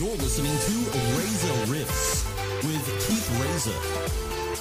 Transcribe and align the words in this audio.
You're 0.00 0.10
listening 0.16 0.50
to 0.50 0.98
Reza 1.16 1.70
Rifts 1.70 2.24
with 2.64 2.84
Keith 3.06 3.30
Reza 3.40 3.70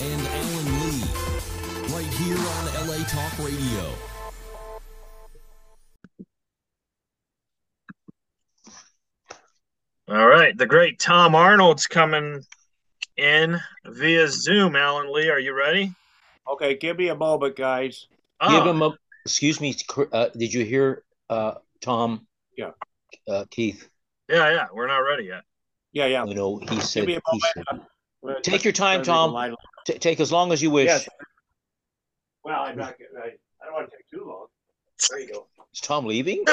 and 0.05 0.28
Alan 0.28 0.68
Lee, 0.79 1.96
right 1.96 2.13
here 2.13 2.38
on 2.38 2.88
LA 2.88 3.04
Talk 3.05 3.39
Radio. 3.39 3.93
All 10.07 10.27
right, 10.27 10.55
the 10.55 10.68
great 10.68 11.00
Tom 11.00 11.34
Arnold's 11.34 11.88
coming 11.88 12.45
in 13.18 13.59
via 13.88 14.27
Zoom. 14.27 14.75
Alan 14.75 15.11
Lee, 15.11 15.31
are 15.31 15.39
you 15.39 15.57
ready? 15.57 15.91
Okay, 16.47 16.77
give 16.77 17.00
me 17.00 17.07
a 17.07 17.15
moment, 17.15 17.55
guys. 17.55 18.05
Oh, 18.39 18.55
Give 18.55 18.68
him 18.68 18.84
a. 18.84 18.95
Excuse 19.25 19.59
me. 19.59 19.75
Uh, 20.11 20.27
did 20.38 20.54
you 20.54 20.63
hear 20.63 21.02
uh, 21.27 21.55
Tom? 21.81 22.27
Yeah. 22.55 22.72
Uh, 23.27 23.45
Keith. 23.50 23.90
Yeah, 24.30 24.52
yeah, 24.52 24.66
we're 24.73 24.88
not 24.88 24.98
ready 25.00 25.26
yet. 25.26 25.41
Yeah, 25.91 26.05
yeah. 26.08 26.26
You 26.26 26.34
know, 26.36 26.58
he 26.58 26.80
said. 26.80 27.08
he 27.08 27.20
said- 27.55 27.64
Well, 28.22 28.36
Take 28.41 28.64
your 28.64 28.73
time, 28.73 29.04
Tom. 29.04 29.55
T- 29.86 29.98
take 30.00 30.20
as 30.20 30.31
long 30.31 30.52
as 30.52 30.62
you 30.62 30.72
wish. 30.72 30.88
Yes. 30.88 31.08
Well, 32.44 32.62
I'm 32.64 32.78
not. 32.78 32.95
I, 33.22 33.28
I 33.28 33.66
don't 33.66 33.73
want 33.73 33.90
to 33.90 33.95
take 33.98 34.09
too 34.09 34.26
long. 34.26 34.48
There 35.09 35.20
you 35.20 35.34
go. 35.34 35.48
Is 35.73 35.81
Tom 35.81 36.05
leaving? 36.05 36.44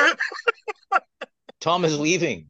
Tom 1.60 1.84
is 1.84 1.98
leaving. 1.98 2.48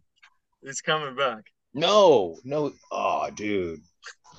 He's 0.62 0.80
coming 0.80 1.14
back. 1.16 1.44
No, 1.74 2.38
no. 2.44 2.72
Oh, 2.90 3.28
dude. 3.34 3.80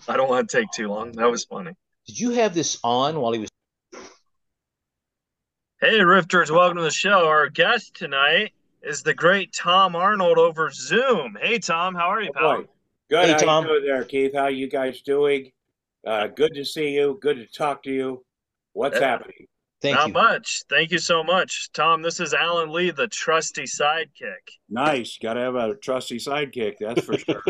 I 0.08 0.18
don't 0.18 0.30
want 0.30 0.50
to 0.50 0.58
take 0.62 0.72
too 0.72 0.88
long. 0.88 1.12
That 1.14 1.30
was 1.30 1.46
funny. 1.46 1.72
Did 2.08 2.20
you 2.20 2.32
have 2.32 2.54
this 2.54 2.80
on 2.84 3.20
while 3.20 3.32
he 3.34 3.40
was? 3.40 3.50
Hey, 5.80 6.00
Rifters, 6.00 6.52
welcome 6.52 6.78
to 6.78 6.84
the 6.84 6.92
show. 6.92 7.28
Our 7.28 7.50
guest 7.50 7.96
tonight 7.96 8.54
is 8.82 9.04
the 9.04 9.14
great 9.14 9.54
Tom 9.54 9.96
Arnold 9.96 10.38
over 10.38 10.70
Zoom. 10.72 11.38
Hey, 11.42 11.60
Tom, 11.60 11.96
how 11.96 12.08
are 12.08 12.22
you, 12.22 12.32
Oh, 12.36 12.40
pal? 12.40 12.58
boy. 12.62 12.68
Good. 13.10 13.26
Hey, 13.26 13.32
how 13.34 13.38
Tom. 13.40 13.64
you 13.66 13.70
doing 13.72 13.86
there, 13.86 14.04
Keith? 14.06 14.34
How 14.36 14.48
you 14.48 14.68
guys 14.68 15.02
doing? 15.02 15.52
Uh, 16.06 16.28
good 16.28 16.54
to 16.56 16.66
see 16.66 16.90
you. 16.90 17.20
Good 17.22 17.38
to 17.38 17.46
talk 17.48 17.84
to 17.84 17.92
you. 17.92 18.26
What's 18.74 19.00
Yeah. 19.00 19.08
happening? 19.08 19.48
Thank 19.82 19.96
Not 19.98 20.08
you. 20.08 20.14
much. 20.14 20.62
Thank 20.70 20.92
you 20.92 21.00
so 21.00 21.24
much, 21.24 21.72
Tom. 21.74 22.02
This 22.04 22.20
is 22.20 22.34
Alan 22.34 22.72
Lee, 22.72 22.92
the 22.92 23.08
trusty 23.08 23.64
sidekick. 23.64 24.48
Nice. 24.70 25.18
Got 25.18 25.34
to 25.34 25.40
have 25.42 25.56
a 25.56 25.76
trusty 25.76 26.18
sidekick. 26.18 26.76
That's 26.80 27.04
for 27.04 27.18
sure. 27.18 27.42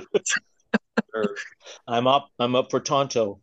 Sure. 1.13 1.35
I'm 1.87 2.07
up. 2.07 2.29
I'm 2.39 2.55
up 2.55 2.71
for 2.71 2.79
Tonto. 2.79 3.41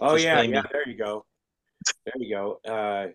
Oh 0.00 0.12
Just 0.14 0.24
yeah, 0.24 0.42
yeah. 0.42 0.62
me. 0.62 0.68
There 0.72 0.88
you 0.88 0.96
go. 0.98 1.24
There 2.04 2.14
you 2.16 2.34
go. 2.34 2.60
Uh, 2.68 3.08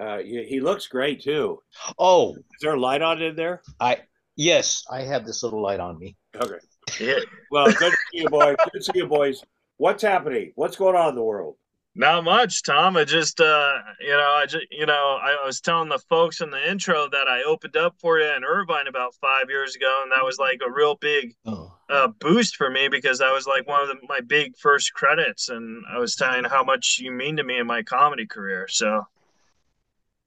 uh, 0.00 0.18
he, 0.18 0.44
he 0.44 0.60
looks 0.60 0.86
great 0.86 1.22
too. 1.22 1.60
Oh, 1.98 2.34
Is 2.36 2.42
there 2.60 2.74
a 2.74 2.80
light 2.80 3.02
on 3.02 3.20
in 3.22 3.36
there? 3.36 3.62
I 3.80 3.98
yes, 4.36 4.84
I 4.90 5.02
have 5.02 5.24
this 5.26 5.42
little 5.42 5.62
light 5.62 5.80
on 5.80 5.98
me. 5.98 6.16
Okay. 6.36 6.58
Yeah, 7.00 7.20
Well, 7.50 7.72
good 7.72 7.90
to 7.92 7.96
see 8.12 8.20
you, 8.22 8.28
boys. 8.28 8.56
Good 8.72 8.78
to 8.78 8.82
see 8.84 8.98
you, 8.98 9.06
boys. 9.06 9.42
What's 9.78 10.02
happening? 10.02 10.52
What's 10.54 10.76
going 10.76 10.96
on 10.96 11.10
in 11.10 11.14
the 11.14 11.22
world? 11.22 11.56
not 11.96 12.24
much, 12.24 12.62
Tom. 12.64 12.96
I 12.96 13.04
just, 13.04 13.40
uh, 13.40 13.78
you 14.00 14.08
know, 14.10 14.30
I 14.36 14.46
just, 14.46 14.66
you 14.70 14.84
know, 14.84 15.18
I 15.22 15.36
was 15.46 15.60
telling 15.60 15.88
the 15.88 16.00
folks 16.10 16.40
in 16.40 16.50
the 16.50 16.68
intro 16.70 17.08
that 17.08 17.28
I 17.28 17.44
opened 17.44 17.76
up 17.76 17.94
for 18.00 18.18
you 18.18 18.26
in 18.26 18.42
Irvine 18.44 18.88
about 18.88 19.14
five 19.20 19.48
years 19.48 19.76
ago, 19.76 20.00
and 20.02 20.10
that 20.10 20.24
was 20.24 20.36
like 20.38 20.60
a 20.66 20.70
real 20.72 20.96
big 20.96 21.34
Oh, 21.46 21.72
uh, 21.88 22.08
boost 22.08 22.56
for 22.56 22.68
me 22.68 22.88
because 22.88 23.20
that 23.20 23.32
was 23.32 23.46
like 23.46 23.68
one 23.68 23.80
of 23.82 23.88
the, 23.88 23.94
my 24.08 24.20
big 24.20 24.56
first 24.58 24.92
credits, 24.92 25.48
and 25.50 25.84
I 25.88 25.98
was 25.98 26.16
telling 26.16 26.42
how 26.44 26.64
much 26.64 26.98
you 27.00 27.12
mean 27.12 27.36
to 27.36 27.44
me 27.44 27.58
in 27.58 27.66
my 27.68 27.84
comedy 27.84 28.26
career. 28.26 28.66
So, 28.68 29.06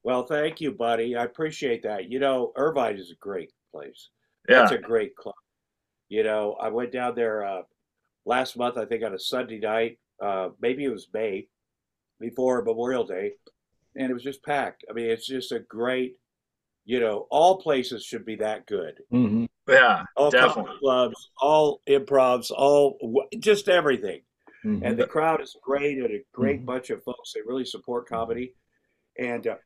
Well, 0.07 0.23
thank 0.25 0.61
you, 0.61 0.71
buddy. 0.71 1.17
I 1.17 1.25
appreciate 1.25 1.83
that. 1.83 2.09
You 2.09 2.19
know, 2.19 2.53
Irvine 2.55 2.95
is 2.95 3.11
a 3.11 3.15
great 3.15 3.51
place. 3.73 4.07
yeah, 4.47 4.63
It's 4.63 4.71
a 4.71 4.77
great 4.77 5.13
club. 5.17 5.35
You 6.07 6.23
know, 6.23 6.55
I 6.61 6.69
went 6.69 6.93
down 6.93 7.13
there 7.13 7.43
uh, 7.43 7.63
last 8.25 8.55
month, 8.55 8.77
I 8.77 8.85
think 8.85 9.03
on 9.03 9.13
a 9.13 9.19
Sunday 9.19 9.59
night. 9.59 9.99
Uh, 10.21 10.51
maybe 10.61 10.85
it 10.85 10.93
was 10.93 11.09
May 11.13 11.49
before 12.21 12.63
Memorial 12.63 13.03
Day, 13.05 13.33
and 13.97 14.09
it 14.09 14.13
was 14.13 14.23
just 14.23 14.41
packed. 14.45 14.85
I 14.89 14.93
mean, 14.93 15.07
it's 15.09 15.27
just 15.27 15.51
a 15.51 15.59
great, 15.59 16.15
you 16.85 17.01
know, 17.01 17.27
all 17.29 17.57
places 17.61 18.05
should 18.05 18.23
be 18.23 18.37
that 18.37 18.65
good. 18.65 18.93
hmm 19.11 19.43
yeah, 19.67 20.05
All 20.15 20.31
Definitely. 20.31 20.63
comedy 20.63 20.79
clubs, 20.79 21.29
all 21.41 21.81
improvs, 21.85 22.49
all 22.49 22.97
just 23.39 23.67
everything. 23.67 24.21
hmm 24.63 24.79
and 24.83 24.97
the 24.97 25.05
crowd 25.05 25.41
is 25.41 25.57
great 25.61 25.97
and 25.97 26.11
a 26.11 26.23
great 26.31 26.61
Mhm. 26.61 26.65
bunch 26.65 26.91
of 26.91 27.03
folks 27.03 27.33
that 27.33 27.45
really 27.45 27.65
support 27.65 28.07
comedy 28.07 28.53
and 29.19 29.47
uh, 29.47 29.57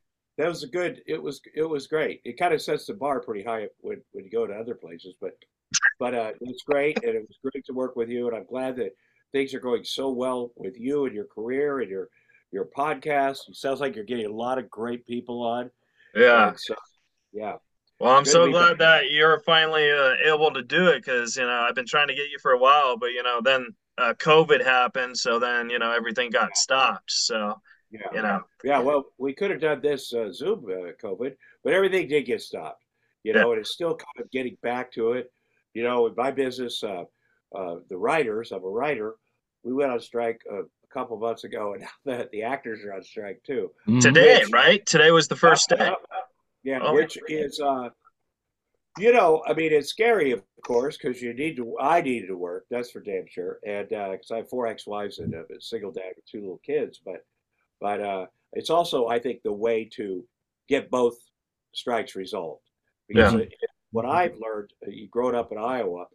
that 0.41 0.50
was 0.50 0.63
a 0.63 0.68
good 0.68 1.02
it 1.06 1.22
was 1.22 1.40
it 1.56 1.63
was 1.63 1.88
great 1.88 2.22
it 2.25 2.38
kind 2.38 2.53
of 2.53 2.62
sets 2.62 2.85
the 2.85 2.94
bar 2.94 3.19
pretty 3.19 3.44
high 3.44 3.68
when, 3.81 4.02
when 4.12 4.25
you 4.25 4.31
go 4.31 4.47
to 4.47 4.53
other 4.53 4.75
places 4.75 5.13
but 5.22 5.38
but 6.00 6.13
uh, 6.13 6.31
it's 6.41 6.63
great 6.63 6.97
and 7.03 7.16
it 7.16 7.25
was 7.28 7.38
great 7.44 7.63
to 7.66 7.74
work 7.74 7.96
with 7.96 8.09
you 8.09 8.28
and 8.28 8.35
i'm 8.35 8.46
glad 8.46 8.75
that 8.75 8.96
things 9.31 9.53
are 9.53 9.59
going 9.59 9.84
so 9.84 10.09
well 10.09 10.52
with 10.56 10.78
you 10.79 11.06
and 11.06 11.16
your 11.16 11.25
career 11.25 11.79
and 11.79 11.90
your 11.90 12.07
your 12.52 12.66
podcast 12.66 13.47
it 13.47 13.56
sounds 13.56 13.79
like 13.79 13.96
you're 13.96 14.03
getting 14.03 14.25
a 14.25 14.34
lot 14.34 14.57
of 14.57 14.69
great 14.69 15.06
people 15.06 15.41
on 15.41 15.69
yeah. 16.16 16.52
So, 16.58 16.75
yeah 17.31 17.56
Well, 18.00 18.18
I'm 18.18 18.23
Good 18.23 18.31
so 18.31 18.52
glad 18.52 18.78
back. 18.78 19.03
that 19.03 19.12
you're 19.12 19.40
finally 19.41 19.90
uh, 19.90 20.16
able 20.25 20.52
to 20.52 20.63
do 20.63 20.88
it 20.88 21.06
because 21.06 21.38
you 21.38 21.44
know 21.44 21.66
I've 21.68 21.75
been 21.75 21.85
trying 21.85 22.08
to 22.08 22.16
get 22.16 22.29
you 22.29 22.38
for 22.41 22.52
a 22.52 22.58
while, 22.58 22.97
but 22.97 23.12
you 23.12 23.23
know 23.23 23.41
then 23.41 23.69
uh, 23.97 24.13
COVID 24.19 24.63
happened, 24.63 25.18
so 25.18 25.40
then 25.40 25.69
you 25.69 25.79
know 25.79 25.91
everything 25.91 26.31
got 26.31 26.58
stopped. 26.58 27.12
So 27.12 27.62
yeah 27.91 28.00
you 28.13 28.22
know, 28.22 28.41
Yeah, 28.63 28.79
well, 28.79 29.06
we 29.18 29.34
could 29.34 29.52
have 29.52 29.62
done 29.62 29.81
this 29.81 30.13
uh, 30.13 30.31
Zoom 30.31 30.66
uh, 30.66 30.91
COVID, 31.03 31.35
but 31.63 31.74
everything 31.74 32.07
did 32.07 32.25
get 32.25 32.41
stopped. 32.41 32.84
You 33.24 33.34
know, 33.34 33.52
and 33.52 33.59
it's 33.62 33.72
still 33.74 33.96
kind 33.96 34.25
of 34.25 34.31
getting 34.31 34.57
back 34.63 34.91
to 34.94 35.13
it. 35.13 35.31
You 35.74 35.84
know, 35.84 36.07
in 36.07 36.16
my 36.16 36.31
business, 36.31 36.84
uh, 36.84 37.03
uh, 37.56 37.75
the 37.90 37.97
writers, 37.97 38.52
I'm 38.52 38.63
a 38.63 38.68
writer, 38.68 39.16
we 39.63 39.74
went 39.74 39.91
on 39.91 40.00
strike 40.00 40.41
a, 40.52 40.62
a 40.62 40.63
couple 40.91 41.18
months 41.18 41.44
ago, 41.44 41.74
and 41.74 41.81
now 42.06 42.18
the, 42.18 42.29
the 42.31 42.44
actors 42.44 42.84
are 42.84 42.94
on 42.94 43.03
strike 43.03 43.41
too. 43.46 43.72
today, 44.02 44.40
Which- 44.40 44.52
right? 44.52 44.85
Today 44.85 45.12
was 45.12 45.28
the 45.28 45.35
first 45.35 45.69
day. 45.69 45.91
Yeah, 46.63 46.79
Oh. 46.81 46.94
which 46.96 47.18
is, 47.28 47.59
uh, 47.59 47.90
you 49.00 49.13
know, 49.13 49.41
I 49.47 49.53
mean, 49.53 49.72
it's 49.72 49.90
scary, 49.90 50.31
of 50.31 50.44
course, 50.66 50.97
because 50.97 51.22
you 51.22 51.34
need 51.34 51.56
to. 51.58 51.78
I 51.79 52.02
needed 52.02 52.28
to 52.28 52.38
work. 52.38 52.66
That's 52.69 52.91
for 52.91 53.00
damn 53.00 53.25
sure. 53.28 53.59
And 53.66 53.88
because 53.90 54.31
I 54.31 54.38
have 54.38 54.50
four 54.50 54.68
ex-wives 54.68 55.19
and 55.19 55.34
a 55.34 55.44
single 55.59 55.91
dad 55.91 56.13
with 56.16 56.25
two 56.25 56.41
little 56.41 56.62
kids, 56.66 57.00
but 57.03 57.25
but 57.81 57.99
uh, 58.01 58.25
it's 58.53 58.69
also, 58.69 59.07
I 59.07 59.19
think, 59.19 59.41
the 59.43 59.51
way 59.51 59.89
to 59.95 60.23
get 60.69 60.91
both 60.91 61.15
strikes 61.73 62.15
resolved. 62.15 62.61
Because 63.07 63.33
Yeah. 63.33 63.39
it, 63.39 63.53
what 63.91 64.05
I've 64.05 64.35
learned, 64.39 64.69
uh, 64.87 64.91
you 64.91 65.09
growing 65.09 65.35
up 65.35 65.51
in 65.51 65.57
Iowa 65.57 66.05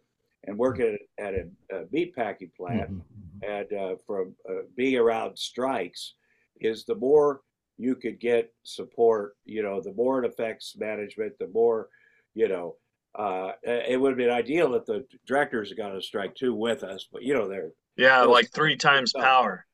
and 0.45 0.57
working 0.57 0.97
at, 1.19 1.33
a, 1.35 1.75
a 1.75 1.85
meat 1.91 2.15
packing 2.15 2.51
plant, 2.57 2.89
Mhm. 2.89 3.65
and 3.69 3.73
uh, 3.73 3.95
from 4.07 4.35
uh, 4.49 4.63
being 4.75 4.97
around 4.97 5.37
strikes 5.37 6.15
is 6.61 6.85
the 6.85 6.95
more 6.95 7.41
you 7.77 7.95
could 7.95 8.19
get 8.19 8.51
support, 8.63 9.35
you 9.45 9.61
know, 9.61 9.79
the 9.81 9.93
more 9.93 10.23
it 10.23 10.27
affects 10.27 10.75
management, 10.77 11.37
the 11.37 11.47
more, 11.49 11.89
you 12.33 12.47
know, 12.47 12.75
uh, 13.13 13.51
it 13.63 13.99
would 13.99 14.09
have 14.11 14.17
been 14.17 14.29
ideal 14.31 14.73
if 14.75 14.85
the 14.85 15.05
directors 15.27 15.69
had 15.69 15.77
gone 15.77 15.91
on 15.91 16.01
strike 16.01 16.33
too 16.35 16.55
with 16.55 16.83
us, 16.83 17.07
but 17.11 17.21
you 17.23 17.33
know, 17.33 17.47
they're, 17.47 17.71
Yeah, 17.95 18.23
like 18.23 18.49
three 18.51 18.75
times 18.75 19.13
power. 19.13 19.65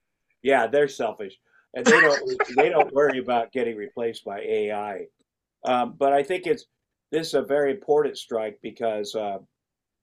yeah, 0.42 0.68
they're 0.68 0.90
selfish 0.90 1.38
and 1.74 1.86
they 1.86 2.00
don't, 2.02 2.56
they 2.56 2.70
don't 2.70 2.94
worry 2.94 3.20
about 3.20 3.52
getting 3.52 3.76
replaced 3.76 4.24
by 4.24 4.40
AI. 4.40 5.06
Um, 5.66 5.96
but 5.98 6.14
I 6.14 6.24
think 6.24 6.46
it's, 6.46 6.66
this 7.12 7.28
is 7.28 7.34
a 7.34 7.42
very 7.42 7.72
important 7.72 8.18
strike 8.18 8.60
because 8.62 9.16
uh, 9.16 9.38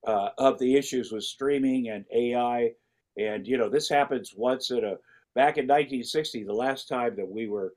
uh, 0.06 0.30
of 0.38 0.58
the 0.58 0.76
issues 0.76 1.12
with 1.12 1.24
streaming 1.24 1.88
and 1.88 2.04
AI. 2.12 2.72
And, 3.18 3.46
you 3.46 3.58
know, 3.58 3.68
this 3.68 3.88
happens 3.88 4.34
once 4.36 4.70
in 4.70 4.84
a, 4.84 4.96
back 5.34 5.58
in 5.58 5.66
1960, 5.66 6.44
the 6.44 6.52
last 6.52 6.88
time 6.88 7.14
that 7.16 7.28
we 7.28 7.48
were 7.48 7.74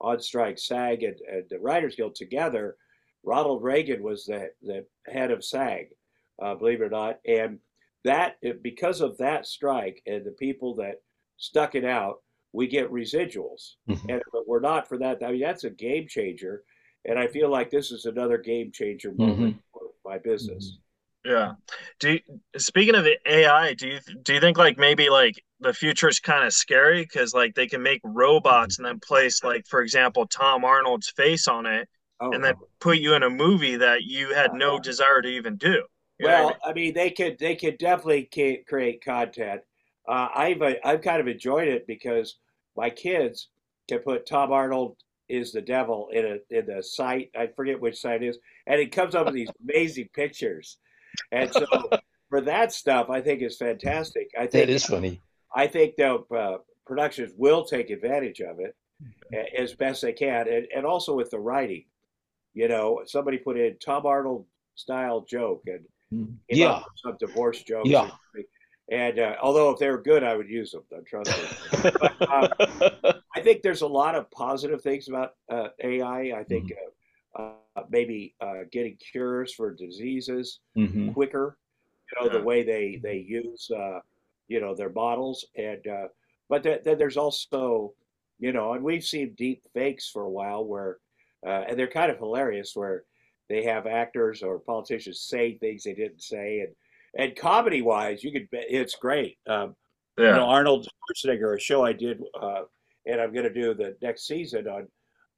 on 0.00 0.20
strike, 0.20 0.58
SAG 0.58 1.02
and, 1.02 1.16
and 1.30 1.44
the 1.50 1.58
Writers 1.58 1.96
Guild 1.96 2.14
together, 2.14 2.76
Ronald 3.24 3.62
Reagan 3.62 4.02
was 4.02 4.24
the, 4.24 4.50
the 4.62 4.84
head 5.06 5.30
of 5.30 5.44
SAG, 5.44 5.88
uh, 6.40 6.54
believe 6.54 6.80
it 6.80 6.84
or 6.84 6.90
not. 6.90 7.18
And 7.26 7.58
that, 8.04 8.36
because 8.62 9.00
of 9.00 9.18
that 9.18 9.46
strike 9.46 10.02
and 10.06 10.24
the 10.24 10.32
people 10.32 10.74
that 10.76 11.02
stuck 11.38 11.74
it 11.74 11.84
out, 11.84 12.22
we 12.52 12.66
get 12.66 12.90
residuals. 12.90 13.74
Mhm. 13.88 14.00
And 14.08 14.20
if 14.20 14.34
it 14.34 14.48
were 14.48 14.60
not 14.60 14.88
for 14.88 14.98
that, 14.98 15.22
I 15.22 15.32
mean, 15.32 15.40
that's 15.40 15.64
a 15.64 15.70
game 15.70 16.06
changer. 16.08 16.62
And 17.04 17.18
I 17.18 17.26
feel 17.26 17.48
like 17.48 17.70
this 17.70 17.92
is 17.92 18.04
another 18.04 18.38
game 18.38 18.72
changer 18.72 19.12
moment 19.12 19.56
mm-hmm. 19.56 19.78
for 19.78 19.90
my 20.04 20.18
business. 20.18 20.72
Mm-hmm. 20.72 20.80
Yeah. 21.30 21.52
Do 21.98 22.12
you, 22.12 22.20
speaking 22.56 22.94
of 22.94 23.02
the 23.02 23.18
AI, 23.26 23.74
do 23.74 23.88
you 23.88 23.98
do 24.22 24.34
you 24.34 24.40
think 24.40 24.58
like 24.58 24.78
maybe 24.78 25.10
like 25.10 25.34
the 25.58 25.74
future 25.74 26.08
is 26.08 26.20
kind 26.20 26.44
of 26.44 26.52
scary 26.52 27.02
because 27.02 27.34
like 27.34 27.54
they 27.56 27.66
can 27.66 27.82
make 27.82 28.00
robots 28.04 28.78
and 28.78 28.86
then 28.86 29.00
place 29.00 29.42
like 29.42 29.66
for 29.66 29.82
example 29.82 30.26
Tom 30.28 30.64
Arnold's 30.64 31.10
face 31.10 31.48
on 31.48 31.66
it 31.66 31.88
Oh, 32.20 32.30
and 32.32 32.42
then 32.42 32.54
put 32.80 32.98
you 32.98 33.14
in 33.14 33.22
a 33.22 33.30
movie 33.30 33.76
that 33.76 34.04
you 34.04 34.32
had 34.32 34.54
no 34.54 34.74
uh-huh. 34.74 34.82
desire 34.82 35.20
to 35.20 35.28
even 35.28 35.56
do. 35.56 35.82
You 36.18 36.26
know 36.26 36.28
I 36.28 36.40
well, 36.40 36.46
mean? 36.46 36.56
I 36.64 36.72
mean, 36.72 36.94
they 36.94 37.10
could 37.10 37.38
they 37.38 37.56
could 37.56 37.78
definitely 37.78 38.28
create 38.66 39.04
content. 39.04 39.60
Uh, 40.08 40.28
I've 40.34 40.62
uh, 40.62 40.74
I've 40.84 41.02
kind 41.02 41.20
of 41.20 41.28
enjoyed 41.28 41.68
it 41.68 41.86
because 41.86 42.36
my 42.76 42.90
kids 42.90 43.48
can 43.88 43.98
put 44.00 44.26
Tom 44.26 44.52
Arnold 44.52 44.96
is 45.28 45.50
the 45.52 45.60
devil 45.62 46.08
in 46.12 46.24
a 46.24 46.58
in 46.58 46.66
the 46.66 46.82
site. 46.82 47.30
I 47.36 47.48
forget 47.48 47.80
which 47.80 48.00
site 48.00 48.22
it 48.22 48.28
is, 48.28 48.38
and 48.66 48.80
it 48.80 48.92
comes 48.92 49.14
up 49.14 49.26
with 49.26 49.34
these 49.34 49.50
amazing 49.68 50.08
pictures. 50.14 50.78
And 51.32 51.52
so, 51.52 51.66
for 52.28 52.40
that 52.42 52.72
stuff, 52.72 53.08
I 53.10 53.20
think 53.20 53.42
is 53.42 53.56
fantastic. 53.56 54.30
I 54.36 54.46
think 54.46 54.66
That 54.66 54.70
is 54.70 54.84
funny. 54.84 55.20
I 55.54 55.66
think 55.66 55.96
that 55.96 56.20
uh, 56.36 56.58
productions 56.86 57.32
will 57.36 57.64
take 57.64 57.90
advantage 57.90 58.40
of 58.40 58.60
it 58.60 58.76
a- 59.32 59.60
as 59.60 59.72
best 59.74 60.02
they 60.02 60.12
can, 60.12 60.46
and, 60.48 60.66
and 60.74 60.84
also 60.86 61.14
with 61.14 61.30
the 61.30 61.38
writing. 61.40 61.84
You 62.54 62.68
know, 62.68 63.02
somebody 63.06 63.38
put 63.38 63.58
in 63.58 63.76
Tom 63.84 64.06
Arnold 64.06 64.46
style 64.76 65.22
joke 65.28 65.64
and 65.66 66.36
Yeah. 66.48 66.82
some 67.02 67.16
divorce 67.18 67.62
jokes. 67.62 67.88
Yeah. 67.88 68.10
And 68.90 69.18
uh, 69.18 69.36
although 69.42 69.70
if 69.70 69.78
they 69.78 69.88
were 69.90 70.02
good, 70.02 70.22
I 70.24 70.36
would 70.36 70.48
use 70.48 70.70
them. 70.72 70.84
Don't 70.90 71.06
trust 71.06 71.36
me. 71.36 71.50
um, 72.32 72.48
I 73.36 73.40
think 73.40 73.62
there's 73.62 73.82
a 73.82 73.86
lot 73.86 74.14
of 74.14 74.30
positive 74.30 74.82
things 74.82 75.08
about 75.08 75.34
uh, 75.50 75.68
AI. 75.82 76.32
I 76.38 76.44
think 76.44 76.72
uh, 77.38 77.42
uh, 77.42 77.84
maybe 77.90 78.34
uh, 78.40 78.64
getting 78.72 78.96
cures 78.96 79.52
for 79.54 79.72
diseases 79.74 80.60
Mhm. 80.76 81.14
quicker. 81.14 81.58
You 82.12 82.20
know 82.22 82.28
Yeah. 82.28 82.38
the 82.38 82.40
way 82.44 82.62
they 82.62 83.00
they 83.02 83.18
use 83.18 83.70
uh, 83.70 84.00
you 84.48 84.60
know 84.60 84.74
their 84.74 84.90
models, 84.90 85.44
and 85.56 85.86
uh, 85.86 86.08
but 86.48 86.62
th- 86.62 86.82
then 86.84 86.98
there's 86.98 87.16
also 87.16 87.94
you 88.38 88.52
know, 88.52 88.72
and 88.74 88.84
we've 88.84 89.04
seen 89.04 89.34
deep 89.34 89.62
fakes 89.72 90.10
for 90.10 90.22
a 90.24 90.30
while 90.30 90.64
where, 90.66 90.98
uh, 91.46 91.64
and 91.68 91.78
they're 91.78 91.86
kind 91.88 92.10
of 92.12 92.18
hilarious 92.18 92.76
where 92.76 93.04
they 93.48 93.62
have 93.64 93.86
actors 93.86 94.42
or 94.42 94.58
politicians 94.58 95.20
say 95.22 95.56
things 95.56 95.84
they 95.84 95.94
didn't 95.94 96.20
say, 96.22 96.60
and 96.60 96.74
and 97.16 97.34
comedy 97.36 97.82
wise, 97.82 98.22
you 98.24 98.32
could 98.32 98.48
it's 98.52 98.94
great. 98.94 99.38
Um, 99.48 99.74
you 100.18 100.24
know, 100.24 100.46
Arnold 100.46 100.86
Schwarzenegger, 100.88 101.56
a 101.56 101.60
show 101.60 101.84
I 101.84 101.92
did, 101.92 102.22
uh, 102.40 102.62
and 103.06 103.20
I'm 103.20 103.32
going 103.32 103.44
to 103.44 103.52
do 103.52 103.74
the 103.74 103.96
next 104.00 104.26
season 104.26 104.66
on 104.66 104.88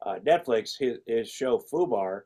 uh, 0.06 0.16
Netflix. 0.24 0.72
His, 0.78 0.98
his 1.06 1.28
show 1.28 1.60
Fubar, 1.72 2.22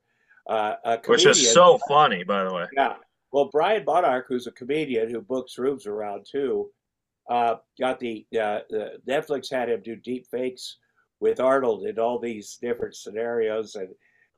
uh, 0.50 0.74
a 0.84 0.98
Which 1.06 1.24
is 1.24 1.38
comedian- 1.38 1.54
so 1.54 1.78
funny, 1.88 2.24
by 2.24 2.44
the 2.44 2.52
way. 2.52 2.66
yeah. 2.76 2.96
Well, 3.32 3.48
Brian 3.50 3.84
Monarch, 3.86 4.26
who's 4.28 4.46
a 4.46 4.52
comedian 4.52 5.08
who 5.08 5.22
books 5.22 5.56
rooms 5.56 5.86
around 5.86 6.26
too, 6.30 6.68
uh, 7.30 7.54
got 7.80 7.98
the, 7.98 8.26
uh, 8.38 8.58
the 8.68 8.98
Netflix 9.08 9.50
had 9.50 9.70
him 9.70 9.80
do 9.82 9.96
deep 9.96 10.26
fakes 10.30 10.76
with 11.20 11.40
Arnold 11.40 11.86
in 11.86 11.98
all 11.98 12.18
these 12.18 12.58
different 12.60 12.94
scenarios, 12.96 13.76
and 13.76 13.88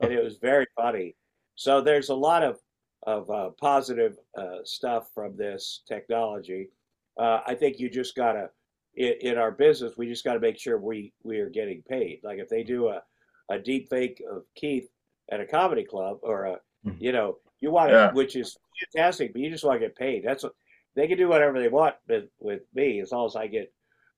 and 0.00 0.12
it 0.12 0.22
was 0.22 0.37
very 0.37 0.67
funny. 0.76 1.17
So 1.56 1.81
there's 1.81 2.10
a 2.10 2.14
lot 2.14 2.43
of 2.44 2.58
of 3.06 3.31
uh, 3.31 3.51
positive 3.61 4.17
uh, 4.37 4.59
stuff 4.65 5.09
from 5.15 5.37
this 5.37 5.83
technology. 5.87 6.71
Uh, 7.19 7.41
I 7.47 7.55
think 7.55 7.79
you 7.79 7.89
just 7.91 8.15
gotta 8.17 8.51
in, 8.97 9.15
in 9.21 9.39
our 9.39 9.51
business, 9.51 9.97
we 9.97 10.06
just 10.09 10.25
got 10.25 10.35
to 10.35 10.41
make 10.41 10.59
sure 10.59 10.79
we 10.79 11.12
we 11.23 11.39
are 11.39 11.51
getting 11.51 11.83
paid. 11.89 12.21
Like 12.25 12.39
if 12.39 12.49
they 12.49 12.62
do 12.62 12.89
a 12.89 13.03
a 13.51 13.59
deep 13.59 13.89
fake 13.91 14.23
of 14.31 14.45
Keith 14.55 14.89
at 15.31 15.41
a 15.41 15.47
comedy 15.47 15.85
club 15.85 16.19
or 16.23 16.45
a 16.47 16.61
Mhm. 16.87 17.01
you 17.01 17.12
know 17.12 17.39
you 17.61 17.71
want 17.71 17.89
to 17.91 17.95
Yeah. 17.95 18.12
which 18.12 18.37
is 18.37 18.59
fantastic, 18.93 19.33
but 19.33 19.41
you 19.41 19.51
just 19.51 19.65
want 19.65 19.81
to 19.81 19.87
get 19.87 19.97
paid. 19.97 20.23
That's 20.23 20.43
what 20.43 20.55
they 20.95 21.09
can 21.09 21.17
do 21.17 21.29
whatever 21.29 21.59
they 21.59 21.69
want 21.69 21.97
with, 22.06 22.29
with 22.41 22.62
me 22.75 23.01
as 23.01 23.11
long 23.11 23.25
as 23.27 23.37
I 23.37 23.47
get 23.47 23.73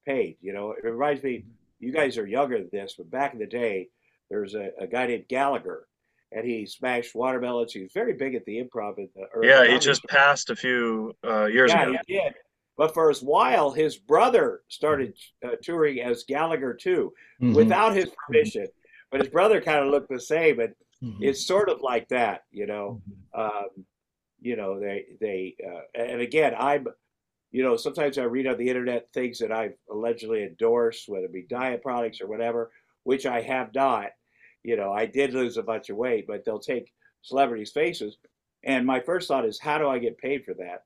paid. 0.04 0.36
You 0.40 0.52
know, 0.52 0.72
it 0.72 0.84
reminds 0.84 1.22
me, 1.22 1.44
you 1.78 1.92
guys 1.92 2.18
are 2.18 2.26
younger 2.26 2.58
than 2.58 2.68
this, 2.72 2.94
but 2.98 3.08
back 3.10 3.32
in 3.34 3.38
the 3.38 3.46
day, 3.46 3.88
there 4.30 4.40
was 4.40 4.54
a, 4.54 4.70
a 4.80 4.86
guy 4.88 5.06
named 5.06 5.28
Gallagher, 5.28 5.86
and 6.32 6.44
he 6.44 6.66
smashed 6.66 7.14
watermelons. 7.14 7.72
He 7.72 7.82
was 7.82 7.92
very 7.92 8.12
big 8.14 8.34
at 8.34 8.44
the 8.44 8.62
improv. 8.62 8.98
In 8.98 9.08
the, 9.14 9.26
early. 9.34 9.48
Yeah, 9.48 9.66
he 9.66 9.78
just 9.78 10.02
store. 10.02 10.08
passed 10.18 10.50
a 10.50 10.56
few 10.56 11.12
uh, 11.24 11.46
years 11.46 11.72
yeah, 11.72 11.88
ago. 11.88 11.98
he 12.06 12.14
did. 12.14 12.34
But 12.76 12.92
for 12.92 13.10
a 13.10 13.14
while, 13.16 13.70
his 13.70 13.96
brother 13.96 14.60
started 14.68 15.14
uh, 15.44 15.52
touring 15.62 16.00
as 16.00 16.24
Gallagher 16.24 16.74
too, 16.74 17.12
Mhm. 17.40 17.54
without 17.54 17.94
his 17.94 18.10
permission. 18.26 18.66
But 19.10 19.20
his 19.20 19.30
brother 19.30 19.60
kind 19.60 19.84
of 19.84 19.90
looked 19.90 20.10
the 20.10 20.20
same, 20.20 20.60
and 20.60 20.74
Mhm. 21.02 21.18
it's 21.22 21.46
sort 21.46 21.68
of 21.70 21.80
like 21.80 22.08
that, 22.08 22.44
you 22.50 22.66
know 22.66 23.00
Mhm. 23.34 23.40
um, 23.40 23.86
you 24.40 24.56
know 24.56 24.78
they 24.78 25.06
they 25.20 25.56
uh, 25.66 25.80
and 25.94 26.20
again 26.20 26.54
i'm 26.58 26.86
you 27.50 27.62
know 27.62 27.74
sometimes 27.76 28.18
i 28.18 28.22
read 28.22 28.46
on 28.46 28.58
the 28.58 28.68
internet 28.68 29.10
things 29.14 29.38
that 29.38 29.50
i've 29.50 29.74
allegedly 29.90 30.42
endorsed 30.42 31.08
whether 31.08 31.24
it 31.24 31.32
be 31.32 31.42
diet 31.42 31.80
products 31.82 32.20
or 32.20 32.26
whatever 32.26 32.70
which 33.04 33.24
i 33.24 33.40
have 33.40 33.74
not 33.74 34.10
you 34.66 34.76
know 34.76 34.92
i 34.92 35.06
did 35.06 35.32
lose 35.32 35.56
a 35.56 35.62
bunch 35.62 35.88
of 35.90 35.96
weight 35.96 36.26
but 36.26 36.44
they'll 36.44 36.58
take 36.58 36.92
celebrities 37.22 37.72
faces. 37.72 38.18
And 38.64 38.84
my 38.86 39.00
first 39.00 39.28
thought 39.28 39.44
is 39.46 39.58
how 39.60 39.78
do 39.78 39.88
i 39.88 39.98
get 39.98 40.18
paid 40.18 40.44
for 40.44 40.54
that? 40.54 40.82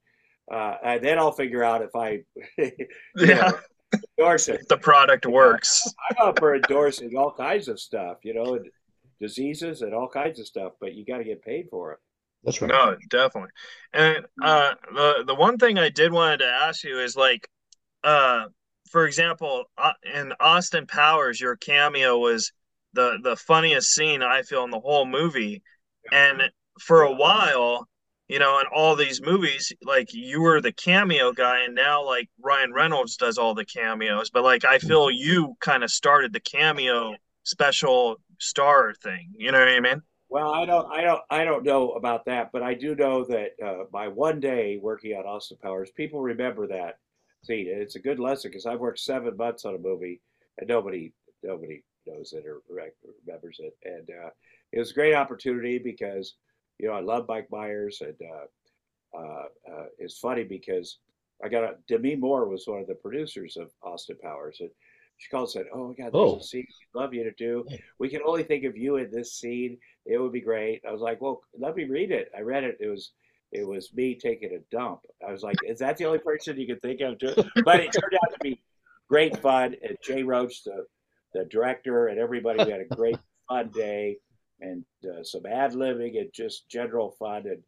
Uh, 0.55 0.77
and 0.85 1.05
then 1.05 1.19
i'll 1.19 1.33
figure 1.33 1.65
out 1.65 1.83
if 1.83 1.95
i 1.95 2.21
Yeah, 3.17 3.51
know, 3.51 4.01
endorse 4.19 4.49
it. 4.49 4.69
The 4.69 4.77
product 4.79 5.27
works. 5.27 5.93
i'm 6.11 6.29
up 6.29 6.39
for 6.39 6.55
endorsing 6.55 7.17
all 7.17 7.33
kinds 7.33 7.69
of 7.69 7.81
stuff 7.81 8.19
you 8.23 8.35
know 8.35 8.55
and 8.55 8.67
diseases 9.21 9.83
and 9.83 9.93
all 9.95 10.09
kinds 10.09 10.41
of 10.41 10.47
stuff 10.47 10.73
but 10.81 10.95
you 10.95 11.05
got 11.05 11.19
to 11.19 11.25
get 11.25 11.43
paid 11.43 11.67
for 11.71 11.93
it. 11.93 11.99
That's 12.45 12.63
right. 12.63 12.71
No, 12.71 12.97
definitely. 13.11 13.51
And 13.93 14.25
uh, 14.43 14.73
the 14.95 15.25
the 15.27 15.35
one 15.35 15.59
thing 15.59 15.79
I 15.79 15.91
did 15.91 16.11
wanted 16.11 16.39
to 16.39 16.47
ask 16.47 16.83
you 16.85 16.99
is 16.99 17.15
like, 17.15 17.51
uh, 18.03 18.45
for 18.91 19.05
example, 19.07 19.65
uh, 19.77 19.93
in 20.15 20.33
Austin 20.41 20.87
Powers, 20.87 21.39
your 21.39 21.57
cameo 21.57 22.17
was 22.19 22.53
the 22.93 23.19
the 23.23 23.37
funniest 23.37 23.95
scene 23.95 24.23
I 24.23 24.43
feel 24.43 24.65
in 24.65 24.71
the 24.71 24.81
whole 24.81 25.07
movie, 25.07 25.63
and 26.13 26.43
for 26.81 27.03
a 27.03 27.13
while, 27.13 27.89
you 28.29 28.39
know, 28.39 28.59
in 28.61 28.67
all 28.75 28.97
these 28.97 29.21
movies, 29.21 29.73
like 29.83 30.13
you 30.13 30.41
were 30.41 30.61
the 30.61 30.73
cameo 30.73 31.33
guy, 31.33 31.65
and 31.65 31.75
now 31.75 32.05
like 32.05 32.29
Ryan 32.43 32.73
Reynolds 32.73 33.17
does 33.17 33.39
all 33.39 33.55
the 33.55 33.65
cameos, 33.65 34.31
but 34.31 34.45
like 34.45 34.65
I 34.65 34.79
feel 34.79 35.11
you 35.11 35.57
kind 35.61 35.85
of 35.85 35.91
started 35.91 36.33
the 36.33 36.41
cameo 36.41 37.15
special 37.45 38.17
star 38.39 38.95
thing. 38.95 39.33
You 39.37 39.53
know 39.53 39.59
what 39.59 39.69
I 39.69 39.81
mean? 39.81 40.03
Well, 40.29 40.53
I 40.53 40.65
don't, 40.65 40.87
I 40.93 41.03
don't, 41.03 41.23
I 41.29 41.45
don't 41.45 41.65
know 41.65 41.91
about 41.93 42.25
that, 42.27 42.51
but 42.53 42.63
I 42.63 42.75
do 42.75 42.95
know 42.95 43.25
that 43.25 43.51
uh, 43.65 43.85
by 43.93 44.07
one 44.07 44.39
day 44.39 44.79
working 44.81 45.13
on 45.17 45.27
Austin 45.27 45.59
Powers, 45.61 45.91
people 45.97 46.21
remember 46.21 46.69
that 46.69 46.99
scene. 47.43 47.69
And 47.69 47.83
it's 47.83 47.97
a 47.97 48.01
good 48.01 48.21
lesson 48.21 48.51
because 48.51 48.65
I've 48.65 48.79
worked 48.79 49.01
seven 49.01 49.37
months 49.37 49.65
on 49.65 49.75
a 49.75 49.79
movie 49.79 50.21
and 50.59 50.69
nobody, 50.69 51.13
nobody 51.43 51.83
knows 52.07 52.33
it 52.33 52.45
or 52.47 52.63
remembers 52.69 53.61
it. 53.61 53.77
And 53.85 54.09
uh, 54.11 54.31
it 54.73 54.79
was 54.79 54.91
a 54.91 54.95
great 54.95 55.15
opportunity 55.15 55.79
because 55.79 56.35
you 56.79 56.89
know 56.89 56.95
I 56.95 57.01
love 57.01 57.27
Mike 57.29 57.49
Myers, 57.51 58.01
and 58.01 58.17
uh, 58.23 59.19
uh, 59.19 59.45
uh, 59.71 59.85
it's 59.99 60.19
funny 60.19 60.45
because 60.45 60.99
I 61.45 61.49
got 61.49 61.65
a, 61.65 61.75
Demi 61.89 62.17
Moore 62.17 62.49
was 62.49 62.65
one 62.67 62.81
of 62.81 62.87
the 62.87 62.95
producers 62.95 63.57
of 63.57 63.71
Austin 63.83 64.17
Powers, 64.23 64.59
and 64.61 64.71
she 65.19 65.29
called 65.29 65.45
and 65.45 65.51
said, 65.51 65.67
"Oh 65.75 65.89
my 65.89 65.95
God, 65.95 66.13
there's 66.13 66.15
Oh. 66.15 66.39
a 66.39 66.43
scene 66.43 66.67
we'd 66.95 67.01
love 67.01 67.13
you 67.15 67.25
to 67.25 67.33
do. 67.33 67.67
We 67.99 68.09
can 68.09 68.21
only 68.27 68.43
think 68.43 68.65
of 68.65 68.77
you 68.77 68.97
in 68.97 69.11
this 69.11 69.35
scene." 69.35 69.79
it 70.07 70.17
would 70.19 70.33
be 70.33 70.41
great. 70.41 70.81
I 70.89 70.93
was 70.93 71.03
like, 71.03 71.21
well, 71.21 71.43
let 71.59 71.77
me 71.77 71.85
read 71.85 72.11
it. 72.11 72.33
I 72.37 72.41
read 72.41 72.65
it. 72.65 72.79
It 72.81 72.89
was 72.89 73.13
it 73.53 73.69
was 73.69 73.93
me 73.93 74.15
taking 74.15 74.55
a 74.55 74.75
dump. 74.75 75.01
I 75.27 75.31
was 75.31 75.43
like, 75.43 75.57
is 75.63 75.79
that 75.81 75.99
the 75.99 76.07
only 76.07 76.19
person 76.21 76.59
you 76.59 76.67
can 76.67 76.81
think 76.81 77.01
of? 77.03 77.19
To? 77.19 77.35
But 77.65 77.81
it 77.81 77.93
turned 77.93 78.15
out 78.15 78.33
to 78.33 78.39
be 78.41 78.63
great 79.09 79.37
fun. 79.43 79.77
And 79.87 79.97
Jay 80.03 80.23
Roach, 80.23 80.65
the 80.65 80.87
the 81.33 81.45
director, 81.45 82.09
and 82.09 82.19
everybody 82.19 82.65
we 82.65 82.71
had 82.71 82.81
a 82.81 82.95
great 82.95 83.19
fun 83.49 83.71
day 83.71 84.19
and 84.61 84.85
uh, 85.05 85.23
some 85.23 85.47
ad 85.47 85.73
libbing 85.73 86.19
and 86.19 86.31
just 86.33 86.69
general 86.69 87.11
fun. 87.19 87.45
And 87.47 87.63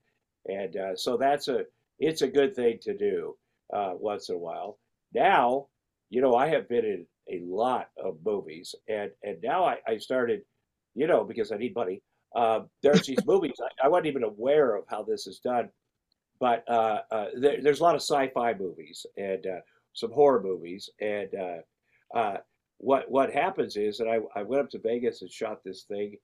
and 0.57 0.77
uh, 0.77 0.97
so 0.97 1.17
that's 1.17 1.49
a 1.49 1.65
it's 1.99 2.23
a 2.23 2.29
good 2.29 2.55
thing 2.55 2.79
to 2.83 2.97
do 2.97 3.37
uh, 3.73 3.93
once 3.95 4.29
in 4.29 4.35
a 4.35 4.39
while. 4.39 4.79
Now, 5.15 5.69
you 6.11 6.21
know, 6.21 6.35
I 6.35 6.49
have 6.49 6.69
been 6.69 6.85
in 6.85 7.07
a 7.31 7.45
lot 7.45 7.89
of 8.03 8.19
movies, 8.25 8.75
and 8.89 9.11
and 9.23 9.39
now 9.43 9.65
I, 9.65 9.77
I 9.87 9.99
started, 9.99 10.43
you 10.95 11.07
know, 11.07 11.25
because 11.25 11.53
I 11.53 11.57
need 11.57 11.75
money 11.75 12.03
uh, 12.35 12.61
there's 12.83 13.07
these 13.07 13.19
movies. 13.27 13.55
I, 13.61 13.87
I 13.87 13.89
wasn't 13.89 14.07
even 14.07 14.25
aware 14.25 14.75
of 14.75 14.85
how 14.89 15.03
this 15.03 15.27
is 15.27 15.39
done, 15.39 15.71
but 16.41 16.65
uh, 16.69 17.01
uh, 17.11 17.27
there, 17.37 17.63
there's 17.63 17.81
a 17.81 17.83
lot 17.83 17.95
of 17.95 18.03
sci-fi 18.03 18.55
movies 18.55 19.07
and 19.17 19.47
uh, 19.47 19.61
some 19.93 20.13
horror 20.13 20.43
movies. 20.43 20.91
And 21.01 21.29
uh, 21.35 22.19
uh, 22.19 22.37
what 22.83 23.09
what 23.09 23.33
happens 23.33 23.77
is 23.77 23.97
that 23.97 24.09
I, 24.09 24.19
I 24.39 24.43
went 24.43 24.61
up 24.61 24.71
to 24.71 24.79
Vegas 24.81 25.23
and 25.23 25.31
shot 25.31 25.63
this 25.65 25.85
thing 25.85 26.17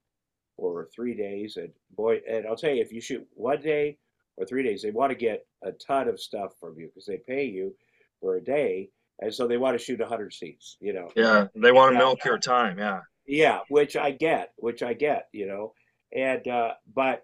for 0.57 0.89
three 0.93 1.15
days. 1.15 1.55
And 1.55 1.69
boy, 1.95 2.19
and 2.29 2.45
I'll 2.45 2.57
tell 2.57 2.71
you, 2.71 2.81
if 2.81 2.91
you 2.91 2.99
shoot 2.99 3.25
one 3.33 3.61
day 3.61 3.97
or 4.35 4.45
three 4.45 4.61
days, 4.61 4.81
they 4.81 4.91
want 4.91 5.11
to 5.11 5.17
get 5.17 5.47
a 5.63 5.71
ton 5.71 6.09
of 6.09 6.19
stuff 6.19 6.51
from 6.59 6.77
you 6.77 6.87
because 6.87 7.05
they 7.05 7.21
pay 7.25 7.45
you 7.45 7.73
for 8.19 8.35
a 8.35 8.43
day, 8.43 8.89
and 9.19 9.33
so 9.33 9.47
they 9.47 9.55
want 9.55 9.79
to 9.79 9.83
shoot 9.83 10.01
100 10.01 10.33
scenes. 10.33 10.77
You 10.81 10.91
know. 10.91 11.09
Yeah, 11.15 11.47
they 11.55 11.71
want 11.71 11.93
to 11.93 11.97
milk 11.97 12.23
your 12.25 12.37
time. 12.37 12.77
Yeah. 12.77 12.99
Yeah, 13.25 13.59
which 13.69 13.95
I 13.95 14.11
get, 14.11 14.53
which 14.57 14.81
I 14.81 14.93
get, 14.93 15.27
you 15.31 15.45
know, 15.45 15.73
and 16.13 16.45
uh, 16.47 16.73
but 16.93 17.21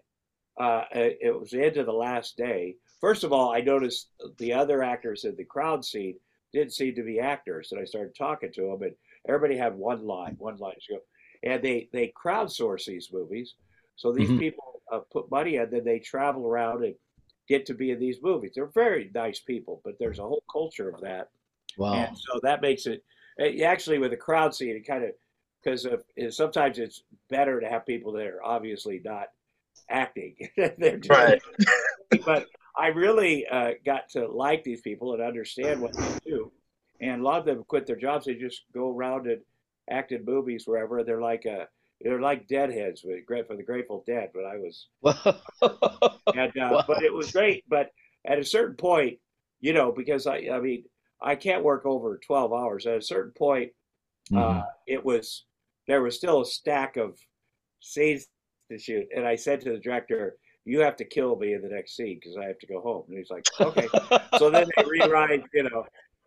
uh, 0.58 0.84
it 0.92 1.18
it 1.22 1.38
was 1.38 1.50
the 1.50 1.66
end 1.66 1.78
of 1.78 1.88
the 1.88 1.92
last 1.92 2.38
day. 2.38 2.76
First 3.02 3.26
of 3.26 3.34
all, 3.34 3.54
I 3.54 3.60
noticed 3.60 4.12
the 4.38 4.54
other 4.54 4.82
actors 4.82 5.26
in 5.26 5.36
the 5.36 5.44
crowd 5.44 5.84
scene 5.84 6.16
didn't 6.54 6.74
seem 6.74 6.96
to 6.96 7.04
be 7.04 7.20
actors, 7.20 7.72
and 7.72 7.82
I 7.82 7.86
started 7.86 8.16
talking 8.16 8.54
to 8.54 8.62
them, 8.62 8.84
and 8.84 8.96
everybody 9.28 9.58
had 9.58 9.76
one 9.76 10.06
line, 10.06 10.36
one 10.38 10.58
line 10.58 10.76
to 10.88 10.94
go, 10.96 11.00
and 11.44 11.64
they 11.64 11.90
they 11.94 12.12
crowdsource 12.22 12.86
these 12.86 13.10
movies, 13.12 13.56
so 13.96 14.12
these 14.12 14.30
Mhm. 14.30 14.40
people 14.40 14.82
uh, 14.92 15.00
put 15.12 15.30
money 15.32 15.56
in, 15.56 15.70
then 15.70 15.84
they 15.84 16.00
travel 16.00 16.46
around 16.46 16.84
and 16.84 16.96
get 17.48 17.66
to 17.66 17.74
be 17.74 17.92
in 17.92 18.00
these 18.00 18.22
movies. 18.22 18.52
They're 18.56 18.68
very 18.68 19.10
nice 19.14 19.40
people, 19.40 19.82
but 19.84 19.98
there's 20.00 20.20
a 20.20 20.24
whole 20.24 20.44
culture 20.52 20.90
of 20.90 21.02
that. 21.02 21.30
Wow. 21.78 21.94
And 21.94 22.18
so 22.18 22.40
that 22.44 22.62
makes 22.62 22.86
it 22.86 23.04
it- 23.38 23.62
actually 23.62 23.98
with 24.00 24.14
a 24.14 24.18
crowd 24.18 24.54
scene, 24.56 24.76
it 24.76 24.86
kind 24.88 25.04
of 25.04 25.12
because 25.64 25.88
sometimes 26.36 26.78
it's 26.78 27.04
better 27.30 27.60
to 27.60 27.68
have 27.68 27.86
people 27.88 28.12
that 28.14 28.28
are 28.28 28.44
obviously 28.44 29.02
not 29.04 29.30
acting. 29.90 30.36
They're 30.58 30.98
doing 30.98 31.10
Right. 31.10 31.42
but 32.26 32.46
I 32.78 32.88
really 32.88 33.48
uh, 33.48 33.72
got 33.86 34.10
to 34.10 34.28
like 34.28 34.64
these 34.64 34.82
people 34.82 35.14
and 35.14 35.22
understand 35.24 35.82
what 35.82 35.96
they 35.98 36.20
do. 36.26 36.52
And 37.02 37.22
a 37.22 37.24
lot 37.24 37.40
of 37.40 37.46
them 37.46 37.64
quit 37.68 37.86
their 37.86 37.96
jobs. 37.96 38.26
They 38.26 38.36
just 38.36 38.64
go 38.74 38.96
around 38.96 39.28
and 39.28 39.42
act 39.90 40.12
in 40.12 40.26
movies 40.26 40.64
wherever. 40.66 41.04
They're 41.04 41.22
like 41.22 41.46
a, 41.46 41.68
they're 42.02 42.22
like 42.22 42.48
deadheads 42.48 43.04
with 43.04 43.26
for 43.48 43.56
the 43.56 43.64
Grateful 43.64 44.04
Dead. 44.06 44.30
But 44.34 44.46
I 44.46 44.58
was, 44.58 44.88
and, 46.36 46.58
uh, 46.58 46.84
but 46.88 47.04
it 47.04 47.14
was 47.14 47.32
great. 47.32 47.64
But 47.68 47.90
at 48.26 48.40
a 48.40 48.46
certain 48.46 48.76
point, 48.76 49.20
you 49.62 49.74
know, 49.74 49.92
because 49.92 50.28
I, 50.28 50.48
I 50.52 50.60
mean, 50.60 50.84
I 51.22 51.36
can't 51.36 51.64
work 51.64 51.86
over 51.86 52.20
12 52.26 52.54
hours. 52.54 52.86
At 52.86 52.98
a 52.98 53.02
certain 53.02 53.32
point, 53.32 53.72
uh, 54.32 54.36
mm-hmm. 54.36 54.60
uh, 54.60 54.64
it 54.88 55.04
was 55.04 55.46
there 55.88 56.02
was 56.02 56.16
still 56.16 56.42
a 56.42 56.46
stack 56.46 56.98
of 56.98 57.18
scenes 57.80 58.28
to 58.72 58.78
shoot, 58.78 59.08
and 59.16 59.26
I 59.26 59.36
said 59.36 59.62
to 59.62 59.72
the 59.72 59.80
director, 59.80 60.38
"You 60.66 60.80
have 60.82 60.96
to 60.98 61.06
kill 61.06 61.36
me 61.36 61.54
in 61.54 61.62
the 61.62 61.70
next 61.70 61.96
scene 61.96 62.20
because 62.20 62.38
I 62.38 62.46
have 62.46 62.60
to 62.60 62.68
go 62.68 62.82
home." 62.82 63.06
And 63.08 63.18
he's 63.18 63.30
like, 63.30 63.46
"Okay." 63.60 63.88
so 64.40 64.50
then 64.50 64.68
they 64.76 64.84
rewrite, 64.84 65.44
you 65.54 65.64
know. 65.64 65.86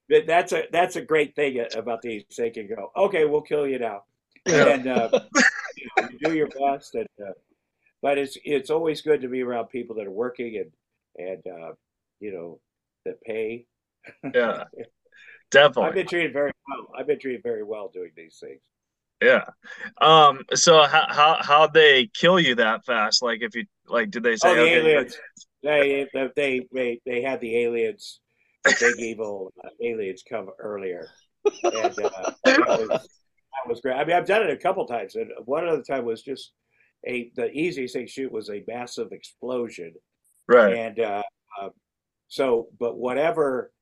That's 0.09 0.53
a 0.53 0.65
that's 0.73 0.97
a 0.97 1.03
great 1.03 1.35
thing 1.37 1.65
about 1.75 2.03
these. 2.03 2.25
They 2.37 2.50
can 2.50 2.67
go, 2.67 2.91
"Okay, 2.97 3.25
we'll 3.27 3.43
kill 3.43 3.67
you 3.67 3.79
now," 3.79 4.05
yeah. 4.47 4.69
and 4.69 4.87
uh, 4.87 5.09
you, 5.77 5.88
know, 5.97 6.09
you, 6.11 6.19
do 6.19 6.35
your 6.35 6.49
best. 6.49 6.95
And 6.95 7.09
uh, 7.21 7.33
but 8.00 8.17
it's 8.17 8.38
it's 8.45 8.71
always 8.71 9.03
good 9.03 9.21
to 9.21 9.29
be 9.29 9.43
around 9.43 9.67
people 9.67 9.97
that 9.97 10.07
are 10.07 10.11
working 10.11 10.57
and 10.57 11.27
and 11.27 11.47
uh, 11.47 11.73
you 12.21 12.33
know 12.33 12.61
that 13.05 13.21
pay. 13.23 13.67
Yeah, 14.35 14.65
definitely. 15.50 15.85
I've 15.85 15.95
been 15.95 16.07
treated 16.07 16.33
very 16.33 16.53
well. 16.67 16.88
I've 16.99 17.07
been 17.07 17.19
treated 17.19 17.43
very 17.43 17.62
well 17.62 17.91
doing 17.93 18.12
these 18.17 18.38
things. 18.41 18.61
Yeah. 19.21 19.45
Um. 20.00 20.45
So 20.55 20.85
how 20.85 21.07
how 21.09 21.38
how 21.41 21.67
they 21.67 22.07
kill 22.15 22.38
you 22.38 22.55
that 22.55 22.85
fast? 22.85 23.23
Like 23.23 23.43
if 23.43 23.55
you 23.55 23.65
like, 23.88 24.11
did 24.11 24.23
they 24.23 24.37
say? 24.37 24.49
Oh, 24.49 24.55
the 24.55 24.62
okay, 24.62 24.75
aliens. 24.77 25.19
They, 25.62 26.07
they 26.37 26.67
they 26.73 27.00
they 27.05 27.23
had 27.23 27.41
the 27.41 27.59
aliens, 27.59 28.21
big 28.81 28.99
evil 28.99 29.53
uh, 29.65 29.69
aliens 29.83 30.23
come 30.29 30.49
earlier, 30.59 31.09
and 31.63 31.75
uh, 31.75 32.33
that, 32.45 32.45
was, 32.45 32.89
that 32.89 33.69
was 33.69 33.81
great. 33.81 33.95
I 33.95 34.05
mean, 34.05 34.17
I've 34.17 34.27
done 34.27 34.43
it 34.43 34.51
a 34.51 34.57
couple 34.57 34.87
times, 34.87 35.15
and 35.15 35.31
one 35.45 35.67
other 35.67 35.83
time 35.83 36.05
was 36.05 36.23
just 36.23 36.53
a 37.07 37.31
the 37.37 37.51
easiest 37.51 37.95
thing 37.95 38.07
to 38.07 38.13
shoot 38.13 38.33
was 38.33 38.51
a 38.51 38.65
massive 38.67 39.13
explosion, 39.13 39.95
right? 40.47 40.75
And 40.75 41.01
uh, 41.01 41.23
um, 41.61 41.71
so, 42.29 42.69
but 42.79 42.99
whatever, 42.99 43.73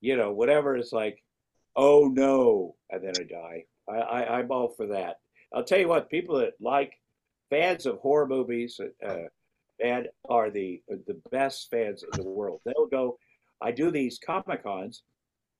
you 0.00 0.16
know, 0.16 0.32
whatever 0.32 0.76
is 0.76 0.92
like, 0.92 1.22
oh 1.76 2.08
no, 2.12 2.76
and 2.90 3.02
then 3.04 3.14
I 3.18 3.24
die. 3.24 3.64
I, 3.88 3.94
I 3.94 4.38
I'm 4.38 4.50
all 4.50 4.68
for 4.76 4.86
that. 4.88 5.16
I'll 5.54 5.64
tell 5.64 5.78
you 5.78 5.88
what, 5.88 6.10
people 6.10 6.38
that 6.38 6.54
like 6.60 6.92
fans 7.50 7.86
of 7.86 7.98
horror 7.98 8.26
movies, 8.26 8.80
uh, 9.06 9.16
and 9.82 10.08
are 10.28 10.50
the 10.50 10.80
the 10.88 11.20
best 11.30 11.68
fans 11.70 12.02
in 12.02 12.22
the 12.22 12.28
world. 12.28 12.60
They'll 12.64 12.86
go. 12.86 13.18
I 13.62 13.70
do 13.72 13.90
these 13.90 14.18
comic 14.18 14.62
cons, 14.62 15.02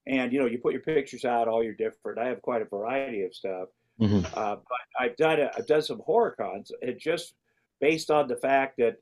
and 0.06 0.32
you 0.32 0.38
know, 0.40 0.46
you 0.46 0.58
put 0.58 0.72
your 0.72 0.82
pictures 0.82 1.24
out, 1.24 1.48
all 1.48 1.62
your 1.62 1.74
different. 1.74 2.18
I 2.18 2.26
have 2.26 2.42
quite 2.42 2.62
a 2.62 2.66
variety 2.66 3.22
of 3.22 3.34
stuff. 3.34 3.68
Mm-hmm. 4.00 4.26
Uh, 4.34 4.56
but 4.56 4.80
I've 4.98 5.16
done 5.16 5.40
a, 5.40 5.50
I've 5.56 5.66
done 5.66 5.82
some 5.82 6.00
horror 6.04 6.34
cons, 6.38 6.72
and 6.82 6.98
just 6.98 7.34
based 7.80 8.10
on 8.10 8.28
the 8.28 8.36
fact 8.36 8.78
that 8.78 8.96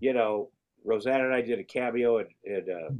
you 0.00 0.12
know 0.12 0.50
Roseanne 0.84 1.22
and 1.22 1.34
I 1.34 1.42
did 1.42 1.58
a 1.58 1.64
cameo 1.64 2.18
in, 2.18 2.26
in 2.44 2.66
uh. 2.70 2.90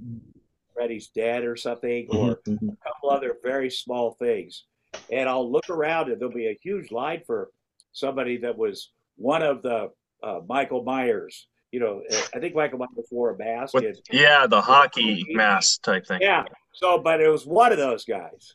Freddy's 0.74 1.08
Dead 1.08 1.44
or 1.44 1.56
something, 1.56 2.06
or 2.10 2.36
mm-hmm, 2.36 2.52
mm-hmm. 2.52 2.68
a 2.70 2.76
couple 2.76 3.10
other 3.10 3.36
very 3.42 3.70
small 3.70 4.12
things. 4.12 4.64
And 5.10 5.28
I'll 5.28 5.50
look 5.50 5.70
around 5.70 6.10
and 6.10 6.20
there'll 6.20 6.34
be 6.34 6.48
a 6.48 6.58
huge 6.62 6.90
line 6.90 7.22
for 7.26 7.50
somebody 7.92 8.38
that 8.38 8.56
was 8.56 8.90
one 9.16 9.42
of 9.42 9.62
the 9.62 9.90
uh, 10.22 10.40
Michael 10.48 10.82
Myers. 10.82 11.48
You 11.72 11.80
know, 11.80 12.02
I 12.34 12.38
think 12.38 12.54
Michael 12.54 12.78
Myers 12.78 13.08
wore 13.10 13.30
a 13.30 13.38
mask. 13.38 13.74
With, 13.74 13.84
and, 13.84 13.96
yeah, 14.10 14.46
the 14.46 14.60
hockey 14.60 15.24
mask 15.30 15.82
type 15.82 16.06
thing. 16.06 16.20
Yeah. 16.20 16.44
So, 16.74 16.98
but 16.98 17.20
it 17.20 17.28
was 17.28 17.46
one 17.46 17.72
of 17.72 17.78
those 17.78 18.04
guys. 18.04 18.54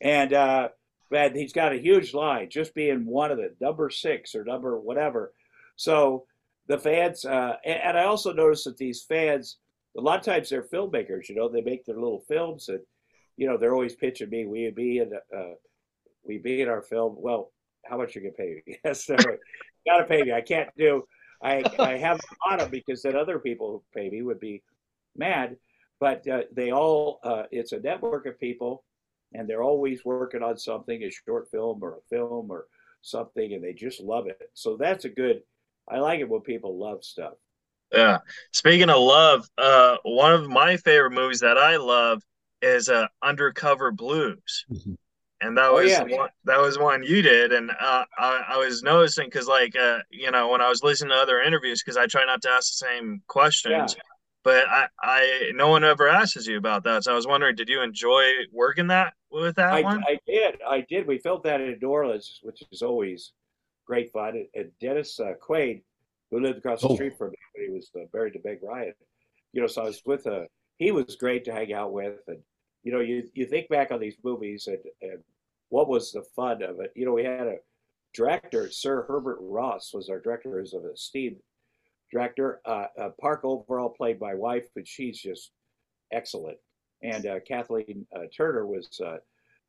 And, 0.00 0.32
uh, 0.32 0.68
but 1.10 1.36
he's 1.36 1.52
got 1.52 1.72
a 1.72 1.80
huge 1.80 2.14
line 2.14 2.48
just 2.50 2.74
being 2.74 3.06
one 3.06 3.30
of 3.30 3.36
the 3.36 3.54
number 3.60 3.90
six 3.90 4.34
or 4.34 4.44
number 4.44 4.78
whatever. 4.80 5.32
So 5.76 6.24
the 6.66 6.78
fans, 6.78 7.24
uh, 7.24 7.56
and, 7.64 7.80
and, 7.82 7.98
I 7.98 8.04
also 8.04 8.32
noticed 8.32 8.64
that 8.64 8.76
these 8.76 9.02
fans, 9.02 9.58
a 9.96 10.00
lot 10.00 10.18
of 10.18 10.24
times 10.24 10.48
they're 10.48 10.62
filmmakers. 10.62 11.28
You 11.28 11.34
know, 11.34 11.48
they 11.48 11.60
make 11.60 11.84
their 11.84 11.96
little 11.96 12.24
films, 12.26 12.68
and 12.68 12.80
you 13.36 13.46
know 13.46 13.56
they're 13.56 13.74
always 13.74 13.94
pitching 13.94 14.30
me, 14.30 14.46
"We 14.46 14.70
be 14.70 14.98
in, 14.98 15.12
uh, 15.36 15.54
we 16.24 16.38
be 16.38 16.62
in 16.62 16.68
our 16.68 16.82
film." 16.82 17.16
Well, 17.18 17.52
how 17.84 17.98
much 17.98 18.16
are 18.16 18.20
you 18.20 18.30
gonna 18.30 18.36
pay 18.36 18.62
me? 18.66 18.78
Yes, 18.84 19.04
so, 19.04 19.16
got 19.86 19.98
to 19.98 20.04
pay 20.04 20.22
me. 20.22 20.32
I 20.32 20.40
can't 20.40 20.70
do. 20.76 21.04
I 21.42 21.62
I 21.78 21.96
have 21.98 22.20
a 22.20 22.50
lot 22.50 22.62
of 22.62 22.70
because 22.70 23.02
then 23.02 23.16
other 23.16 23.38
people 23.38 23.70
who 23.70 24.00
pay 24.00 24.10
me 24.10 24.22
would 24.22 24.40
be 24.40 24.62
mad. 25.16 25.56
But 26.00 26.26
uh, 26.28 26.42
they 26.52 26.72
all, 26.72 27.20
uh, 27.22 27.44
it's 27.52 27.72
a 27.72 27.80
network 27.80 28.26
of 28.26 28.38
people, 28.38 28.84
and 29.32 29.48
they're 29.48 29.62
always 29.62 30.04
working 30.04 30.42
on 30.42 30.58
something, 30.58 31.02
a 31.02 31.10
short 31.10 31.48
film 31.50 31.82
or 31.82 31.94
a 31.94 32.08
film 32.10 32.50
or 32.50 32.66
something, 33.00 33.54
and 33.54 33.62
they 33.62 33.72
just 33.72 34.00
love 34.00 34.26
it. 34.26 34.50
So 34.54 34.76
that's 34.76 35.04
a 35.04 35.08
good 35.08 35.42
I 35.88 35.98
like 35.98 36.20
it 36.20 36.28
when 36.28 36.40
people 36.40 36.78
love 36.78 37.04
stuff. 37.04 37.34
Yeah. 37.92 38.18
Speaking 38.52 38.90
of 38.90 39.00
love, 39.00 39.48
uh, 39.58 39.96
one 40.02 40.32
of 40.32 40.48
my 40.48 40.76
favorite 40.78 41.12
movies 41.12 41.40
that 41.40 41.58
I 41.58 41.76
love 41.76 42.22
is 42.62 42.88
uh, 42.88 43.06
Undercover 43.22 43.92
Blues. 43.92 44.64
Mm-hmm. 44.70 44.94
And 45.40 45.58
that 45.58 45.70
oh, 45.70 45.74
was 45.74 45.90
yeah. 45.90 46.04
one, 46.04 46.28
that 46.44 46.60
was 46.60 46.78
one 46.78 47.02
you 47.02 47.20
did, 47.20 47.52
and 47.52 47.70
uh, 47.70 48.04
I, 48.16 48.44
I 48.50 48.56
was 48.56 48.82
noticing 48.82 49.26
because, 49.26 49.48
like, 49.48 49.76
uh, 49.76 49.98
you 50.08 50.30
know, 50.30 50.48
when 50.48 50.62
I 50.62 50.68
was 50.68 50.82
listening 50.82 51.10
to 51.10 51.16
other 51.16 51.40
interviews, 51.40 51.82
because 51.82 51.96
I 51.96 52.06
try 52.06 52.24
not 52.24 52.40
to 52.42 52.50
ask 52.50 52.70
the 52.70 52.86
same 52.86 53.20
questions, 53.26 53.94
yeah. 53.96 54.02
but 54.42 54.64
I, 54.68 54.86
I, 55.02 55.50
no 55.54 55.68
one 55.68 55.84
ever 55.84 56.08
asks 56.08 56.46
you 56.46 56.56
about 56.56 56.84
that. 56.84 57.04
So 57.04 57.12
I 57.12 57.16
was 57.16 57.26
wondering, 57.26 57.56
did 57.56 57.68
you 57.68 57.82
enjoy 57.82 58.24
working 58.52 58.86
that 58.86 59.14
with 59.30 59.56
that 59.56 59.74
I, 59.74 59.82
one? 59.82 60.02
I 60.06 60.18
did, 60.26 60.60
I 60.66 60.86
did. 60.88 61.06
We 61.06 61.18
filmed 61.18 61.42
that 61.44 61.60
in 61.60 61.78
New 61.82 61.88
Orleans, 61.88 62.38
which 62.42 62.62
is 62.70 62.80
always 62.80 63.32
great 63.86 64.12
fun. 64.12 64.46
And 64.54 64.70
Dennis 64.80 65.18
uh, 65.18 65.32
Quaid, 65.46 65.82
who 66.30 66.40
lived 66.40 66.58
across 66.58 66.80
the 66.80 66.88
oh. 66.88 66.94
street 66.94 67.18
from 67.18 67.30
me 67.30 67.36
he 67.66 67.70
was 67.70 67.90
uh, 67.96 68.04
buried 68.12 68.34
to 68.34 68.40
Meg 68.44 68.60
Ryan, 68.62 68.94
you 69.52 69.60
know, 69.60 69.66
so 69.66 69.82
I 69.82 69.86
was 69.86 70.00
with 70.06 70.26
a, 70.26 70.34
uh, 70.34 70.44
he 70.78 70.90
was 70.90 71.16
great 71.16 71.44
to 71.46 71.52
hang 71.52 71.72
out 71.72 71.92
with. 71.92 72.20
And, 72.28 72.38
you 72.84 72.92
know, 72.92 73.00
you, 73.00 73.28
you 73.34 73.46
think 73.46 73.68
back 73.68 73.90
on 73.90 73.98
these 73.98 74.16
movies 74.22 74.68
and, 74.68 74.78
and 75.02 75.18
what 75.70 75.88
was 75.88 76.12
the 76.12 76.22
fun 76.36 76.62
of 76.62 76.78
it? 76.80 76.92
You 76.94 77.06
know, 77.06 77.12
we 77.12 77.24
had 77.24 77.48
a 77.48 77.56
director, 78.12 78.70
Sir 78.70 79.04
Herbert 79.08 79.38
Ross 79.40 79.92
was 79.92 80.08
our 80.08 80.20
director, 80.20 80.60
is 80.60 80.74
an 80.74 80.88
esteemed 80.92 81.40
director. 82.12 82.60
Uh, 82.64 82.86
uh, 83.00 83.08
Park 83.20 83.40
Overall 83.44 83.88
played 83.88 84.20
my 84.20 84.34
wife, 84.34 84.66
but 84.74 84.86
she's 84.86 85.18
just 85.18 85.50
excellent. 86.12 86.58
And 87.02 87.26
uh, 87.26 87.40
Kathleen 87.40 88.06
uh, 88.14 88.26
Turner 88.34 88.66
was 88.66 88.88
uh, 89.04 89.16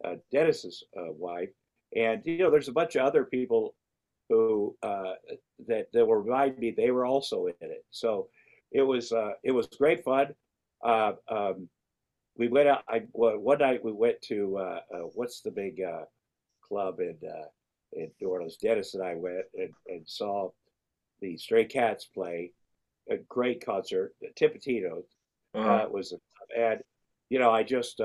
uh, 0.05 0.15
Dennis's 0.31 0.83
wife. 0.93 1.49
And, 1.95 2.21
you 2.25 2.37
know, 2.37 2.51
there's 2.51 2.67
a 2.67 2.73
bunch 2.73 2.95
of 2.95 3.05
other 3.05 3.25
people 3.25 3.75
who 4.29 4.75
that 4.81 5.87
that 5.93 6.05
will 6.05 6.15
remind 6.15 6.57
me 6.57 6.71
they 6.71 6.91
were 6.91 7.05
also 7.05 7.45
in 7.45 7.53
it. 7.61 7.85
So 7.91 8.27
it 8.71 8.81
was 8.81 9.13
it 9.43 9.51
was 9.51 9.67
great 9.67 10.03
fun. 10.03 10.33
Um, 10.83 11.69
we 12.37 12.47
went 12.47 12.67
out. 12.67 12.83
I 12.87 13.03
one 13.11 13.59
night 13.59 13.83
we 13.83 13.91
went 13.91 14.21
to 14.23 14.57
uh, 14.57 14.79
uh, 14.93 14.99
what's 15.13 15.41
the 15.41 15.51
big 15.51 15.81
uh, 15.81 16.05
club 16.61 16.99
in 16.99 17.17
in 17.93 18.11
New 18.19 18.29
Orleans. 18.29 18.57
Dennis 18.57 18.93
and 18.93 19.03
I 19.03 19.15
went 19.15 19.45
and, 19.55 19.69
and 19.87 20.07
saw 20.07 20.51
the 21.21 21.37
Stray 21.37 21.65
Cats 21.65 22.05
play 22.05 22.51
a 23.09 23.17
great 23.29 23.65
concert. 23.65 24.13
Tipitina 24.39 25.01
uh-huh. 25.53 25.87
was 25.89 26.13
a, 26.13 26.59
and 26.59 26.81
you 27.29 27.39
know 27.39 27.51
I 27.51 27.63
just 27.63 28.01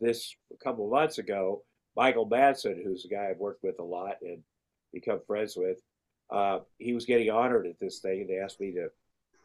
this 0.00 0.34
a 0.52 0.64
couple 0.64 0.86
of 0.86 0.92
months 0.92 1.18
ago. 1.18 1.62
Michael 1.96 2.28
Madsen, 2.28 2.82
who's 2.82 3.04
a 3.04 3.08
guy 3.08 3.28
I've 3.30 3.38
worked 3.38 3.62
with 3.62 3.78
a 3.78 3.84
lot, 3.84 4.16
and 4.22 4.42
become 4.92 5.20
friends 5.26 5.56
with. 5.56 5.78
Uh, 6.30 6.60
he 6.78 6.92
was 6.92 7.04
getting 7.04 7.30
honored 7.30 7.66
at 7.66 7.78
this 7.78 8.00
thing, 8.00 8.22
and 8.22 8.30
they 8.30 8.38
asked 8.38 8.60
me 8.60 8.72
to 8.72 8.88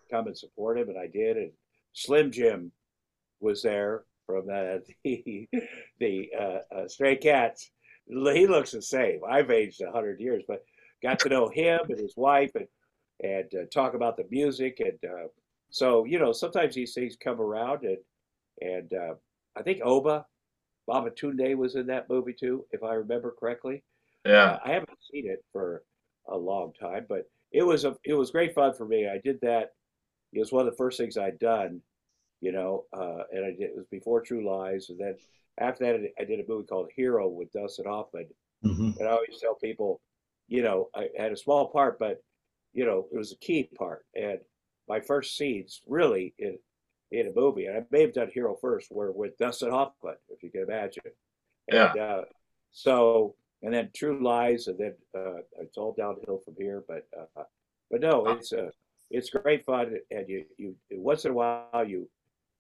come 0.10 0.28
and 0.28 0.38
support 0.38 0.78
him, 0.78 0.90
and 0.90 0.98
I 0.98 1.08
did. 1.08 1.38
And 1.38 1.52
Slim 1.94 2.32
Jim 2.32 2.72
was 3.40 3.62
there 3.62 4.04
from 4.26 4.48
the 4.48 4.84
the, 5.04 5.50
the 6.00 6.30
uh, 6.40 6.76
uh, 6.76 6.88
Stray 6.88 7.16
Cats. 7.16 7.72
He 8.08 8.48
looks 8.48 8.72
the 8.72 8.82
same. 8.82 9.22
I've 9.30 9.52
aged 9.52 9.82
hundred 9.94 10.20
years, 10.20 10.44
but 10.48 10.64
got 11.02 11.20
to 11.20 11.30
know 11.30 11.50
him 11.50 11.80
and 11.90 12.00
his 12.00 12.16
wife, 12.18 12.52
and 12.56 12.68
and 13.22 13.54
uh, 13.54 13.66
talk 13.74 13.94
about 13.94 14.18
the 14.18 14.26
music, 14.30 14.80
and 14.80 14.98
uh, 15.04 15.28
so 15.70 16.06
you 16.06 16.20
know 16.20 16.32
sometimes 16.32 16.76
these 16.76 16.94
things 16.94 17.18
come 17.22 17.40
around, 17.40 17.84
and 17.84 17.98
and 18.62 18.94
uh, 18.94 19.14
I 19.56 19.62
think 19.62 19.82
Obba 19.82 20.26
Baba 20.88 21.12
Babatunde 21.12 21.56
was 21.56 21.76
in 21.76 21.88
that 21.88 22.10
movie 22.10 22.34
too, 22.34 22.66
if 22.72 22.84
I 22.84 22.94
remember 22.94 23.36
correctly. 23.40 23.84
Yeah, 24.26 24.54
uh, 24.54 24.60
I 24.66 24.72
haven't 24.72 24.98
seen 25.12 25.30
it 25.30 25.44
for 25.52 25.84
a 26.28 26.38
long 26.38 26.74
time, 26.80 27.06
but 27.08 27.30
it 27.52 27.64
was 27.64 27.86
a 27.86 27.96
it 28.04 28.14
was 28.14 28.32
great 28.32 28.54
fun 28.54 28.74
for 28.74 28.86
me. 28.86 29.08
I 29.08 29.20
did 29.24 29.40
that. 29.42 29.72
It 30.34 30.40
was 30.40 30.52
one 30.52 30.68
of 30.68 30.72
the 30.72 30.78
first 30.78 30.98
things 30.98 31.18
I'd 31.18 31.40
done, 31.40 31.82
you 32.42 32.52
know, 32.52 32.86
uh, 32.94 33.24
and 33.32 33.46
I 33.46 33.52
did, 33.52 33.72
it 33.72 33.76
was 33.76 33.86
before 33.92 34.22
True 34.22 34.48
Lies, 34.48 34.90
and 34.90 35.00
then 35.00 35.16
after 35.60 35.86
that, 35.86 36.12
I 36.20 36.24
did 36.24 36.40
a 36.40 36.48
movie 36.48 36.68
called 36.68 36.90
Hero 36.96 37.28
with 37.28 37.52
Dustin 37.52 37.86
Hoffman. 37.86 38.28
Mm-hmm. 38.66 38.92
And 39.00 39.08
I 39.08 39.12
always 39.12 39.40
tell 39.42 39.56
people, 39.56 40.02
you 40.48 40.64
know, 40.64 40.90
I 40.96 41.10
had 41.18 41.32
a 41.32 41.38
small 41.38 41.68
part, 41.68 42.00
but 42.00 42.24
you 42.74 42.86
know, 42.86 43.08
it 43.12 43.18
was 43.18 43.32
a 43.32 43.38
key 43.38 43.70
part. 43.78 44.06
And 44.16 44.40
my 44.88 45.00
first 45.00 45.36
scenes, 45.36 45.82
really, 45.88 46.34
it, 46.38 46.62
in 47.12 47.28
a 47.28 47.32
movie. 47.36 47.66
And 47.66 47.78
I 47.78 47.82
may 47.92 48.02
have 48.02 48.14
done 48.14 48.30
Hero 48.34 48.56
first, 48.62 48.88
where 48.90 49.12
with 49.12 49.38
Dustin 49.38 49.72
Hoffman, 49.72 50.16
if 50.30 50.44
you 50.44 50.52
can 50.52 50.64
imagine. 50.64 51.04
Yeah. 51.72 51.94
Uh, 51.94 52.22
so, 52.72 53.36
and 53.62 53.74
then 53.74 53.90
True 53.96 54.24
Lies, 54.24 54.68
and 54.68 54.78
then 54.78 54.94
uh, 55.16 55.40
it's 55.60 55.78
all 55.78 55.94
downhill 55.98 56.42
from 56.46 56.56
here. 56.58 56.84
But 56.88 57.08
uh, 57.20 57.44
but 57.92 58.02
no, 58.02 58.28
it's 58.28 58.54
uh, 58.54 58.70
it's 59.10 59.30
great 59.30 59.66
fun, 59.66 59.98
and 60.12 60.30
you 60.30 60.46
you 60.58 60.76
once 60.92 61.26
in 61.26 61.32
a 61.32 61.34
while 61.34 61.86
you 61.86 62.08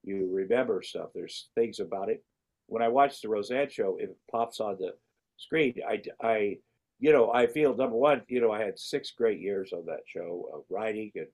you 0.03 0.29
remember 0.31 0.81
stuff. 0.81 1.09
There's 1.13 1.49
things 1.55 1.79
about 1.79 2.09
it. 2.09 2.23
When 2.67 2.81
I 2.81 2.87
watch 2.87 3.21
the 3.21 3.29
Roseanne 3.29 3.69
show, 3.69 3.97
it 3.99 4.15
pops 4.31 4.59
on 4.59 4.77
the 4.79 4.93
screen. 5.37 5.75
I 5.87 6.01
I 6.21 6.57
you 6.99 7.11
know 7.11 7.31
I 7.31 7.47
feel 7.47 7.75
number 7.75 7.95
one, 7.95 8.21
you 8.27 8.41
know 8.41 8.51
I 8.51 8.63
had 8.63 8.79
six 8.79 9.11
great 9.11 9.39
years 9.39 9.71
on 9.73 9.85
that 9.85 10.03
show, 10.05 10.49
of 10.53 10.63
writing 10.69 11.11
and 11.15 11.27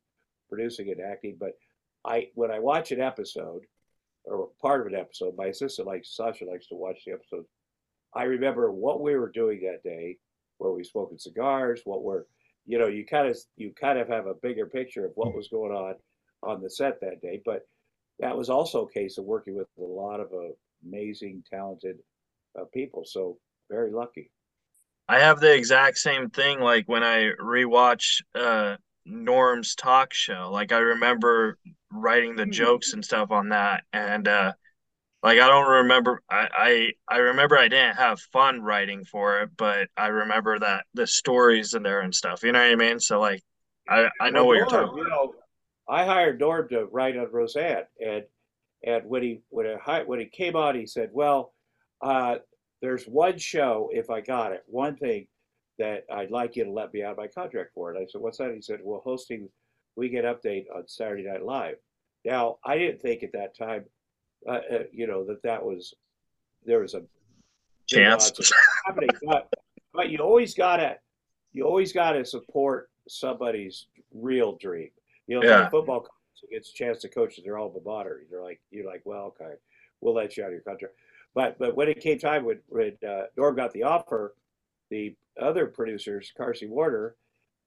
producing 0.50 0.92
and 0.92 1.02
acting. 1.02 1.38
But 1.40 1.54
I 2.06 2.30
when 2.36 2.52
I 2.52 2.60
watch 2.60 2.92
an 2.92 3.02
episode 3.02 3.64
or 4.24 4.50
part 4.62 4.82
of 4.82 4.88
an 4.88 5.00
episode, 5.00 5.36
my 5.38 5.48
assistant 5.48 5.88
like 5.88 6.04
Sasha 6.06 6.46
likes 6.46 6.68
to 6.68 6.76
watch 6.76 7.02
the 7.06 7.14
episode. 7.14 7.46
I 8.14 8.24
remember 8.24 8.72
what 8.72 9.02
we 9.02 9.16
were 9.16 9.30
doing 9.30 9.62
that 9.62 9.84
day, 9.84 10.18
where 10.58 10.72
we 10.72 10.84
smoking 10.86 11.18
cigars, 11.18 11.82
what 11.84 12.04
we're 12.04 12.24
you 12.66 12.80
know, 12.80 12.88
you 12.88 13.06
kind 13.06 13.28
of 13.28 13.38
you 13.56 13.74
kind 13.80 14.00
of 14.00 14.08
have 14.08 14.26
a 14.28 14.34
bigger 14.34 14.66
picture 14.66 15.06
of 15.06 15.12
what 15.16 15.30
hmm. 15.30 15.38
was 15.38 15.48
going 15.50 15.72
on 15.72 15.96
on 16.44 16.62
the 16.62 16.70
set 16.70 17.00
that 17.02 17.22
day. 17.22 17.42
But 17.46 17.68
that 18.20 18.38
was 18.38 18.50
also 18.50 18.86
a 18.86 18.92
case 18.92 19.18
of 19.18 19.26
working 19.26 19.56
with 19.56 19.68
a 19.78 19.82
lot 19.84 20.20
of 20.20 20.32
uh, 20.34 20.54
amazing, 20.86 21.44
talented 21.50 21.98
uh, 22.60 22.66
people. 22.74 23.04
So 23.06 23.38
very 23.70 23.92
lucky. 23.92 24.32
I 25.08 25.20
have 25.20 25.40
the 25.40 25.54
exact 25.54 25.98
same 25.98 26.30
thing. 26.30 26.60
Like 26.60 26.88
when 26.88 27.04
I 27.04 27.32
rewatch 27.40 28.22
uh, 28.34 28.78
Norm's 29.06 29.76
talk 29.76 30.14
show, 30.14 30.50
like 30.52 30.72
I 30.72 30.80
remember 30.80 31.58
writing 31.92 32.36
the 32.36 32.46
jokes 32.48 32.94
and 32.94 33.06
stuff 33.06 33.32
on 33.32 33.50
that, 33.50 33.84
and 33.94 34.28
uh, 34.28 34.54
like 35.24 35.40
I 35.40 35.48
don't 35.48 35.70
remember. 35.70 36.22
I, 36.30 36.50
I 37.10 37.16
I 37.16 37.18
remember 37.20 37.58
I 37.58 37.70
didn't 37.70 37.98
have 37.98 38.20
fun 38.22 38.62
writing 38.62 39.06
for 39.06 39.42
it, 39.42 39.52
but 39.58 39.90
I 39.98 40.08
remember 40.08 40.60
that 40.60 40.86
the 40.96 41.08
stories 41.08 41.74
in 41.76 41.84
there 41.84 42.02
and 42.02 42.16
stuff. 42.16 42.44
You 42.44 42.52
know 42.54 42.60
what 42.62 42.72
I 42.72 42.76
mean? 42.76 43.00
So 43.00 43.20
like, 43.20 43.42
I 43.90 44.10
I 44.22 44.32
know 44.32 44.46
Well, 44.46 44.48
what 44.48 44.58
you're 44.58 44.68
talking. 44.68 44.98
You 44.98 45.08
know, 45.10 45.34
I 45.88 46.06
hired 46.06 46.40
Norm 46.40 46.68
to 46.70 46.86
write 46.86 47.18
on 47.18 47.32
Roseanne, 47.32 47.84
and 48.04 48.24
and 48.84 49.06
when 49.06 49.24
he 49.24 49.42
when 49.50 49.68
I, 49.86 50.04
when 50.04 50.20
he 50.20 50.26
came 50.26 50.56
on, 50.56 50.76
he 50.76 50.86
said, 50.86 51.10
"Well, 51.14 51.54
uh, 52.02 52.38
there's 52.82 53.06
one 53.06 53.38
show 53.38 53.90
if 53.94 54.10
I 54.10 54.22
got 54.22 54.52
it, 54.52 54.64
one 54.68 54.96
thing 54.96 55.28
that 55.78 56.06
I'd 56.12 56.32
like 56.32 56.56
you 56.56 56.64
to 56.64 56.72
let 56.72 56.94
me 56.94 57.04
out 57.04 57.12
of 57.12 57.18
my 57.18 57.28
contract 57.28 57.72
for." 57.74 57.92
And 57.92 58.00
I 58.00 58.06
said, 58.06 58.22
"What's 58.22 58.38
that?" 58.40 58.54
He 58.54 58.62
said, 58.62 58.80
"Well, 58.84 59.02
hosting 59.04 59.50
Weekend 59.96 60.26
Update 60.26 60.66
on 60.76 60.88
Saturday 60.88 61.24
Night 61.24 61.46
Live." 61.46 61.78
Now, 62.24 62.58
I 62.64 62.78
didn't 62.78 63.02
think 63.02 63.22
at 63.22 63.34
that 63.34 63.56
time, 63.56 63.86
uh, 64.48 64.60
uh, 64.72 64.84
you 64.92 65.06
know, 65.06 65.24
that 65.26 65.44
that 65.44 65.64
was 65.64 65.94
there 66.66 66.80
was 66.80 66.96
a 66.96 67.04
Chance. 67.88 68.30
odds 68.30 68.40
of 68.40 68.46
it 68.48 68.56
happening, 68.86 69.10
but 69.28 69.54
but 69.94 70.10
you 70.10 70.18
always 70.18 70.56
gotta 70.56 70.98
you 71.54 71.64
always 71.64 71.94
gotta 71.94 72.26
support 72.26 72.90
somebody's 73.08 73.88
real 74.12 74.58
dream. 74.58 74.90
You 75.28 75.40
know, 75.40 75.44
Yeah. 75.44 75.70
football 75.70 76.02
coach 76.02 76.12
gets 76.52 76.70
a 76.70 76.74
chance 76.74 77.02
to 77.02 77.10
coach 77.10 77.40
their 77.44 77.58
alma 77.58 77.80
mater. 77.84 78.26
You're 78.30 78.44
like 78.44 78.62
you're 78.72 78.86
like, 78.86 79.02
well, 79.06 79.26
okay, 79.40 79.56
we'll 80.02 80.14
let 80.14 80.38
you 80.38 80.44
out 80.44 80.48
of 80.48 80.54
your 80.54 80.62
contract. 80.62 80.96
But 81.34 81.58
but 81.58 81.76
when 81.76 81.90
it 81.90 82.00
came 82.02 82.20
time 82.20 82.46
when 82.46 82.62
when 82.68 82.98
uh, 83.08 83.28
Norm 83.38 83.56
got 83.56 83.74
the 83.74 83.84
offer, 83.84 84.36
the 84.90 85.16
other 85.40 85.68
producers, 85.68 86.32
Carsey-Werner, 86.38 87.18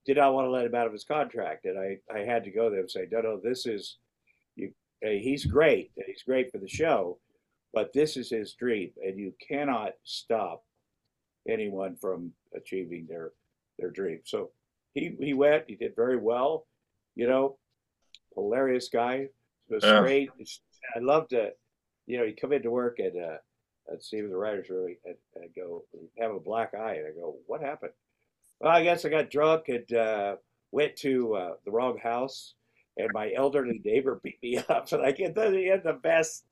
did 0.07 0.17
not 0.17 0.33
want 0.35 0.47
to 0.47 0.51
let 0.51 0.65
him 0.67 0.75
out 0.75 0.87
of 0.87 0.93
his 0.93 1.05
contract, 1.05 1.65
and 1.67 1.79
I 1.79 1.99
I 2.15 2.21
had 2.21 2.45
to 2.45 2.51
go 2.51 2.71
there 2.71 2.81
and 2.81 2.91
say, 2.91 3.09
no, 3.11 3.21
no, 3.21 3.41
this 3.41 3.67
is 3.67 3.99
you. 4.57 4.73
He's 5.03 5.45
great. 5.47 5.91
He's 6.07 6.23
great 6.23 6.51
for 6.53 6.59
the 6.59 6.69
show, 6.69 7.19
but 7.75 7.93
this 7.93 8.17
is 8.17 8.31
his 8.31 8.55
dream, 8.55 8.93
and 9.05 9.19
you 9.19 9.35
cannot 9.47 9.95
stop 10.05 10.65
anyone 11.49 11.97
from 11.97 12.33
achieving 12.55 13.07
their 13.09 13.33
their 13.79 13.91
dream. 13.91 14.21
So 14.25 14.53
he 14.95 15.17
he 15.21 15.35
went. 15.35 15.65
He 15.69 15.75
did 15.75 15.97
very 15.97 16.17
well. 16.17 16.68
You 17.19 17.27
know, 17.27 17.59
hilarious 18.37 18.89
guy. 18.89 19.15
It 19.69 19.75
was 19.75 19.83
Yeah. 19.85 20.01
great. 20.01 20.31
I 20.95 21.01
loved 21.01 21.33
it. 21.33 21.59
You 22.07 22.19
know, 22.19 22.25
you 22.25 22.35
come 22.35 22.53
into 22.53 22.71
work 22.71 23.01
and 23.01 23.21
uh, 23.23 23.39
and 23.89 24.03
see 24.03 24.21
the 24.21 24.37
writers 24.37 24.71
really 24.71 24.99
and, 25.05 25.17
go 25.57 25.85
have 26.19 26.31
a 26.31 26.39
black 26.41 26.75
eye, 26.75 26.95
and 26.95 27.07
I 27.09 27.11
go, 27.11 27.37
what 27.47 27.61
happened? 27.61 27.93
Well, 28.61 28.71
I 28.71 28.85
guess 28.85 29.05
I 29.05 29.09
got 29.09 29.31
drunk 29.31 29.69
and 29.69 29.93
uh, 29.93 30.37
went 30.71 30.95
to 30.99 31.35
uh, 31.35 31.55
the 31.65 31.73
wrong 31.73 31.99
house, 31.99 32.55
and 32.97 33.11
my 33.13 33.33
elderly 33.35 33.81
neighbor 33.85 34.21
beat 34.23 34.41
me 34.43 34.59
up. 34.59 34.93
And 34.93 35.05
I 35.05 35.11
get 35.11 35.35
the 35.35 35.51
he 35.51 35.67
had 35.67 35.83
the 35.83 35.95
best, 35.95 36.45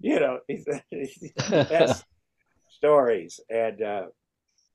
you 0.00 0.18
know, 0.18 0.40
he's, 0.48 0.64
he's 0.90 1.32
the 1.36 1.66
best 1.68 2.04
stories 2.70 3.38
and 3.50 3.82
uh, 3.82 4.06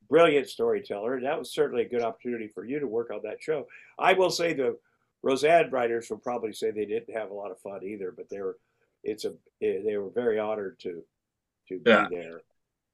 brilliant 0.07 0.49
storyteller. 0.49 1.15
And 1.15 1.25
that 1.25 1.39
was 1.39 1.51
certainly 1.51 1.83
a 1.83 1.89
good 1.89 2.03
opportunity 2.03 2.47
for 2.47 2.63
you 2.63 2.79
to 2.79 2.87
work 2.87 3.09
on 3.11 3.21
that 3.23 3.41
show. 3.41 3.67
I 3.97 4.13
will 4.13 4.29
say 4.29 4.53
the 4.53 4.77
Roseanne 5.25 5.71
writers 5.71 6.07
will 6.09 6.19
probably 6.19 6.53
say 6.53 6.69
they 6.69 6.85
didn't 6.85 7.13
have 7.17 7.31
a 7.31 7.33
lot 7.33 7.49
of 7.51 7.59
fun 7.59 7.83
either, 7.83 8.13
but 8.15 8.29
they 8.29 8.39
were 8.41 8.57
it's 9.03 9.25
a 9.25 9.33
eh, 9.61 9.81
they 9.83 9.97
were 9.97 10.11
very 10.11 10.37
honored 10.39 10.79
to 10.79 11.03
to 11.67 11.79
be 11.79 11.89
Yeah. 11.89 12.07
there. 12.11 12.41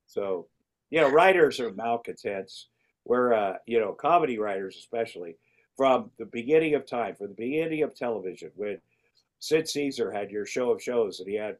So 0.07 0.47
you 0.89 1.01
know, 1.01 1.09
writers 1.11 1.59
are 1.59 1.71
malcontents. 1.73 2.67
Where 3.03 3.33
uh, 3.33 3.57
you 3.65 3.79
know, 3.79 3.93
comedy 3.93 4.37
writers 4.37 4.77
especially 4.77 5.35
from 5.75 6.11
the 6.19 6.25
beginning 6.25 6.75
of 6.75 6.85
time, 6.85 7.15
from 7.15 7.29
the 7.29 7.33
beginning 7.33 7.81
of 7.83 7.95
television, 7.95 8.51
when 8.55 8.79
Sid 9.39 9.67
Caesar 9.67 10.11
had 10.11 10.29
your 10.31 10.45
show 10.45 10.69
of 10.69 10.83
shows, 10.83 11.19
and 11.19 11.27
he 11.27 11.33
had, 11.35 11.57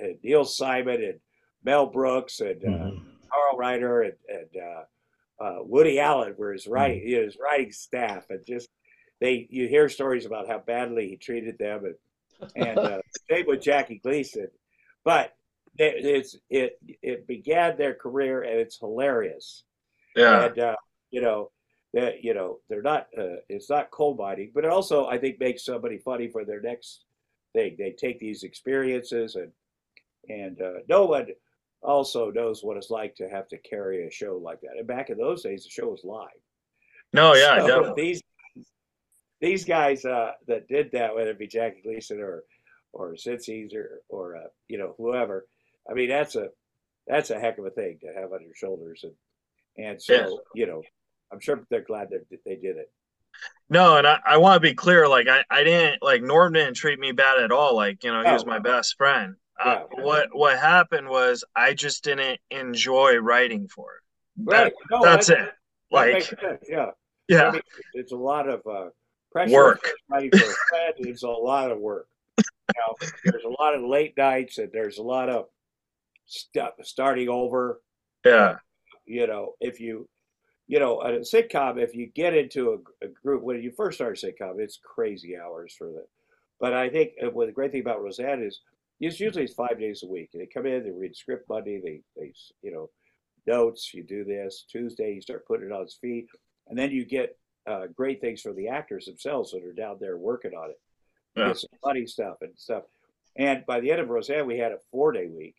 had 0.00 0.16
Neil 0.24 0.46
Simon 0.46 1.02
and 1.04 1.20
Mel 1.62 1.86
Brooks 1.86 2.40
and 2.40 2.64
uh, 2.64 2.68
Mhm. 2.68 3.02
Carl 3.30 3.58
Reiner 3.58 4.04
and, 4.08 4.16
and 4.28 4.62
uh, 4.62 5.44
uh, 5.44 5.58
Woody 5.64 6.00
Allen 6.00 6.34
were 6.38 6.52
his 6.54 6.66
writing 6.66 7.06
his 7.06 7.36
writing 7.38 7.70
staff, 7.70 8.30
and 8.30 8.44
just 8.46 8.70
they 9.20 9.46
you 9.50 9.68
hear 9.68 9.88
stories 9.88 10.26
about 10.26 10.48
how 10.48 10.58
badly 10.58 11.08
he 11.08 11.16
treated 11.16 11.58
them, 11.58 11.84
and 11.84 11.94
and 12.54 12.84
uh, 12.84 12.98
same 13.30 13.46
with 13.46 13.62
Jackie 13.62 14.00
Gleason, 14.02 14.48
but 15.04 15.34
it, 15.78 16.04
it's 16.04 16.36
it 16.50 16.80
it 17.02 17.26
began 17.26 17.76
their 17.76 17.94
career 17.94 18.42
and 18.42 18.60
it's 18.60 18.78
hilarious, 18.78 19.64
Yeah. 20.16 20.50
and 20.50 20.58
uh, 20.58 20.76
you 21.10 21.20
know 21.22 21.50
that 21.94 22.24
you 22.24 22.34
know 22.34 22.60
they're 22.68 22.82
not 22.82 23.08
uh, 23.18 23.36
it's 23.48 23.70
not 23.70 23.90
cold 23.90 24.18
mining, 24.18 24.52
but 24.54 24.64
it 24.64 24.70
also 24.70 25.06
I 25.06 25.18
think 25.18 25.40
makes 25.40 25.64
somebody 25.64 25.98
funny 25.98 26.28
for 26.28 26.44
their 26.44 26.60
next 26.60 27.04
thing. 27.54 27.76
They 27.78 27.92
take 27.92 28.20
these 28.20 28.42
experiences 28.44 29.36
and 29.36 29.52
and 30.28 30.60
uh, 30.60 30.80
no 30.88 31.06
one 31.06 31.28
also 31.82 32.30
knows 32.30 32.62
what 32.62 32.76
it's 32.76 32.90
like 32.90 33.14
to 33.16 33.28
have 33.28 33.48
to 33.48 33.58
carry 33.58 34.06
a 34.06 34.10
show 34.10 34.36
like 34.42 34.60
that. 34.62 34.76
And 34.78 34.86
back 34.86 35.10
in 35.10 35.18
those 35.18 35.42
days, 35.42 35.64
the 35.64 35.70
show 35.70 35.88
was 35.88 36.04
live. 36.04 36.28
No, 37.12 37.34
yeah, 37.34 37.58
So 37.58 37.66
definitely. 37.66 38.02
these 38.02 38.22
these 39.40 39.64
guys 39.64 40.04
uh, 40.04 40.32
that 40.46 40.68
did 40.68 40.92
that, 40.92 41.14
whether 41.14 41.30
it 41.30 41.38
be 41.38 41.46
Jackie 41.46 41.82
Gleason 41.82 42.20
or 42.20 42.44
or 42.92 43.16
Sid 43.16 43.42
Caesar 43.44 44.00
or 44.08 44.36
uh, 44.36 44.48
you 44.68 44.78
know 44.78 44.94
whoever, 44.98 45.46
I 45.90 45.94
mean 45.94 46.08
that's 46.08 46.36
a 46.36 46.48
that's 47.06 47.30
a 47.30 47.38
heck 47.38 47.58
of 47.58 47.66
a 47.66 47.70
thing 47.70 47.98
to 48.02 48.20
have 48.20 48.32
on 48.32 48.42
your 48.42 48.54
shoulders, 48.54 49.04
and 49.04 49.86
and 49.86 50.02
so 50.02 50.14
Yeah. 50.14 50.26
you 50.54 50.66
know 50.66 50.82
I'm 51.32 51.40
sure 51.40 51.60
they're 51.70 51.82
glad 51.82 52.08
that 52.10 52.24
they 52.44 52.56
did 52.56 52.76
it. 52.76 52.90
No, 53.70 53.98
and 53.98 54.06
I, 54.06 54.18
I 54.26 54.36
want 54.38 54.56
to 54.56 54.60
be 54.68 54.74
clear. 54.74 55.06
Like 55.06 55.28
I, 55.28 55.44
I 55.50 55.62
didn't 55.62 56.02
like 56.02 56.22
Norm 56.22 56.54
didn't 56.54 56.74
treat 56.74 56.98
me 56.98 57.12
bad 57.12 57.40
at 57.42 57.52
all. 57.52 57.76
Like 57.76 58.02
you 58.02 58.10
know, 58.12 58.24
he 58.24 58.32
was 58.32 58.46
my 58.46 58.58
best 58.58 58.96
friend. 58.96 59.34
Uh, 59.62 59.80
Yeah. 59.96 60.04
what 60.04 60.28
what 60.32 60.58
happened 60.58 61.08
was 61.08 61.44
I 61.54 61.74
just 61.74 62.02
didn't 62.04 62.40
enjoy 62.50 63.16
writing 63.18 63.68
for 63.68 63.92
it. 63.96 64.02
Right? 64.50 64.72
No, 64.90 65.02
that's 65.02 65.26
that- 65.28 65.38
it. 65.38 65.44
that 65.90 65.96
Like 65.96 66.22
sense. 66.22 66.64
Yeah. 66.68 66.86
I 67.30 67.34
yeah, 67.34 67.50
mean, 67.50 67.62
it's 67.92 68.12
a 68.12 68.16
lot 68.16 68.48
of 68.48 68.62
uh, 68.66 68.88
pressure. 69.30 69.52
Work. 69.52 69.90
Writing 70.10 70.30
for 70.30 70.46
a 70.46 71.08
is 71.08 71.22
a 71.22 71.28
lot 71.28 71.70
of 71.70 71.78
work. 71.78 72.08
Now, 72.76 72.94
there's 73.24 73.44
a 73.44 73.62
lot 73.62 73.74
of 73.74 73.82
late 73.82 74.16
nights 74.16 74.58
and 74.58 74.70
there's 74.72 74.98
a 74.98 75.02
lot 75.02 75.28
of 75.28 75.46
stuff 76.26 76.74
starting 76.82 77.28
over. 77.28 77.80
yeah, 78.24 78.56
You 79.06 79.26
know, 79.26 79.54
if 79.60 79.80
you, 79.80 80.08
you 80.66 80.78
know, 80.78 81.02
at 81.02 81.14
a 81.14 81.20
sitcom, 81.20 81.78
if 81.78 81.94
you 81.94 82.06
get 82.14 82.34
into 82.34 82.82
a, 83.02 83.06
a 83.06 83.08
group 83.08 83.42
when 83.42 83.62
you 83.62 83.72
first 83.72 83.98
start 83.98 84.22
a 84.22 84.26
sitcom, 84.26 84.58
it's 84.58 84.78
crazy 84.82 85.36
hours 85.36 85.74
for 85.76 85.86
them. 85.86 86.04
But 86.60 86.74
I 86.74 86.90
think 86.90 87.12
what 87.32 87.46
the 87.46 87.52
great 87.52 87.72
thing 87.72 87.80
about 87.80 88.02
Roseanne 88.02 88.42
is, 88.42 88.60
it's 89.00 89.20
usually 89.20 89.44
it's 89.44 89.54
five 89.54 89.78
days 89.78 90.02
a 90.02 90.08
week. 90.08 90.30
They 90.34 90.46
come 90.46 90.66
in, 90.66 90.82
they 90.82 90.90
read 90.90 91.16
script 91.16 91.48
Monday, 91.48 91.80
they, 91.82 92.00
they, 92.16 92.32
you 92.62 92.72
know, 92.72 92.90
notes. 93.46 93.94
You 93.94 94.02
do 94.02 94.24
this 94.24 94.64
Tuesday, 94.70 95.14
you 95.14 95.20
start 95.20 95.46
putting 95.46 95.66
it 95.66 95.72
on 95.72 95.82
its 95.82 95.94
feet, 95.94 96.26
and 96.66 96.78
then 96.78 96.90
you 96.90 97.04
get 97.04 97.38
uh, 97.68 97.86
great 97.94 98.20
things 98.20 98.40
for 98.40 98.52
the 98.52 98.68
actors 98.68 99.06
themselves 99.06 99.52
that 99.52 99.64
are 99.64 99.72
down 99.72 99.96
there 100.00 100.16
working 100.16 100.52
on 100.52 100.70
it. 100.70 100.80
Yeah. 101.36 101.52
funny 101.82 102.06
stuff 102.06 102.38
and 102.40 102.52
stuff. 102.56 102.82
And 103.36 103.64
by 103.66 103.80
the 103.80 103.92
end 103.92 104.00
of 104.00 104.08
Roseanne, 104.08 104.46
we 104.46 104.58
had 104.58 104.72
a 104.72 104.78
four 104.90 105.12
day 105.12 105.28
week 105.28 105.54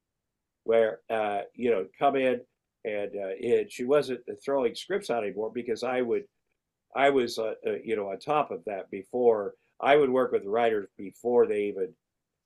where 0.63 0.99
uh, 1.09 1.41
you 1.55 1.71
know 1.71 1.85
come 1.97 2.15
in 2.15 2.41
and 2.85 3.11
uh, 3.11 3.35
it, 3.39 3.71
she 3.71 3.85
wasn't 3.85 4.21
throwing 4.43 4.75
scripts 4.75 5.09
out 5.09 5.23
anymore 5.23 5.51
because 5.53 5.83
I 5.83 6.01
would 6.01 6.23
I 6.95 7.09
was 7.09 7.37
uh, 7.37 7.53
uh, 7.65 7.71
you 7.83 7.95
know 7.95 8.09
on 8.09 8.19
top 8.19 8.51
of 8.51 8.63
that 8.65 8.89
before 8.89 9.53
I 9.79 9.95
would 9.95 10.09
work 10.09 10.31
with 10.31 10.43
the 10.43 10.49
writers 10.49 10.87
before 10.97 11.47
they 11.47 11.65
even 11.65 11.93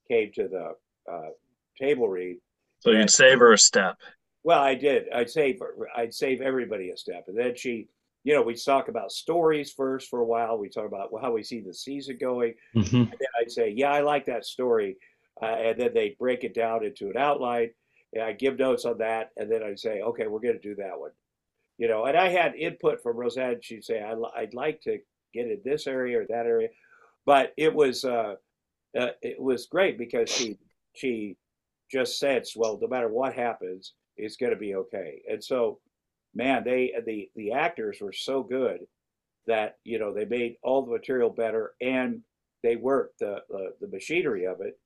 came 0.08 0.30
to 0.34 0.48
the 0.48 1.12
uh, 1.12 1.30
table 1.80 2.08
read. 2.08 2.38
So 2.80 2.90
you'd 2.90 3.10
save 3.10 3.38
her 3.38 3.52
a 3.52 3.58
step. 3.58 3.96
Well, 4.42 4.60
I 4.60 4.74
did. 4.74 5.10
I'd 5.12 5.30
save 5.30 5.60
I'd 5.96 6.14
save 6.14 6.40
everybody 6.40 6.90
a 6.90 6.96
step, 6.96 7.24
and 7.28 7.38
then 7.38 7.56
she, 7.56 7.88
you 8.24 8.32
know, 8.34 8.42
we'd 8.42 8.62
talk 8.62 8.88
about 8.88 9.12
stories 9.12 9.72
first 9.72 10.08
for 10.08 10.20
a 10.20 10.24
while. 10.24 10.58
We 10.58 10.68
talk 10.68 10.86
about 10.86 11.10
how 11.20 11.32
we 11.32 11.42
see 11.44 11.60
the 11.60 11.74
season 11.74 12.16
going, 12.18 12.54
Mhm. 12.74 13.02
and 13.02 13.10
then 13.12 13.28
I'd 13.40 13.50
say, 13.52 13.68
"Yeah, 13.68 13.92
I 13.92 14.00
like 14.00 14.24
that 14.26 14.44
story," 14.46 14.96
uh, 15.42 15.44
and 15.46 15.78
then 15.78 15.92
they'd 15.94 16.18
break 16.18 16.42
it 16.44 16.54
down 16.54 16.84
into 16.84 17.10
an 17.10 17.16
outline, 17.16 17.74
and 18.12 18.22
I'd 18.22 18.38
give 18.38 18.58
notes 18.58 18.84
on 18.86 18.98
that, 18.98 19.30
and 19.36 19.50
then 19.50 19.62
I'd 19.62 19.78
say, 19.78 20.00
"Okay, 20.00 20.26
we're 20.26 20.40
going 20.40 20.56
to 20.60 20.68
do 20.68 20.74
that 20.76 20.98
one," 20.98 21.12
you 21.78 21.86
know. 21.88 22.04
And 22.06 22.16
I 22.16 22.28
had 22.28 22.54
input 22.56 23.02
from 23.02 23.16
Roseanne. 23.16 23.60
She'd 23.60 23.84
say, 23.84 24.02
I, 24.02 24.14
"I'd 24.34 24.54
like 24.54 24.80
to 24.82 25.00
get 25.34 25.50
in 25.50 25.60
this 25.62 25.86
area 25.86 26.20
or 26.20 26.26
that 26.26 26.46
area," 26.46 26.70
but 27.26 27.52
it 27.58 27.74
was 27.74 28.04
uh, 28.04 28.36
uh, 28.96 29.10
it 29.22 29.38
was 29.40 29.66
great 29.66 29.98
because 29.98 30.30
she 30.30 30.58
she 30.94 31.36
just 31.90 32.18
sensed, 32.18 32.56
well, 32.56 32.78
no 32.80 32.88
matter 32.88 33.08
what 33.08 33.34
happens, 33.34 33.94
it's 34.16 34.36
going 34.36 34.52
to 34.52 34.58
be 34.58 34.74
okay. 34.74 35.22
And 35.28 35.42
so, 35.44 35.80
man, 36.34 36.64
they 36.64 36.92
uh, 36.96 37.00
the 37.06 37.30
the 37.36 37.52
actors 37.52 37.98
were 38.00 38.12
so 38.12 38.42
good 38.42 38.80
that 39.46 39.78
you 39.84 39.98
know 39.98 40.12
they 40.12 40.24
made 40.26 40.56
all 40.62 40.82
the 40.84 40.92
material 40.92 41.30
better 41.30 41.74
and 41.80 42.22
they 42.62 42.76
worked 42.76 43.20
the 43.20 43.42
the, 43.50 43.74
the 43.82 43.88
machinery 43.88 44.46
of 44.46 44.60
it. 44.60 44.78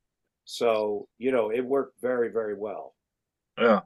So 0.44 1.08
you 1.18 1.32
know 1.32 1.50
it 1.50 1.62
worked 1.64 2.00
very 2.02 2.30
very 2.30 2.54
well. 2.56 2.94
Yeah. 3.58 3.80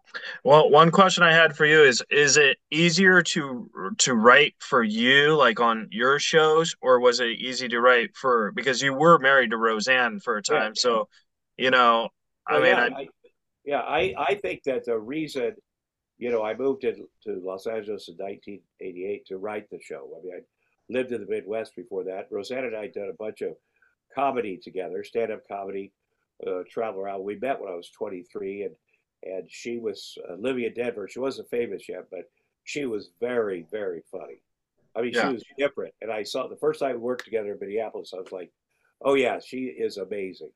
Well, 0.44 0.68
one 0.68 0.90
question 0.90 1.22
I 1.24 1.32
had 1.32 1.56
for 1.56 1.64
you 1.64 1.82
is 1.82 2.02
is 2.10 2.36
it 2.36 2.58
easier 2.70 3.22
to 3.22 3.70
to 3.98 4.14
write 4.14 4.54
for 4.60 4.82
you 4.82 5.34
like 5.34 5.60
on 5.60 5.88
your 5.90 6.18
shows 6.18 6.74
or 6.82 7.00
was 7.00 7.20
it 7.20 7.38
easy 7.38 7.68
to 7.68 7.80
write 7.80 8.14
for 8.14 8.52
because 8.52 8.82
you 8.82 8.92
were 8.92 9.18
married 9.18 9.50
to 9.50 9.56
Roseanne 9.56 10.20
for 10.20 10.36
a 10.36 10.42
Yeah. 10.48 10.66
time. 10.66 10.74
So, 10.74 11.08
you 11.56 11.70
know, 11.70 12.10
I 12.46 12.58
Well, 12.58 12.60
mean, 12.60 12.78
yeah, 12.78 12.86
I, 12.96 13.02
I, 13.02 13.08
yeah, 13.64 13.80
I, 13.80 14.14
I 14.18 14.34
think 14.36 14.62
that 14.64 14.84
the 14.86 14.98
reason, 14.98 15.54
you 16.22 16.30
know, 16.30 16.44
I 16.44 16.54
moved 16.54 16.82
to, 16.82 16.94
to 17.24 17.40
Los 17.42 17.66
Angeles 17.66 18.06
in 18.06 18.14
1988 18.14 19.26
to 19.26 19.38
write 19.38 19.68
the 19.70 19.80
show. 19.82 20.08
I 20.16 20.24
mean, 20.24 20.34
I 20.36 20.40
lived 20.88 21.10
in 21.10 21.20
the 21.20 21.26
Midwest 21.26 21.74
before 21.74 22.04
that. 22.04 22.28
Roseanne 22.30 22.64
and 22.64 22.76
I 22.76 22.86
did 22.86 23.08
a 23.08 23.14
bunch 23.18 23.40
of 23.40 23.56
comedy 24.14 24.56
together, 24.56 25.02
stand-up 25.02 25.40
comedy, 25.48 25.90
uh, 26.46 26.60
travel 26.70 27.00
around. 27.00 27.24
We 27.24 27.40
met 27.40 27.60
when 27.60 27.72
I 27.72 27.74
was 27.74 27.90
23, 27.90 28.62
and 28.62 28.74
and 29.24 29.48
she 29.50 29.78
was 29.78 30.16
uh, 30.30 30.34
living 30.34 30.62
in 30.64 30.74
Denver. 30.74 31.08
She 31.08 31.18
wasn't 31.18 31.50
famous 31.50 31.88
yet, 31.88 32.06
but 32.10 32.30
she 32.62 32.86
was 32.86 33.10
very, 33.20 33.66
very 33.72 34.02
funny. 34.10 34.42
I 34.94 35.02
mean, 35.02 35.12
Yeah. 35.14 35.28
she 35.28 35.34
was 35.34 35.44
different. 35.58 35.94
And 36.02 36.10
I 36.12 36.22
saw 36.22 36.46
the 36.46 36.56
first 36.56 36.78
time 36.80 36.92
we 36.92 36.98
worked 36.98 37.24
together 37.24 37.52
in 37.52 37.58
Minneapolis, 37.60 38.12
I 38.14 38.20
was 38.20 38.30
like, 38.32 38.50
oh 39.00 39.14
yeah, 39.14 39.38
she 39.40 39.66
is 39.66 39.96
amazing. 39.96 40.50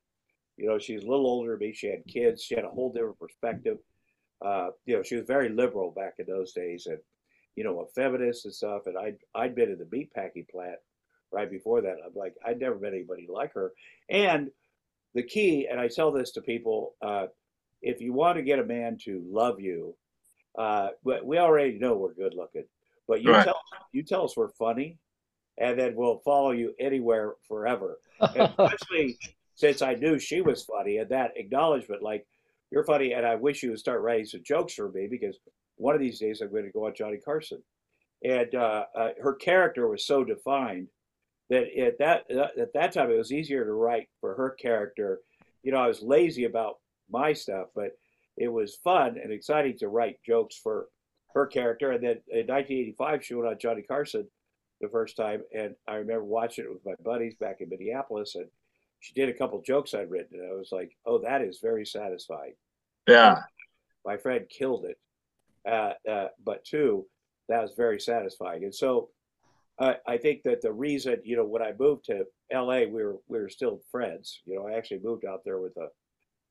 You 0.57 0.66
know, 0.66 0.79
she's 0.79 1.02
a 1.02 1.07
little 1.09 1.26
older 1.26 1.52
than 1.57 1.61
me. 1.61 1.72
She 1.74 1.88
had 1.88 2.05
kids. 2.07 2.42
She 2.42 2.55
had 2.55 2.64
a 2.64 2.70
whole 2.70 2.92
different 2.92 3.18
perspective. 3.20 3.79
Uh, 4.44 4.68
you 4.85 4.96
know, 4.96 5.03
she 5.03 5.16
was 5.16 5.27
very 5.27 5.49
liberal 5.49 5.90
back 5.90 6.14
in 6.18 6.27
those 6.27 6.53
days, 6.53 6.87
and 6.87 6.99
you 7.57 7.64
know, 7.64 7.81
a 7.81 7.87
feminist 7.88 8.44
and 8.44 8.55
stuff. 8.55 8.83
And 8.87 8.96
I'd 8.99 9.18
I'd 9.35 9.55
been 9.55 9.70
in 9.70 9.79
the 9.79 9.85
meatpacking 9.85 10.49
plant 10.49 10.79
right 11.33 11.51
before 11.51 11.81
that. 11.83 11.96
I'm 12.05 12.14
like, 12.14 12.35
I'd 12.44 12.61
never 12.61 12.79
met 12.79 12.92
anybody 12.94 13.27
like 13.31 13.55
her. 13.55 13.72
And 14.09 14.51
the 15.14 15.22
key, 15.22 15.66
and 15.70 15.81
I 15.81 15.88
tell 15.88 16.12
this 16.12 16.33
to 16.33 16.42
people, 16.42 16.94
uh, 17.03 17.27
if 17.83 18.01
you 18.01 18.12
want 18.12 18.37
to 18.37 18.42
get 18.42 18.59
a 18.59 18.64
man 18.64 18.99
to 19.05 19.22
love 19.29 19.61
you, 19.61 19.96
uh, 20.59 20.90
we 21.05 21.20
we 21.22 21.38
already 21.38 21.79
know 21.79 21.96
we're 21.96 22.14
good 22.14 22.35
looking, 22.35 22.64
but 23.09 23.22
you 23.22 23.33
Right. 23.33 23.44
tell 23.44 23.61
you 23.92 24.03
tell 24.03 24.25
us 24.25 24.37
we're 24.37 24.49
funny, 24.51 24.99
and 25.59 25.79
then 25.79 25.94
we'll 25.96 26.18
follow 26.20 26.51
you 26.53 26.75
anywhere 26.81 27.35
forever 27.49 27.99
and 28.35 28.49
especially 28.64 29.18
since 29.55 29.83
I 29.83 29.94
knew 29.94 30.18
she 30.18 30.40
was 30.42 30.64
funny 30.64 30.99
and 30.99 31.11
that 31.11 31.33
acknowledgement, 31.37 32.03
like 32.03 32.27
you're 32.70 32.85
funny, 32.85 33.12
and 33.12 33.24
I 33.24 33.35
wish 33.37 33.62
you 33.62 33.70
would 33.70 33.79
start 33.79 34.02
writing 34.02 34.26
some 34.26 34.42
jokes 34.44 34.74
for 34.74 34.90
me 34.90 35.07
because 35.11 35.38
one 35.76 35.94
of 35.94 36.00
these 36.00 36.18
days 36.18 36.40
I'm 36.40 36.50
going 36.50 36.64
to 36.64 36.70
go 36.70 36.87
on 36.87 36.94
Johnny 36.94 37.18
Carson. 37.18 37.62
And 38.24 38.55
uh, 38.55 38.85
uh, 38.94 39.11
her 39.22 39.35
character 39.35 39.88
was 39.88 40.07
so 40.07 40.24
defined 40.24 40.88
that 41.50 41.66
at 41.79 41.98
that 41.98 42.24
uh, 42.35 42.61
at 42.61 42.72
that 42.72 42.92
time 42.92 43.11
it 43.11 43.18
was 43.18 43.31
easier 43.33 43.64
to 43.64 43.72
write 43.72 44.09
for 44.20 44.35
her 44.35 44.50
character. 44.50 45.20
You 45.62 45.72
know, 45.72 45.79
I 45.79 45.87
was 45.87 46.02
lazy 46.02 46.44
about 46.44 46.76
my 47.11 47.33
stuff, 47.33 47.68
but 47.74 47.92
it 48.37 48.48
was 48.48 48.79
fun 48.83 49.18
and 49.22 49.33
exciting 49.33 49.79
to 49.79 49.88
write 49.88 50.22
jokes 50.26 50.57
for 50.57 50.88
her 51.35 51.46
character. 51.46 51.92
And 51.92 52.02
then 52.02 52.16
in 52.29 52.46
1985, 52.46 53.24
she 53.24 53.35
went 53.35 53.48
on 53.48 53.59
Johnny 53.59 53.83
Carson 53.83 54.26
the 54.81 54.88
first 54.88 55.16
time, 55.16 55.42
and 55.55 55.74
I 55.87 55.96
remember 55.96 56.24
watching 56.24 56.64
it 56.64 56.72
with 56.72 56.85
my 56.85 56.94
buddies 57.02 57.35
back 57.35 57.61
in 57.61 57.68
Minneapolis, 57.68 58.35
and 58.35 58.46
she 59.07 59.14
did 59.14 59.29
a 59.29 59.38
couple 59.38 59.62
jokes 59.62 59.95
I'd 59.95 60.11
written, 60.11 60.40
and 60.40 60.51
I 60.51 60.55
was 60.55 60.73
like, 60.73 60.97
"Oh, 61.07 61.19
that 61.19 61.40
is 61.40 61.61
very 61.62 61.87
satisfying." 61.87 62.55
yeah. 63.07 63.42
My 64.05 64.16
friend 64.16 64.49
killed 64.49 64.85
it, 64.85 64.99
uh, 65.69 65.92
uh, 66.11 66.29
but 66.45 66.64
two, 66.64 67.07
that 67.49 67.62
was 67.62 67.75
very 67.77 68.01
satisfying. 68.01 68.64
And 68.64 68.75
so, 68.75 69.11
I 69.79 69.97
I 70.09 70.16
think 70.16 70.42
that 70.42 70.61
the 70.61 70.73
reason, 70.73 71.21
you 71.25 71.37
know, 71.37 71.45
when 71.45 71.62
I 71.62 71.73
moved 71.79 72.07
to 72.07 72.27
LA, 72.53 72.81
we 72.81 73.05
were 73.05 73.19
we 73.29 73.38
were 73.38 73.49
still 73.49 73.81
friends. 73.92 74.40
You 74.45 74.57
know, 74.57 74.66
I 74.66 74.73
actually 74.73 75.01
moved 75.05 75.25
out 75.25 75.42
there 75.45 75.61
with 75.61 75.77
a 75.77 75.88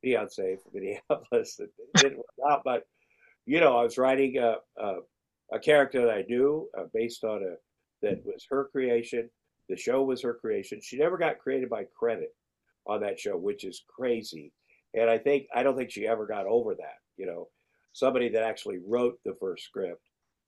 fiance 0.01 0.57
from 0.63 0.71
Minneapolis. 0.73 1.59
It 1.59 1.71
didn't 1.95 2.19
work 2.19 2.49
out, 2.49 2.61
but 2.63 2.87
you 3.45 3.59
know, 3.59 3.77
I 3.77 3.83
was 3.83 3.97
writing 3.97 4.37
a 4.37 4.55
a, 4.77 4.95
a 5.51 5.59
character 5.59 6.05
that 6.05 6.15
I 6.15 6.23
knew 6.29 6.69
uh, 6.77 6.85
based 6.93 7.25
on 7.25 7.43
a 7.43 7.55
that 8.01 8.25
was 8.25 8.45
her 8.49 8.69
creation. 8.71 9.29
The 9.67 9.75
show 9.75 10.03
was 10.03 10.21
her 10.21 10.35
creation. 10.35 10.79
She 10.81 10.97
never 10.97 11.17
got 11.17 11.39
created 11.39 11.69
by 11.69 11.85
credit 11.99 12.33
on 12.87 13.01
that 13.01 13.19
show, 13.19 13.35
which 13.37 13.63
is 13.63 13.83
crazy. 13.87 14.51
And 14.93 15.09
I 15.09 15.17
think 15.17 15.47
I 15.53 15.63
don't 15.63 15.75
think 15.75 15.91
she 15.91 16.07
ever 16.07 16.25
got 16.25 16.45
over 16.45 16.75
that. 16.75 16.99
You 17.17 17.25
know, 17.25 17.49
somebody 17.93 18.29
that 18.29 18.43
actually 18.43 18.79
wrote 18.85 19.19
the 19.25 19.35
first 19.39 19.65
script 19.65 20.01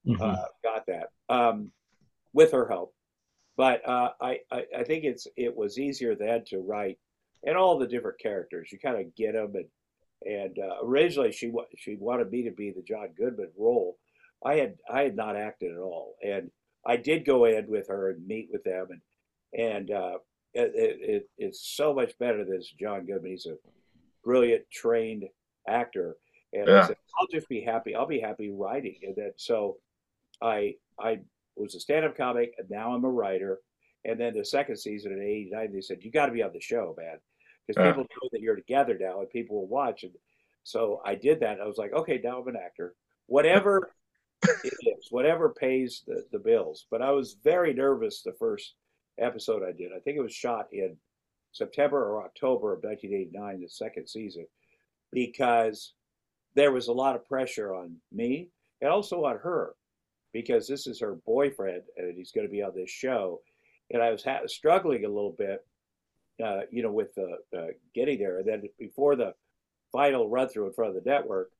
Mhm. 0.06 0.22
uh, 0.22 0.46
got 0.64 0.86
that 0.88 1.10
um, 1.28 1.72
with 2.34 2.52
her 2.52 2.68
help. 2.68 2.94
But 3.58 3.88
uh, 3.88 4.12
I, 4.22 4.40
I 4.52 4.66
I 4.80 4.84
think 4.84 5.04
it's 5.04 5.28
it 5.36 5.56
was 5.56 5.80
easier 5.80 6.16
then 6.16 6.44
to 6.46 6.60
write 6.60 6.98
and 7.44 7.58
all 7.58 7.78
the 7.78 7.88
different 7.88 8.20
characters. 8.20 8.70
You 8.72 8.80
kind 8.80 9.00
of 9.00 9.14
get 9.16 9.34
them 9.34 9.54
and 9.56 9.68
and 10.26 10.60
uh, 10.60 10.78
originally 10.84 11.32
she 11.32 11.52
she 11.78 11.96
wanted 11.96 12.32
me 12.32 12.44
to 12.44 12.52
be 12.52 12.72
the 12.72 12.84
John 12.84 13.10
Goodman 13.18 13.52
role. 13.58 13.98
I 14.46 14.56
had 14.56 14.78
I 14.90 15.02
had 15.04 15.16
not 15.16 15.36
acted 15.36 15.72
at 15.72 15.80
all, 15.80 16.16
and 16.24 16.52
I 16.86 16.96
did 16.98 17.26
go 17.26 17.46
in 17.46 17.68
with 17.68 17.88
her 17.88 18.12
and 18.12 18.26
meet 18.28 18.50
with 18.52 18.64
them, 18.64 18.88
and 18.92 19.02
and 19.60 19.92
uh, 19.92 20.18
it, 20.58 20.72
it, 20.76 21.00
it- 21.10 21.30
it's 21.38 21.62
so 21.76 21.94
much 21.94 22.18
better 22.20 22.44
than 22.44 22.62
John 22.80 23.06
Goodman. 23.06 23.32
He's 23.32 23.46
a 23.46 23.56
brilliant, 24.24 24.64
trained 24.72 25.24
actor, 25.68 26.18
and 26.54 26.70
I 26.70 26.88
said, 26.88 26.98
I'll 27.20 27.28
just 27.28 27.48
be 27.50 27.62
happy. 27.62 27.96
I'll 27.96 28.06
be 28.08 28.20
happy 28.20 28.50
writing, 28.50 28.98
and 29.04 29.16
then 29.16 29.32
so 29.38 29.78
I 30.42 30.76
I 31.00 31.20
was 31.56 31.76
a 31.76 31.80
stand-up 31.80 32.16
comic, 32.18 32.54
and 32.58 32.70
now 32.70 32.94
I'm 32.94 33.06
a 33.06 33.10
writer. 33.10 33.60
And 34.06 34.20
then 34.20 34.36
the 34.36 34.46
second 34.46 34.78
season 34.78 35.12
in 35.12 35.22
'89, 35.22 35.74
they 35.74 35.82
said 35.82 35.98
you 36.02 36.12
got 36.12 36.28
to 36.28 36.32
be 36.32 36.44
on 36.44 36.54
the 36.54 36.62
show, 36.62 36.96
man, 36.98 37.18
because 37.68 37.80
Yeah. 37.82 37.92
people 37.92 38.04
know 38.04 38.30
that 38.32 38.42
you're 38.42 38.56
together 38.56 38.98
now, 39.00 39.20
and 39.20 39.30
people 39.30 39.58
will 39.58 39.68
watch. 39.68 40.04
And 40.04 40.14
so 40.64 41.02
I 41.06 41.16
did 41.16 41.40
that. 41.42 41.60
I 41.60 41.66
was 41.66 41.78
like, 41.78 41.94
okay, 41.94 42.20
now 42.24 42.40
I'm 42.42 42.48
an 42.48 42.56
actor. 42.56 42.94
Whatever 43.28 43.92
it 44.64 44.74
is, 44.98 45.08
whatever 45.12 45.50
pays 45.50 46.04
the, 46.08 46.24
the 46.32 46.40
bills. 46.40 46.86
But 46.92 47.02
I 47.02 47.12
was 47.12 47.38
very 47.44 47.74
nervous 47.74 48.22
the 48.22 48.34
first 48.40 48.76
episode 49.20 49.64
I 49.64 49.72
did. 49.72 49.92
I 49.96 50.00
think 50.00 50.18
it 50.18 50.24
was 50.24 50.34
shot 50.34 50.68
in 50.72 50.96
September 51.52 51.98
or 51.98 52.24
October 52.24 52.74
of 52.74 52.84
1989, 52.84 53.62
the 53.62 53.70
second 53.70 54.08
season, 54.08 54.46
because 55.12 55.94
there 56.56 56.72
was 56.72 56.88
a 56.88 56.94
lot 56.94 57.16
of 57.16 57.28
pressure 57.28 57.74
on 57.74 57.96
me 58.12 58.50
and 58.82 58.90
also 58.90 59.26
on 59.26 59.38
her 59.38 59.74
because 60.34 60.68
this 60.68 60.88
is 60.88 61.00
her 61.00 61.16
boyfriend 61.26 61.84
and 61.98 62.16
he's 62.16 62.32
going 62.32 62.46
to 62.46 62.52
be 62.52 62.62
on 62.62 62.74
this 62.76 62.90
show. 62.90 63.42
And 63.92 64.02
I 64.02 64.12
was 64.12 64.24
ha- 64.24 64.42
struggling 64.48 65.06
a 65.06 65.10
little 65.10 65.36
bit, 65.38 65.66
uh, 66.44 66.62
you 66.72 66.84
know, 66.84 66.92
with 66.92 67.18
uh, 67.18 67.68
getting 67.96 68.20
there. 68.20 68.40
And 68.40 68.48
then 68.48 68.64
before 68.78 69.16
the 69.16 69.34
final 69.92 70.30
run 70.30 70.50
through 70.50 70.68
in 70.68 70.74
front 70.74 70.96
of 70.96 71.04
the 71.04 71.10
network, 71.10 71.52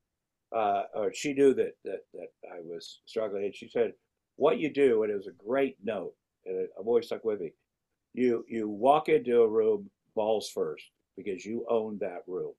uh, 0.56 0.84
she 1.14 1.34
knew 1.34 1.54
that, 1.54 1.76
that 1.84 2.02
that 2.14 2.30
I 2.50 2.60
was 2.64 3.02
struggling, 3.06 3.46
and 3.46 3.56
she 3.56 3.68
said, 3.68 3.94
"What 4.38 4.60
you 4.60 4.70
do," 4.70 5.04
and 5.04 5.12
it 5.12 5.16
was 5.16 5.28
a 5.28 5.32
great 5.32 5.78
note, 5.84 6.14
and 6.48 6.58
it, 6.58 6.70
I'm 6.80 6.88
always 6.88 7.06
stuck 7.06 7.24
with 7.24 7.42
me. 7.42 7.54
You 8.14 8.46
you 8.48 8.68
walk 8.68 9.10
into 9.10 9.42
a 9.42 9.48
room 9.48 9.90
balls 10.16 10.50
first 10.50 10.86
because 11.16 11.46
you 11.46 11.66
own 11.70 11.98
that 12.00 12.24
room, 12.28 12.54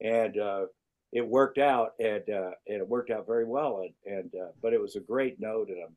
and 0.00 0.38
uh, 0.38 0.66
it 1.12 1.26
worked 1.26 1.58
out, 1.58 1.92
and 2.00 2.28
uh, 2.28 2.50
and 2.66 2.78
it 2.78 2.88
worked 2.88 3.10
out 3.10 3.26
very 3.26 3.44
well, 3.44 3.84
and 3.84 4.14
and 4.14 4.30
uh, 4.34 4.48
but 4.62 4.72
it 4.72 4.80
was 4.80 4.96
a 4.96 5.00
great 5.00 5.40
note, 5.40 5.68
and 5.68 5.78
I'm 5.82 5.96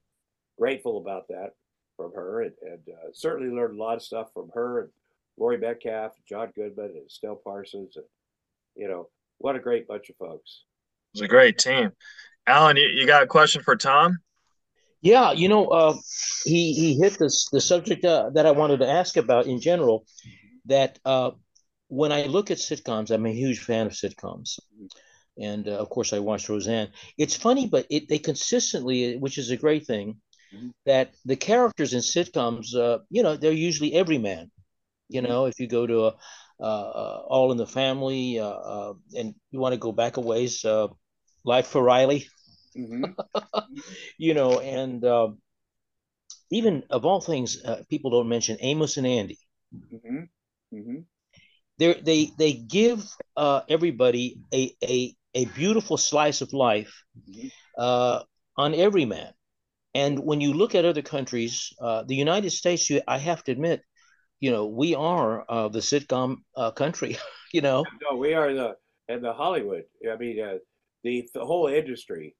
grateful 0.58 0.98
about 0.98 1.28
that 1.30 1.54
from 1.98 2.14
her, 2.14 2.42
and, 2.44 2.54
and 2.62 2.82
uh, 2.90 3.08
certainly 3.14 3.54
learned 3.54 3.80
a 3.80 3.84
lot 3.84 3.96
of 3.96 4.04
stuff 4.04 4.32
from 4.34 4.50
her 4.54 4.82
and 4.82 4.90
Laurie 5.38 5.58
Metcalf, 5.58 6.14
John 6.28 6.52
Goodman, 6.56 6.92
and 6.96 7.08
Estelle 7.08 7.36
Parsons, 7.36 7.96
and 7.96 8.06
you 8.76 8.88
know 8.88 9.10
what 9.38 9.56
a 9.56 9.60
great 9.60 9.88
bunch 9.88 10.10
of 10.10 10.16
folks. 10.18 10.64
It 11.14 11.20
was 11.20 11.22
a 11.22 11.28
great 11.28 11.58
team. 11.58 11.92
Alan, 12.48 12.78
you, 12.78 12.88
you 12.88 13.08
got 13.08 13.24
a 13.24 13.28
question 13.28 13.64
for 13.64 13.76
Tom? 13.76 14.20
Yeah, 15.06 15.34
you 15.34 15.50
know, 15.50 15.68
uh, 15.68 15.96
he 16.46 16.74
he 16.74 16.96
hit 16.96 17.20
this 17.20 17.48
the 17.52 17.62
subject 17.62 18.04
uh, 18.04 18.32
that 18.34 18.48
I 18.48 18.52
wanted 18.52 18.80
to 18.80 18.90
ask 18.90 19.18
about 19.18 19.46
in 19.46 19.62
general. 19.62 20.08
That 20.66 20.98
uh, 21.06 21.32
when 21.90 22.12
I 22.12 22.24
look 22.26 22.50
at 22.50 22.58
sitcoms, 22.58 23.12
I'm 23.12 23.28
a 23.28 23.32
huge 23.32 23.60
fan 23.60 23.86
of 23.86 23.92
sitcoms. 23.92 24.58
And 25.38 25.68
uh, 25.68 25.74
of 25.74 25.90
course, 25.90 26.12
I 26.12 26.18
watched 26.18 26.50
Roseanne. 26.50 26.90
It's 27.20 27.36
funny, 27.36 27.68
but 27.68 27.86
it, 27.92 28.10
they 28.10 28.18
consistently, 28.18 29.18
which 29.18 29.38
is 29.38 29.52
a 29.52 29.58
great 29.58 29.86
thing, 29.86 30.18
mm-hmm. 30.52 30.70
that 30.88 31.14
the 31.24 31.36
characters 31.36 31.94
in 31.94 32.00
sitcoms, 32.00 32.74
uh, 32.76 32.98
you 33.12 33.22
know, 33.22 33.36
they're 33.38 33.52
usually 33.52 33.94
everyman. 33.94 34.50
You 35.08 35.22
mm-hmm. 35.22 35.30
know, 35.30 35.46
if 35.46 35.60
you 35.60 35.68
go 35.68 35.86
to 35.86 36.06
a, 36.06 36.16
uh, 36.60 37.22
All 37.28 37.52
in 37.52 37.60
the 37.60 37.68
Family, 37.68 38.40
uh, 38.40 38.48
uh, 38.48 38.94
and 39.16 39.36
you 39.52 39.60
want 39.60 39.74
to 39.74 39.86
go 39.88 39.92
back 39.92 40.18
a 40.18 40.22
ways, 40.22 40.66
uh, 40.66 40.88
Life 41.44 41.76
of 41.76 41.84
Riley, 41.84 42.26
mm-hmm. 42.78 43.60
you 44.18 44.34
know, 44.34 44.60
and 44.60 45.04
um, 45.06 45.40
even 46.52 46.84
of 46.90 47.06
all 47.06 47.22
things, 47.22 47.62
people 47.90 48.12
don't 48.12 48.30
mention 48.30 48.58
Amos 48.62 48.98
and 48.98 49.08
Andy. 49.08 49.40
Mm-hmm. 49.74 50.78
Mm-hmm. 50.78 51.00
They 51.78 52.32
they 52.38 52.54
give 52.54 53.06
everybody 53.38 54.40
a, 54.54 54.74
a 54.84 55.16
a 55.34 55.46
beautiful 55.46 55.98
slice 55.98 56.42
of 56.42 56.54
life 56.54 57.04
mm-hmm. 57.30 58.22
on 58.58 58.76
every 58.76 59.06
man. 59.06 59.34
And 59.96 60.20
when 60.20 60.42
you 60.42 60.54
look 60.54 60.76
at 60.76 60.84
other 60.84 61.02
countries, 61.02 61.74
uh, 61.80 62.04
the 62.04 62.16
United 62.16 62.52
States, 62.52 62.90
you, 62.90 63.02
I 63.08 63.18
have 63.18 63.42
to 63.46 63.54
admit, 63.54 63.82
you 64.42 64.52
know, 64.52 64.68
we 64.68 64.94
are 64.94 65.46
uh, 65.50 65.70
the 65.70 65.80
sitcom 65.80 66.40
uh, 66.56 66.72
country. 66.72 67.18
you 67.54 67.62
know, 67.62 67.86
no, 68.02 68.18
we 68.18 68.34
are 68.34 68.54
the 68.54 68.76
and 69.08 69.24
the 69.24 69.32
Hollywood. 69.32 69.86
I 70.12 70.18
mean, 70.18 70.42
uh, 70.42 70.58
the 71.04 71.28
the 71.34 71.46
whole 71.46 71.68
industry. 71.68 72.36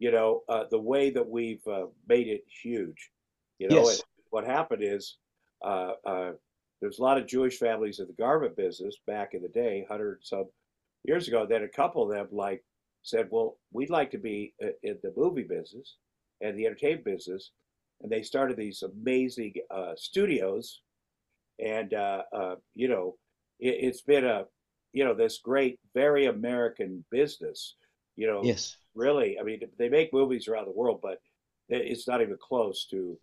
You 0.00 0.10
know, 0.10 0.42
uh, 0.48 0.64
the 0.70 0.80
way 0.80 1.10
that 1.10 1.28
we've 1.28 1.64
uh, 1.66 1.86
made 2.08 2.26
it 2.26 2.42
huge. 2.62 3.10
You 3.58 3.68
know, 3.68 3.84
yes. 3.84 4.02
what 4.30 4.44
happened 4.44 4.82
is 4.82 5.18
uh, 5.64 5.92
there's 6.80 6.98
a 6.98 7.02
lot 7.02 7.18
of 7.18 7.28
Jewish 7.28 7.58
families 7.58 8.00
in 8.00 8.06
the 8.08 8.14
garment 8.14 8.56
business 8.56 8.96
back 9.06 9.34
in 9.34 9.42
the 9.42 9.48
day, 9.48 9.86
hundred 9.88 10.20
some 10.22 10.46
years 11.04 11.28
ago. 11.28 11.46
Then 11.46 11.62
a 11.62 11.68
couple 11.68 12.02
of 12.02 12.10
them 12.10 12.26
like 12.32 12.64
said, 13.02 13.28
"Well, 13.30 13.58
we'd 13.72 13.90
like 13.90 14.10
to 14.10 14.18
be 14.18 14.54
in 14.82 14.98
the 15.02 15.12
movie 15.16 15.46
business 15.48 15.96
and 16.40 16.58
the 16.58 16.66
entertainment 16.66 17.04
business," 17.04 17.52
and 18.00 18.10
they 18.10 18.22
started 18.22 18.56
these 18.56 18.82
amazing 18.82 19.54
studios 19.96 20.80
and 21.60 21.94
uh, 21.94 22.22
uh, 22.32 22.54
you 22.74 22.88
know, 22.88 23.16
it, 23.58 23.84
has 23.84 24.00
been 24.02 24.24
a 24.24 24.44
you 24.92 25.04
know 25.04 25.14
this 25.14 25.38
great, 25.38 25.78
very 25.94 26.26
American 26.26 27.04
business. 27.10 27.76
You 28.20 28.26
know, 28.26 28.40
yes, 28.44 28.76
really. 28.94 29.38
I 29.40 29.42
mean, 29.44 29.60
they 29.78 29.88
make 29.88 30.12
movies 30.12 30.46
around 30.46 30.66
the 30.66 30.72
world, 30.72 31.00
but 31.02 31.22
it's 31.70 32.06
not 32.06 32.20
even 32.20 32.36
close 32.38 32.84
to 32.90 33.18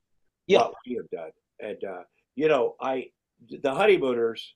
yeah. 0.47 0.57
what 0.57 0.73
we 0.87 0.95
have 0.95 1.09
done. 1.11 1.29
And 1.59 1.83
uh, 1.83 2.01
you 2.33 2.47
know, 2.47 2.75
I 2.81 3.11
the 3.47 3.75
Honeymooners. 3.75 4.55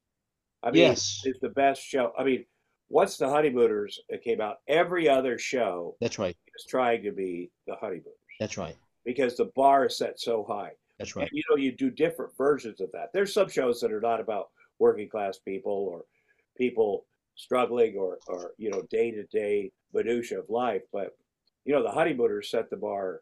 I 0.64 0.72
mean, 0.72 0.82
yes. 0.82 1.22
is 1.26 1.38
the 1.40 1.50
best 1.50 1.84
show. 1.84 2.12
I 2.18 2.24
mean, 2.24 2.46
once 2.90 3.18
the 3.18 3.30
Honeymooners 3.30 4.00
came 4.24 4.42
out, 4.42 4.62
every 4.68 5.08
other 5.08 5.38
show 5.38 5.96
that's 6.02 6.18
right 6.18 6.36
is 6.58 6.66
trying 6.68 7.04
to 7.04 7.12
be 7.12 7.52
the 7.68 7.76
Honeymooners. 7.76 8.16
That's 8.40 8.58
right. 8.58 8.76
Because 9.06 9.38
the 9.38 9.52
bar 9.56 9.86
is 9.86 9.98
set 10.00 10.20
so 10.20 10.44
high. 10.44 10.72
That's 10.98 11.16
right. 11.16 11.30
And, 11.30 11.38
you 11.38 11.44
know, 11.52 11.58
you 11.58 11.72
do 11.72 11.92
different 11.92 12.36
versions 12.36 12.82
of 12.82 12.92
that. 12.94 13.10
There's 13.14 13.32
some 13.34 13.50
shows 13.50 13.80
that 13.82 13.92
are 13.92 14.02
not 14.02 14.20
about 14.20 14.50
working 14.80 15.08
class 15.08 15.38
people 15.38 15.72
or 15.72 16.06
people 16.58 17.06
struggling 17.42 17.96
or, 17.98 18.20
or 18.28 18.52
you 18.58 18.70
know, 18.70 18.84
day 18.90 19.12
to 19.12 19.24
day 19.26 19.72
minutia 19.94 20.40
of 20.40 20.50
life. 20.50 20.84
But, 20.94 21.10
you 21.66 21.74
know, 21.74 21.84
the 21.84 21.92
honeymooners 21.92 22.50
set 22.50 22.70
the 22.70 22.78
bar 22.78 23.22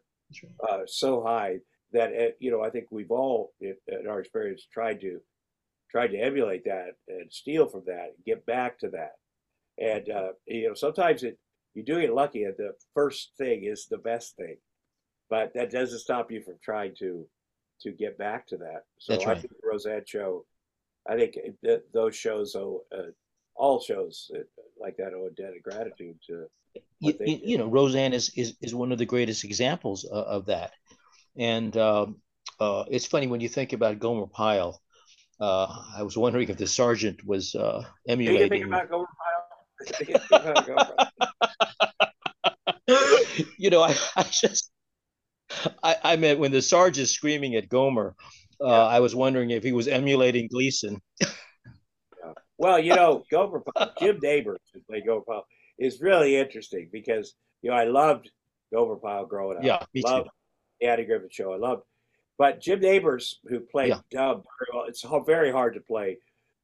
uh, 0.68 0.82
so 0.86 1.22
high 1.22 1.58
that, 1.92 2.10
uh, 2.12 2.32
you 2.38 2.50
know, 2.50 2.62
I 2.62 2.70
think 2.70 2.86
we've 2.90 3.10
all, 3.10 3.52
in, 3.60 3.74
in 3.88 4.06
our 4.06 4.20
experience, 4.20 4.66
tried 4.72 5.00
to 5.00 5.20
tried 5.90 6.12
to 6.12 6.18
emulate 6.18 6.64
that 6.64 6.90
and 7.08 7.32
steal 7.32 7.66
from 7.66 7.82
that, 7.86 8.12
and 8.14 8.24
get 8.24 8.46
back 8.46 8.78
to 8.78 8.88
that. 8.90 9.14
And, 9.78 10.08
uh, 10.08 10.32
you 10.46 10.68
know, 10.68 10.74
sometimes 10.74 11.24
it, 11.24 11.36
you 11.74 11.82
do 11.82 12.00
get 12.00 12.14
lucky 12.14 12.44
and 12.44 12.54
the 12.56 12.74
first 12.94 13.32
thing 13.36 13.64
is 13.64 13.86
the 13.86 13.98
best 13.98 14.36
thing, 14.36 14.56
but 15.28 15.52
that 15.54 15.72
doesn't 15.72 15.98
stop 15.98 16.30
you 16.30 16.42
from 16.42 16.58
trying 16.62 16.94
to 17.00 17.26
to 17.82 17.90
get 17.92 18.18
back 18.18 18.46
to 18.46 18.56
that. 18.58 18.82
So 18.98 19.12
That's 19.12 19.26
right. 19.26 19.36
I 19.36 19.40
think 19.40 19.52
the 19.52 19.68
Roseanne 19.68 20.04
show, 20.06 20.44
I 21.08 21.16
think 21.16 21.38
th- 21.64 21.80
those 21.94 22.14
shows 22.14 22.54
owe 22.54 22.82
uh, 22.96 23.10
all 23.60 23.80
shows 23.80 24.30
like 24.80 24.96
that 24.96 25.12
owe 25.14 25.26
a 25.26 25.30
debt 25.30 25.52
of 25.56 25.62
gratitude 25.62 26.16
to. 26.26 26.46
You, 26.98 27.14
you, 27.18 27.58
know, 27.58 27.66
Roseanne 27.66 28.12
is, 28.12 28.30
is 28.36 28.54
is 28.60 28.74
one 28.74 28.92
of 28.92 28.98
the 28.98 29.06
greatest 29.06 29.44
examples 29.44 30.04
of, 30.04 30.24
of 30.24 30.46
that, 30.46 30.72
and 31.36 31.76
um, 31.76 32.16
uh, 32.58 32.84
it's 32.90 33.06
funny 33.06 33.26
when 33.26 33.40
you 33.40 33.48
think 33.48 33.72
about 33.72 33.98
Gomer 33.98 34.26
Pyle. 34.26 34.80
Uh, 35.40 35.66
I 35.96 36.02
was 36.02 36.16
wondering 36.16 36.48
if 36.48 36.58
the 36.58 36.66
sergeant 36.66 37.24
was 37.24 37.54
uh, 37.54 37.84
emulating. 38.08 38.42
You 38.42 38.48
think 38.48 38.66
about 38.66 38.90
Gomer 38.90 39.06
Pyle? 39.18 39.26
you 43.58 43.70
know, 43.70 43.82
I, 43.82 43.96
I 44.16 44.22
just 44.24 44.70
I, 45.82 45.96
I 46.02 46.16
meant 46.16 46.38
when 46.38 46.52
the 46.52 46.62
sergeant 46.62 47.04
is 47.04 47.14
screaming 47.14 47.56
at 47.56 47.68
Gomer, 47.68 48.14
uh, 48.60 48.66
yeah. 48.66 48.72
I 48.72 49.00
was 49.00 49.14
wondering 49.14 49.50
if 49.50 49.62
he 49.62 49.72
was 49.72 49.88
emulating 49.88 50.48
Gleason. 50.48 51.00
well, 52.60 52.78
you 52.78 52.94
know, 52.94 53.24
Gomer, 53.30 53.62
Jim 53.98 54.18
Nabors, 54.22 54.60
who 54.72 54.80
played 54.80 55.06
Gomer 55.06 55.22
Pyle, 55.22 55.46
is 55.78 56.00
really 56.00 56.36
interesting 56.36 56.90
because 56.92 57.34
you 57.62 57.70
know 57.70 57.76
I 57.76 57.84
loved 57.84 58.30
Gomer 58.72 58.96
Pyle 58.96 59.24
growing 59.24 59.58
up. 59.58 59.64
Yeah, 59.64 59.82
me 59.94 60.02
loved 60.02 60.26
too. 60.26 60.30
The 60.80 60.88
Andy 60.88 61.04
Griffith 61.04 61.32
Show, 61.32 61.54
I 61.54 61.56
loved. 61.56 61.82
But 62.38 62.60
Jim 62.60 62.80
Nabors, 62.80 63.40
who 63.46 63.60
played 63.60 63.90
yeah. 63.90 64.00
dumb, 64.10 64.42
it's 64.86 65.04
very 65.26 65.50
hard 65.50 65.74
to 65.74 65.80
play 65.80 66.18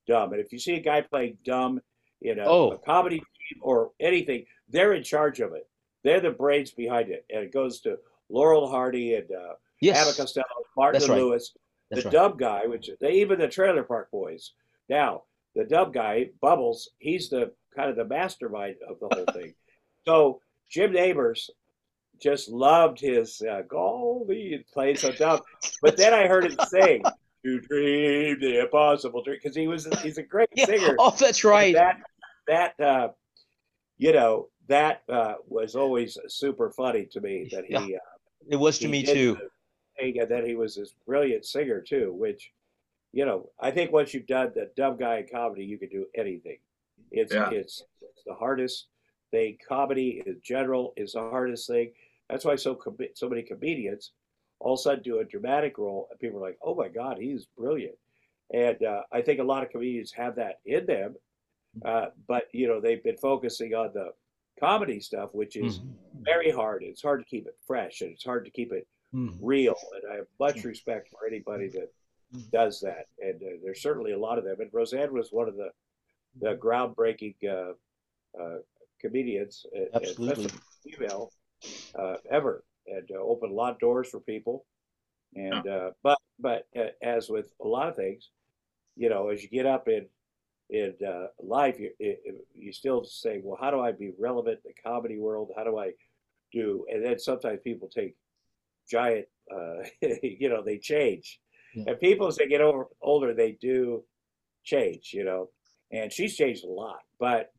dumb. 0.06 0.32
And 0.32 0.40
if 0.40 0.52
you 0.52 0.58
see 0.58 0.74
a 0.74 0.80
guy 0.80 1.00
playing 1.00 1.38
dumb 1.44 1.80
in 2.22 2.38
a, 2.38 2.44
oh. 2.44 2.70
a 2.70 2.78
comedy 2.78 3.16
team 3.16 3.60
or 3.60 3.90
anything, 4.00 4.46
they're 4.68 4.94
in 4.94 5.02
charge 5.02 5.40
of 5.40 5.52
it. 5.52 5.68
They're 6.04 6.20
the 6.20 6.30
brains 6.30 6.70
behind 6.70 7.10
it, 7.10 7.24
and 7.30 7.42
it 7.42 7.52
goes 7.52 7.80
to 7.80 7.98
Laurel 8.28 8.68
Hardy 8.68 9.14
and 9.14 9.30
uh, 9.30 9.54
yes. 9.80 9.98
Abbott 9.98 10.16
Costello, 10.16 10.44
Martin 10.76 11.00
That's 11.00 11.10
Lewis, 11.10 11.52
the 11.90 12.02
right. 12.02 12.12
dub 12.12 12.38
guy, 12.38 12.66
which 12.66 12.90
they 13.00 13.12
even 13.14 13.38
the 13.38 13.48
Trailer 13.48 13.82
Park 13.82 14.10
Boys. 14.10 14.52
Now 14.88 15.22
the 15.56 15.64
dub 15.64 15.92
guy, 15.92 16.30
Bubbles, 16.40 16.90
he's 16.98 17.28
the 17.30 17.52
kind 17.74 17.90
of 17.90 17.96
the 17.96 18.04
mastermind 18.04 18.76
of 18.88 19.00
the 19.00 19.08
whole 19.14 19.26
thing. 19.32 19.54
So 20.06 20.40
Jim 20.70 20.92
Nabors 20.92 21.50
just 22.22 22.48
loved 22.48 23.00
his 23.00 23.42
uh, 23.42 23.62
Goldie 23.68 24.64
playing 24.72 24.98
so 24.98 25.10
dumb. 25.10 25.40
But 25.82 25.96
then 25.96 26.14
I 26.14 26.28
heard 26.28 26.44
him 26.44 26.56
sing 26.68 27.02
"To 27.44 27.60
Dream 27.60 28.38
the 28.40 28.60
Impossible 28.60 29.24
Dream" 29.24 29.38
because 29.42 29.56
he 29.56 29.66
was 29.66 29.88
he's 30.04 30.18
a 30.18 30.22
great 30.22 30.48
yeah. 30.54 30.66
singer. 30.66 30.94
Oh, 31.00 31.14
that's 31.18 31.42
right. 31.42 31.74
That 31.74 31.96
that 32.46 32.80
uh, 32.80 33.08
you 33.98 34.12
know 34.12 34.48
that 34.68 35.02
uh, 35.08 35.34
was 35.48 35.74
always 35.74 36.16
super 36.28 36.70
funny 36.70 37.06
to 37.10 37.20
me 37.20 37.48
that 37.50 37.64
he 37.64 37.72
yeah. 37.72 37.80
Uh, 37.80 38.16
it 38.48 38.56
was 38.56 38.78
to 38.78 38.88
me 38.88 39.02
too. 39.02 39.36
And 39.98 40.14
that 40.28 40.44
he 40.46 40.54
was 40.54 40.76
this 40.76 40.94
brilliant 41.06 41.46
singer 41.46 41.80
too, 41.80 42.12
which, 42.12 42.52
you 43.12 43.24
know, 43.24 43.50
I 43.60 43.70
think 43.70 43.92
once 43.92 44.12
you've 44.12 44.26
done 44.26 44.52
the 44.54 44.70
dumb 44.76 44.96
guy 44.96 45.18
in 45.18 45.26
comedy, 45.32 45.64
you 45.64 45.78
can 45.78 45.88
do 45.88 46.06
anything. 46.14 46.58
It's 47.10 47.32
yeah. 47.32 47.50
it's, 47.50 47.82
it's 48.02 48.22
the 48.26 48.34
hardest 48.34 48.86
thing. 49.30 49.58
Comedy 49.66 50.22
in 50.26 50.40
general 50.42 50.92
is 50.96 51.12
the 51.12 51.20
hardest 51.20 51.68
thing. 51.68 51.92
That's 52.28 52.44
why 52.44 52.56
so 52.56 52.74
com- 52.74 52.96
so 53.14 53.28
many 53.28 53.42
comedians 53.42 54.12
all 54.58 54.74
of 54.74 54.80
a 54.80 54.82
sudden 54.82 55.02
do 55.02 55.18
a 55.18 55.24
dramatic 55.24 55.78
role, 55.78 56.08
and 56.10 56.18
people 56.18 56.38
are 56.38 56.48
like, 56.48 56.58
"Oh 56.62 56.74
my 56.74 56.88
God, 56.88 57.18
he's 57.18 57.46
brilliant." 57.56 57.96
And 58.52 58.82
uh, 58.82 59.02
I 59.12 59.22
think 59.22 59.40
a 59.40 59.44
lot 59.44 59.62
of 59.62 59.70
comedians 59.70 60.12
have 60.12 60.36
that 60.36 60.60
in 60.64 60.86
them, 60.86 61.16
uh, 61.84 62.06
but 62.26 62.44
you 62.52 62.68
know 62.68 62.80
they've 62.80 63.02
been 63.02 63.16
focusing 63.16 63.74
on 63.74 63.90
the 63.92 64.10
comedy 64.58 65.00
stuff, 65.00 65.30
which 65.32 65.56
is 65.56 65.78
mm-hmm. 65.78 66.22
very 66.22 66.50
hard. 66.50 66.82
It's 66.82 67.02
hard 67.02 67.20
to 67.20 67.26
keep 67.26 67.46
it 67.46 67.56
fresh 67.66 68.00
and 68.00 68.12
it's 68.12 68.24
hard 68.24 68.46
to 68.46 68.50
keep 68.50 68.72
it 68.72 68.86
mm-hmm. 69.14 69.44
real. 69.44 69.74
And 69.94 70.12
I 70.12 70.16
have 70.16 70.26
much 70.40 70.64
respect 70.64 71.08
for 71.10 71.26
anybody 71.26 71.68
that. 71.68 71.92
Does 72.52 72.80
that. 72.80 73.06
And 73.20 73.42
uh, 73.42 73.56
there's 73.62 73.82
certainly 73.82 74.12
a 74.12 74.18
lot 74.18 74.38
of 74.38 74.44
them. 74.44 74.56
And 74.60 74.70
Roseanne 74.72 75.12
was 75.12 75.28
one 75.30 75.48
of 75.48 75.56
the 75.56 75.70
the 76.38 76.54
groundbreaking 76.54 77.36
uh, 77.48 77.72
uh, 78.40 78.58
comedians, 79.00 79.64
absolutely 79.94 80.50
female 80.84 81.32
uh, 81.98 82.16
ever, 82.30 82.64
and 82.86 83.08
uh, 83.10 83.18
opened 83.20 83.52
a 83.52 83.54
lot 83.54 83.72
of 83.72 83.78
doors 83.78 84.08
for 84.08 84.20
people. 84.20 84.66
And 85.34 85.66
uh, 85.66 85.90
but 86.02 86.18
but 86.38 86.66
as 87.02 87.28
with 87.28 87.52
a 87.62 87.66
lot 87.66 87.88
of 87.88 87.96
things, 87.96 88.30
you 88.96 89.08
know, 89.08 89.28
as 89.28 89.42
you 89.42 89.48
get 89.48 89.66
up 89.66 89.88
in 89.88 90.06
in 90.68 90.94
uh, 91.06 91.26
life, 91.38 91.78
you, 91.78 91.92
you 92.54 92.72
still 92.72 93.04
say, 93.04 93.40
well, 93.42 93.58
how 93.60 93.70
do 93.70 93.80
I 93.80 93.92
be 93.92 94.12
relevant 94.18 94.60
in 94.64 94.72
the 94.74 94.88
comedy 94.88 95.18
world? 95.18 95.52
How 95.56 95.64
do 95.64 95.78
I 95.78 95.92
do? 96.52 96.84
And 96.92 97.04
then 97.04 97.18
sometimes 97.18 97.60
people 97.62 97.88
take 97.88 98.16
giant, 98.90 99.26
uh, 99.54 99.84
you 100.22 100.48
know, 100.48 100.62
they 100.62 100.78
change. 100.78 101.40
Yeah. 101.76 101.84
And 101.88 102.00
people, 102.00 102.26
as 102.26 102.36
they 102.36 102.48
get 102.48 102.60
over, 102.60 102.88
older, 103.00 103.34
they 103.34 103.52
do 103.52 104.02
change, 104.64 105.10
you 105.12 105.24
know. 105.24 105.50
And 105.92 106.12
she's 106.12 106.34
changed 106.36 106.64
a 106.64 106.68
lot, 106.68 106.98
but 107.20 107.52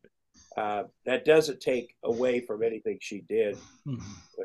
uh, 0.58 0.84
that 1.06 1.24
doesn't 1.24 1.62
take 1.62 1.96
away 2.04 2.42
from 2.42 2.62
anything 2.64 2.98
she 3.00 3.22
did, 3.22 3.56
mm-hmm. 3.88 4.00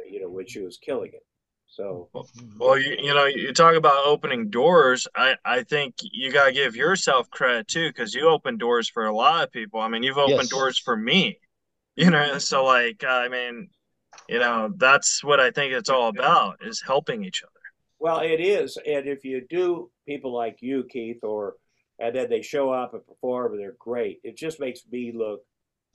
you 0.08 0.20
know, 0.20 0.28
when 0.28 0.46
she 0.46 0.60
was 0.60 0.78
killing 0.78 1.10
it. 1.12 1.26
So, 1.66 2.10
well, 2.58 2.78
you, 2.78 2.96
you 3.00 3.14
know, 3.14 3.24
you 3.24 3.52
talk 3.54 3.74
about 3.76 4.06
opening 4.06 4.50
doors. 4.50 5.08
I, 5.16 5.36
I 5.42 5.62
think 5.62 5.94
you 6.02 6.30
got 6.30 6.46
to 6.46 6.52
give 6.52 6.76
yourself 6.76 7.30
credit 7.30 7.66
too, 7.66 7.88
because 7.88 8.14
you 8.14 8.28
open 8.28 8.58
doors 8.58 8.90
for 8.90 9.06
a 9.06 9.14
lot 9.14 9.44
of 9.44 9.52
people. 9.52 9.80
I 9.80 9.88
mean, 9.88 10.02
you've 10.02 10.18
opened 10.18 10.38
yes. 10.42 10.48
doors 10.50 10.78
for 10.78 10.94
me, 10.94 11.38
you 11.96 12.10
know, 12.10 12.36
so 12.36 12.64
like, 12.64 13.04
I 13.08 13.28
mean, 13.28 13.70
you 14.28 14.38
know, 14.38 14.70
that's 14.76 15.24
what 15.24 15.40
I 15.40 15.50
think 15.50 15.72
it's 15.72 15.88
all 15.88 16.08
about 16.08 16.58
is 16.62 16.82
helping 16.86 17.24
each 17.24 17.42
other. 17.42 17.52
Well, 18.02 18.18
it 18.18 18.40
is. 18.40 18.76
And 18.84 19.06
if 19.06 19.24
you 19.24 19.46
do 19.48 19.88
people 20.08 20.34
like 20.34 20.56
you, 20.60 20.82
Keith, 20.90 21.22
or, 21.22 21.54
and 22.00 22.12
then 22.12 22.28
they 22.28 22.42
show 22.42 22.72
up 22.72 22.94
and 22.94 23.06
perform 23.06 23.52
and 23.52 23.60
they're 23.60 23.76
great, 23.78 24.20
it 24.24 24.36
just 24.36 24.58
makes 24.58 24.80
me 24.90 25.12
look 25.14 25.42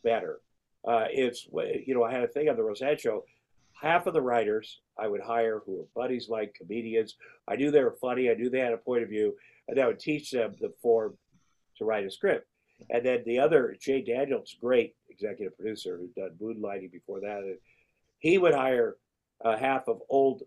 better. 0.06 0.39
Uh, 0.88 1.08
it's, 1.12 1.46
you 1.86 1.93
know, 1.93 2.06
I 2.06 2.13
had 2.13 2.24
a 2.24 2.30
thing 2.30 2.48
on 2.48 2.56
the 2.56 2.63
Roseanne 2.63 2.98
show 2.98 3.26
half 3.74 4.08
of 4.08 4.13
the 4.13 4.22
writers 4.22 4.80
I 4.98 5.10
would 5.10 5.20
hire 5.20 5.62
who 5.65 5.80
were 5.80 5.88
buddies 5.93 6.30
like 6.30 6.54
comedians. 6.54 7.17
I 7.46 7.58
knew 7.58 7.72
they 7.72 7.84
were 7.84 7.98
funny. 8.00 8.30
I 8.30 8.36
knew 8.36 8.50
they 8.50 8.60
had 8.60 8.72
a 8.72 8.78
point 8.78 9.04
of 9.04 9.10
view, 9.10 9.36
and 9.67 9.78
I 9.78 9.86
would 9.88 10.00
teach 10.00 10.32
them 10.32 10.56
the 10.62 10.72
form 10.82 11.17
to 11.78 11.84
write 11.84 12.06
a 12.06 12.10
script. 12.10 12.48
And 12.89 13.06
then 13.06 13.24
the 13.26 13.39
other, 13.39 13.76
Jay 13.82 14.02
Daniels, 14.02 14.56
great 14.62 14.96
executive 15.10 15.58
producer 15.58 15.98
who'd 15.98 16.15
done 16.15 16.38
Moonlighting 16.41 16.93
before 16.93 17.20
that, 17.20 17.58
he 18.20 18.38
would 18.38 18.54
hire 18.54 18.96
uh, 19.43 19.58
half 19.58 19.89
of 19.89 20.00
old, 20.10 20.43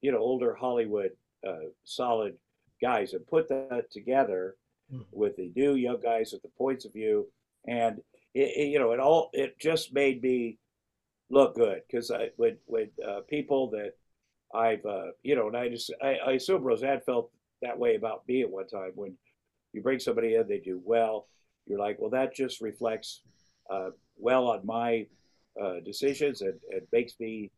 you 0.00 0.12
know, 0.12 0.18
older 0.18 0.54
Hollywood 0.54 1.10
uh, 1.46 1.68
solid 1.84 2.34
guys 2.80 3.12
and 3.12 3.26
put 3.26 3.48
that 3.48 3.90
together 3.90 4.56
mm. 4.92 5.04
with 5.12 5.36
the 5.36 5.52
new 5.54 5.74
young 5.74 6.00
guys 6.00 6.32
with 6.32 6.42
the 6.42 6.50
points 6.56 6.84
of 6.84 6.92
view, 6.92 7.26
and 7.66 7.98
it, 8.34 8.52
it, 8.56 8.68
you 8.68 8.78
know, 8.78 8.92
it 8.92 9.00
all 9.00 9.30
it 9.32 9.58
just 9.58 9.92
made 9.92 10.22
me 10.22 10.58
look 11.30 11.54
good 11.54 11.82
because 11.86 12.10
I 12.10 12.30
with 12.36 12.58
with 12.66 12.90
uh, 13.06 13.20
people 13.28 13.70
that 13.70 13.92
I've 14.54 14.84
uh, 14.84 15.12
you 15.22 15.36
know, 15.36 15.48
and 15.48 15.56
I 15.56 15.68
just 15.68 15.92
I, 16.02 16.16
I 16.26 16.32
assume 16.32 16.62
Roseanne 16.62 17.00
felt 17.00 17.30
that 17.62 17.78
way 17.78 17.94
about 17.94 18.26
me 18.26 18.42
at 18.42 18.50
one 18.50 18.66
time 18.66 18.92
when 18.94 19.16
you 19.72 19.82
bring 19.82 19.98
somebody 19.98 20.34
in, 20.34 20.48
they 20.48 20.58
do 20.58 20.80
well. 20.84 21.26
You're 21.66 21.78
like, 21.78 21.98
well, 22.00 22.10
that 22.10 22.34
just 22.34 22.60
reflects 22.60 23.20
uh, 23.70 23.90
well 24.16 24.48
on 24.48 24.66
my 24.66 25.06
uh, 25.60 25.80
decisions 25.84 26.40
and, 26.40 26.58
and 26.70 26.82
makes 26.92 27.14
me 27.20 27.50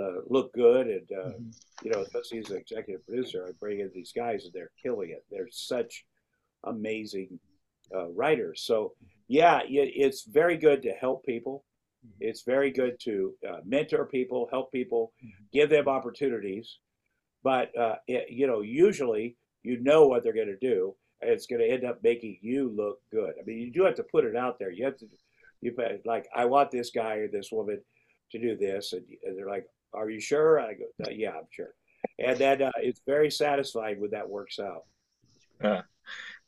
uh, 0.00 0.20
look 0.28 0.52
good. 0.52 0.86
And 0.86 1.08
uh, 1.12 1.28
mm-hmm. 1.28 1.48
you 1.84 1.90
know, 1.90 2.00
especially 2.00 2.38
as 2.38 2.50
an 2.50 2.58
executive 2.58 3.04
producer, 3.06 3.46
I 3.48 3.52
bring 3.58 3.80
in 3.80 3.90
these 3.94 4.12
guys 4.12 4.44
and 4.44 4.52
they're 4.52 4.72
killing 4.82 5.10
it. 5.10 5.24
They're 5.30 5.48
such 5.50 6.04
amazing 6.64 7.38
uh, 7.94 8.08
writers. 8.10 8.62
So 8.64 8.94
yeah, 9.28 9.60
it's 9.66 10.24
very 10.24 10.56
good 10.56 10.82
to 10.82 10.92
help 10.92 11.24
people. 11.24 11.64
It's 12.20 12.42
very 12.42 12.70
good 12.70 13.00
to 13.00 13.34
uh, 13.48 13.58
mentor 13.64 14.06
people, 14.06 14.48
help 14.50 14.70
people, 14.70 15.12
mm-hmm. 15.24 15.44
give 15.52 15.70
them 15.70 15.88
opportunities. 15.88 16.78
But 17.42 17.76
uh, 17.78 17.96
it, 18.06 18.30
you 18.30 18.46
know, 18.46 18.60
usually 18.60 19.36
you 19.62 19.80
know 19.82 20.06
what 20.06 20.22
they're 20.22 20.32
going 20.32 20.46
to 20.46 20.56
do, 20.56 20.94
and 21.20 21.30
it's 21.30 21.46
going 21.46 21.60
to 21.60 21.68
end 21.68 21.84
up 21.84 21.98
making 22.02 22.38
you 22.40 22.72
look 22.76 22.98
good. 23.10 23.34
I 23.40 23.44
mean, 23.44 23.58
you 23.58 23.72
do 23.72 23.84
have 23.84 23.96
to 23.96 24.04
put 24.04 24.24
it 24.24 24.36
out 24.36 24.58
there. 24.58 24.70
You 24.70 24.84
have 24.84 24.96
to, 24.98 25.06
you 25.60 25.74
like, 26.04 26.26
I 26.34 26.44
want 26.44 26.70
this 26.70 26.90
guy 26.90 27.16
or 27.16 27.28
this 27.28 27.50
woman 27.50 27.80
to 28.30 28.38
do 28.38 28.56
this, 28.56 28.92
and, 28.92 29.04
and 29.24 29.36
they're 29.36 29.48
like, 29.48 29.66
"Are 29.92 30.10
you 30.10 30.20
sure?" 30.20 30.60
I 30.60 30.74
go, 30.74 30.84
uh, 31.06 31.10
"Yeah, 31.10 31.30
I'm 31.30 31.48
sure." 31.50 31.74
And 32.18 32.38
then 32.38 32.62
uh, 32.62 32.72
it's 32.78 33.00
very 33.06 33.30
satisfying 33.30 34.00
when 34.00 34.10
that 34.10 34.28
works 34.28 34.58
out. 34.58 34.84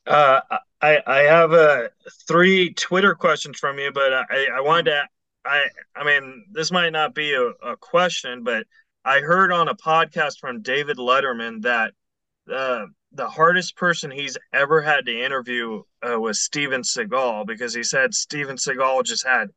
Uh, 0.07 0.41
I 0.81 1.03
I 1.07 1.19
have 1.19 1.53
uh, 1.53 1.89
three 2.27 2.73
Twitter 2.75 3.15
questions 3.15 3.59
from 3.59 3.79
you, 3.79 3.93
but 3.93 4.13
I, 4.13 4.47
I 4.57 4.61
wanted 4.61 4.91
to 4.93 5.03
I 5.45 5.65
I 5.97 6.05
mean, 6.05 6.45
this 6.53 6.71
might 6.71 6.91
not 6.91 7.15
be 7.15 7.33
a, 7.35 7.47
a 7.47 7.77
question, 7.77 8.45
but 8.45 8.67
I 9.05 9.21
heard 9.21 9.53
on 9.53 9.69
a 9.69 9.75
podcast 9.75 10.39
from 10.39 10.63
David 10.63 10.99
Letterman 10.99 11.63
that 11.63 11.95
uh, 12.53 12.87
the 13.13 13.29
hardest 13.29 13.77
person 13.77 14.11
he's 14.11 14.37
ever 14.53 14.83
had 14.83 15.07
to 15.07 15.25
interview 15.25 15.83
uh, 16.03 16.21
was 16.21 16.41
Steven 16.41 16.83
Seagal 16.83 17.47
because 17.47 17.75
he 17.75 17.83
said 17.83 18.15
Steven 18.15 18.57
Seagal 18.57 19.05
just 19.05 19.27
had 19.27 19.49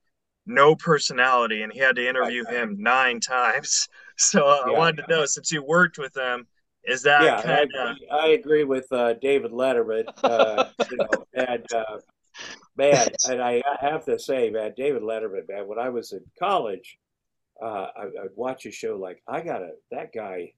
no 0.45 0.75
personality 0.75 1.63
and 1.63 1.71
he 1.71 1.79
had 1.79 1.95
to 1.95 2.07
interview 2.07 2.45
him 2.45 2.77
nine 2.79 3.19
times. 3.19 3.87
So 4.17 4.45
uh, 4.45 4.65
yeah, 4.67 4.73
I 4.73 4.77
wanted 4.77 4.97
to 4.97 5.07
know 5.09 5.25
since 5.25 5.51
you 5.51 5.63
worked 5.63 5.97
with 5.97 6.15
him, 6.15 6.45
is 6.83 7.01
that 7.03 7.23
yeah? 7.23 7.41
Kinda... 7.41 7.55
I, 7.57 7.61
agree, 7.63 8.07
I 8.11 8.27
agree 8.27 8.63
with 8.65 8.85
uh, 8.91 9.13
David 9.13 9.49
Letterman. 9.51 10.03
Uh, 10.23 10.65
you 10.91 10.97
know, 10.97 11.25
and 11.33 11.65
uh, 11.73 11.97
man, 12.77 13.07
and 13.29 13.41
I 13.41 13.61
have 13.79 14.05
to 14.05 14.19
say, 14.19 14.49
man, 14.49 14.73
David 14.77 15.01
Letterman, 15.01 15.47
man, 15.47 15.67
when 15.67 15.79
I 15.79 15.89
was 15.89 16.11
in 16.11 16.21
college, 16.37 16.99
uh, 17.61 17.87
I, 17.95 18.05
would 18.05 18.31
watch 18.35 18.65
a 18.65 18.71
show 18.71 18.97
like 18.97 19.21
I 19.27 19.41
gotta 19.41 19.71
that 19.91 20.13
guy, 20.13 20.53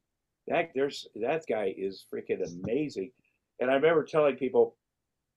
that 0.48 0.72
there's 0.74 1.08
that 1.16 1.44
guy 1.48 1.74
is 1.78 2.06
freaking 2.14 2.42
amazing, 2.62 3.12
and 3.60 3.70
I 3.70 3.76
remember 3.76 4.04
telling 4.04 4.36
people, 4.36 4.76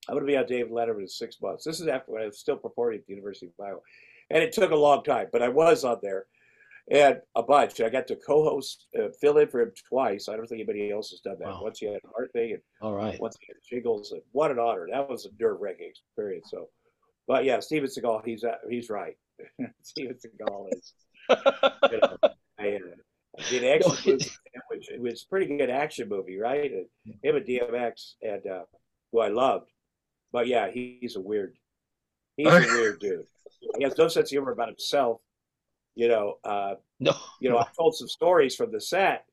I'm 0.09 0.14
gonna 0.14 0.26
be 0.26 0.37
on 0.37 0.46
David 0.46 0.72
Letterman 0.72 1.02
in 1.02 1.09
six 1.09 1.40
months. 1.40 1.64
This 1.64 1.80
is 1.80 1.88
after 1.88 2.12
when 2.12 2.22
I 2.22 2.26
was 2.26 2.38
still 2.38 2.56
performing 2.56 3.00
at 3.00 3.06
the 3.06 3.14
University 3.14 3.46
of 3.46 3.64
Iowa, 3.64 3.80
and 4.31 4.43
it 4.43 4.53
took 4.53 4.71
a 4.71 4.77
long 4.77 5.03
time, 5.03 5.29
but 5.33 5.43
I 5.43 5.49
was 5.49 5.85
on 5.85 5.99
there, 6.03 6.27
and 6.91 7.21
a 7.35 7.43
bunch. 7.43 7.81
I 7.81 7.89
got 7.89 8.07
to 8.09 8.17
co-host, 8.17 8.87
uh, 8.99 9.09
fill 9.21 9.39
in 9.39 9.49
for 9.49 9.61
him 9.61 9.73
twice. 9.89 10.29
I 10.29 10.37
don't 10.37 10.47
think 10.47 10.61
anybody 10.61 10.91
else 10.91 11.11
has 11.11 11.21
done 11.21 11.37
that. 11.41 11.49
Wow. 11.49 11.62
Once 11.62 11.79
he 11.79 11.87
had 11.87 12.01
a 12.05 12.09
heart 12.09 12.33
thing, 12.33 12.53
and 12.53 12.62
all 12.81 12.95
right, 12.95 13.21
once 13.21 13.37
he 13.41 13.47
had 13.49 13.57
shingles, 13.65 14.12
and 14.12 14.23
what 14.33 14.51
an 14.51 14.59
honor! 14.59 14.87
That 14.91 15.09
was 15.09 15.27
a 15.27 15.31
nerve-wracking 15.43 15.91
experience. 15.91 16.49
So, 16.51 16.69
but 17.27 17.45
yeah, 17.45 17.61
Steven 17.61 17.89
Seagal, 17.89 18.23
he's 18.25 18.45
uh, 18.45 18.57
he's 18.69 18.91
right. 18.91 19.17
Steven 19.83 20.17
Seagal 20.17 20.69
is. 20.73 20.93
you 21.29 22.01
know, 22.01 22.17
I, 22.59 22.77
uh, 22.77 22.79
did 23.51 23.65
action 23.65 23.93
movie, 24.07 24.31
which 24.71 24.91
it 24.91 25.01
was 25.01 25.23
a 25.23 25.29
pretty 25.29 25.57
good 25.57 25.71
action 25.71 26.09
movie, 26.09 26.39
right? 26.39 26.71
And 26.73 26.87
him 27.23 27.37
and 27.37 27.47
DMX, 27.47 28.15
and 28.23 28.47
uh, 28.47 28.62
who 29.12 29.21
I 29.21 29.29
loved. 29.29 29.71
But 30.33 30.47
yeah, 30.47 30.71
he, 30.71 30.99
he's 31.01 31.17
a 31.17 31.21
weird, 31.21 31.57
he's 32.37 32.46
a 32.46 32.51
weird 32.72 33.01
dude. 33.01 33.27
He 33.79 33.85
has 33.85 33.96
no 33.99 34.09
sense 34.09 34.29
of 34.29 34.31
humor 34.31 34.53
about 34.53 34.68
himself 34.68 35.20
you 35.96 36.09
know, 36.09 36.38
uh, 36.44 36.75
no, 37.01 37.14
you 37.40 37.49
know. 37.49 37.59
I 37.59 37.66
told 37.75 37.96
some 37.96 38.07
stories 38.07 38.55
from 38.55 38.70
the 38.70 38.81
set, 38.81 39.25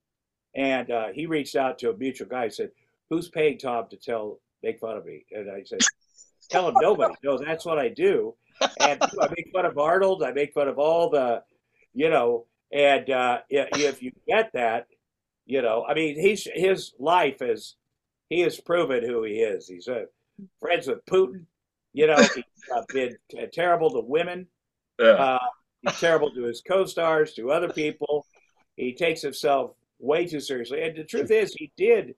and 0.56 0.89
uh, 0.89 1.08
he 1.13 1.26
reached 1.26 1.58
out 1.58 1.78
to 1.80 1.92
a 1.92 1.98
mutual 1.98 2.28
guy. 2.28 2.46
and 2.46 2.54
said, 2.54 2.72
"Who's 3.10 3.30
paying 3.30 3.58
Tom 3.58 3.88
to 3.89 3.98
tell 3.98 4.39
make 4.63 4.80
fun 4.80 4.96
of 4.96 5.06
me?" 5.06 5.26
And 5.32 5.52
I 5.52 5.63
said, 5.63 5.82
"Tell 6.50 6.70
him 6.70 6.76
nobody." 6.80 7.13
no, 7.22 7.38
that's 7.38 7.66
what 7.66 7.78
I 7.78 7.89
do. 7.89 8.34
And 8.80 9.04
I 9.04 9.28
make 9.36 9.52
fun 9.54 9.66
of 9.66 9.78
Arnold. 9.78 10.24
I 10.24 10.32
make 10.32 10.54
fun 10.54 10.70
of 10.70 10.80
all 10.80 11.10
the, 11.10 11.44
you 11.94 12.10
know, 12.10 12.46
and 12.72 13.10
uh, 13.10 13.39
if 13.50 14.02
you 14.02 14.13
get 14.26 14.54
that, 14.54 14.88
you 15.46 15.62
know, 15.62 15.86
I 15.86 15.94
mean, 15.96 16.18
he's 16.18 16.48
his 16.54 16.94
life 16.98 17.42
is 17.42 17.76
he 18.30 18.39
has 18.39 18.58
proven 18.58 19.04
who 19.06 19.24
he 19.24 19.34
is. 19.34 19.68
He's 19.68 19.89
uh, 19.89 20.06
friends 20.62 20.88
with 20.88 21.06
Putin. 21.06 21.46
You 21.94 22.08
know, 22.08 22.18
he's 22.18 22.44
uh, 22.76 22.82
been 22.94 23.16
terrible 23.54 23.92
to 23.92 24.02
women. 24.02 24.48
Yeah. 25.00 25.08
Uh, 25.08 25.40
He's 25.84 26.00
terrible 26.00 26.32
to 26.32 26.44
his 26.44 26.62
co-stars, 26.66 27.34
to 27.34 27.52
other 27.52 27.68
people. 27.68 28.26
He 28.78 28.94
takes 28.94 29.22
himself 29.22 29.76
way 30.00 30.26
too 30.26 30.40
seriously. 30.40 30.82
And 30.82 30.96
the 30.96 31.04
truth 31.04 31.30
is, 31.30 31.54
he 31.54 31.74
did. 31.76 32.16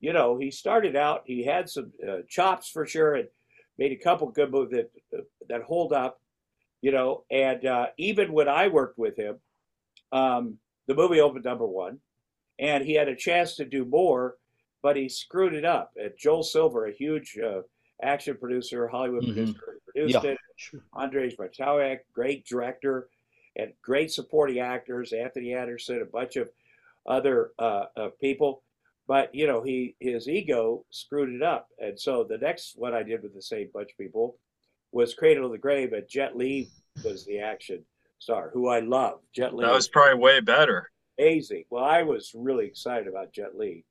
You 0.00 0.12
know, 0.12 0.36
he 0.36 0.50
started 0.50 0.96
out. 0.96 1.22
He 1.24 1.42
had 1.42 1.68
some 1.68 1.92
uh, 2.06 2.18
chops 2.28 2.68
for 2.68 2.86
sure, 2.86 3.14
and 3.14 3.28
made 3.78 3.92
a 3.92 3.96
couple 3.96 4.30
good 4.30 4.50
movies 4.50 4.84
that 5.12 5.18
uh, 5.18 5.22
that 5.48 5.62
hold 5.62 5.94
up. 5.94 6.20
You 6.82 6.92
know, 6.92 7.24
and 7.30 7.64
uh, 7.64 7.86
even 7.96 8.32
when 8.32 8.48
I 8.48 8.68
worked 8.68 8.98
with 8.98 9.16
him, 9.16 9.38
um, 10.12 10.58
the 10.86 10.94
movie 10.94 11.20
opened 11.20 11.44
number 11.44 11.66
one, 11.66 12.00
and 12.58 12.84
he 12.84 12.92
had 12.92 13.08
a 13.08 13.16
chance 13.16 13.56
to 13.56 13.64
do 13.64 13.86
more, 13.86 14.36
but 14.82 14.96
he 14.96 15.08
screwed 15.08 15.54
it 15.54 15.64
up. 15.64 15.92
And 15.96 16.12
Joel 16.18 16.42
Silver, 16.42 16.86
a 16.86 16.92
huge 16.92 17.38
uh, 17.42 17.62
action 18.02 18.36
producer, 18.38 18.88
Hollywood 18.88 19.22
mm-hmm. 19.22 19.34
producer, 19.34 19.60
produced 19.84 20.24
yeah, 20.24 20.30
it. 20.30 20.38
Sure. 20.56 20.80
Andrzej 20.94 21.36
Bartkowiak, 21.36 22.00
great 22.12 22.46
director, 22.46 23.08
and 23.56 23.72
great 23.82 24.10
supporting 24.10 24.58
actors. 24.58 25.12
Anthony 25.12 25.54
Anderson, 25.54 26.02
a 26.02 26.04
bunch 26.04 26.36
of 26.36 26.50
other 27.06 27.52
uh, 27.58 27.86
uh, 27.96 28.08
people. 28.20 28.62
But 29.06 29.34
you 29.34 29.46
know, 29.46 29.62
he 29.62 29.96
his 29.98 30.28
ego 30.28 30.84
screwed 30.90 31.34
it 31.34 31.42
up, 31.42 31.68
and 31.78 31.98
so 31.98 32.24
the 32.24 32.38
next 32.38 32.74
one 32.76 32.94
I 32.94 33.02
did 33.02 33.22
with 33.22 33.34
the 33.34 33.42
same 33.42 33.68
bunch 33.74 33.90
of 33.90 33.98
people 33.98 34.36
was 34.92 35.14
Cradle 35.14 35.46
of 35.46 35.52
the 35.52 35.58
Grave, 35.58 35.92
and 35.92 36.08
Jet 36.08 36.36
Li 36.36 36.68
was 37.04 37.24
the 37.24 37.40
action 37.40 37.84
star, 38.18 38.50
who 38.52 38.68
I 38.68 38.80
love. 38.80 39.20
Jet 39.34 39.54
Li. 39.54 39.64
That 39.64 39.72
was 39.72 39.88
probably 39.88 40.20
way 40.20 40.40
better. 40.40 40.90
Amazing. 41.18 41.64
Well, 41.70 41.84
I 41.84 42.02
was 42.02 42.32
really 42.34 42.66
excited 42.66 43.08
about 43.08 43.32
Jet 43.32 43.56
Li. 43.56 43.84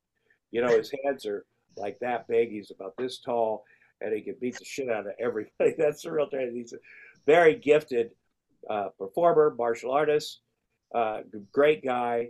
You 0.52 0.62
know, 0.62 0.76
his 0.76 0.92
hands 1.04 1.26
are 1.26 1.44
like 1.76 1.98
that 2.00 2.26
big. 2.26 2.50
He's 2.50 2.70
about 2.70 2.94
this 2.96 3.18
tall 3.18 3.64
and 4.00 4.14
he 4.14 4.22
can 4.22 4.36
beat 4.40 4.56
the 4.58 4.64
shit 4.64 4.88
out 4.88 5.06
of 5.06 5.12
everybody. 5.20 5.74
That's 5.78 6.02
the 6.02 6.12
real 6.12 6.28
tragedy. 6.28 6.58
He's 6.58 6.72
a 6.72 6.78
very 7.26 7.54
gifted 7.54 8.10
uh, 8.68 8.88
performer, 8.98 9.54
martial 9.56 9.90
artist, 9.92 10.40
uh, 10.94 11.20
great 11.52 11.84
guy. 11.84 12.28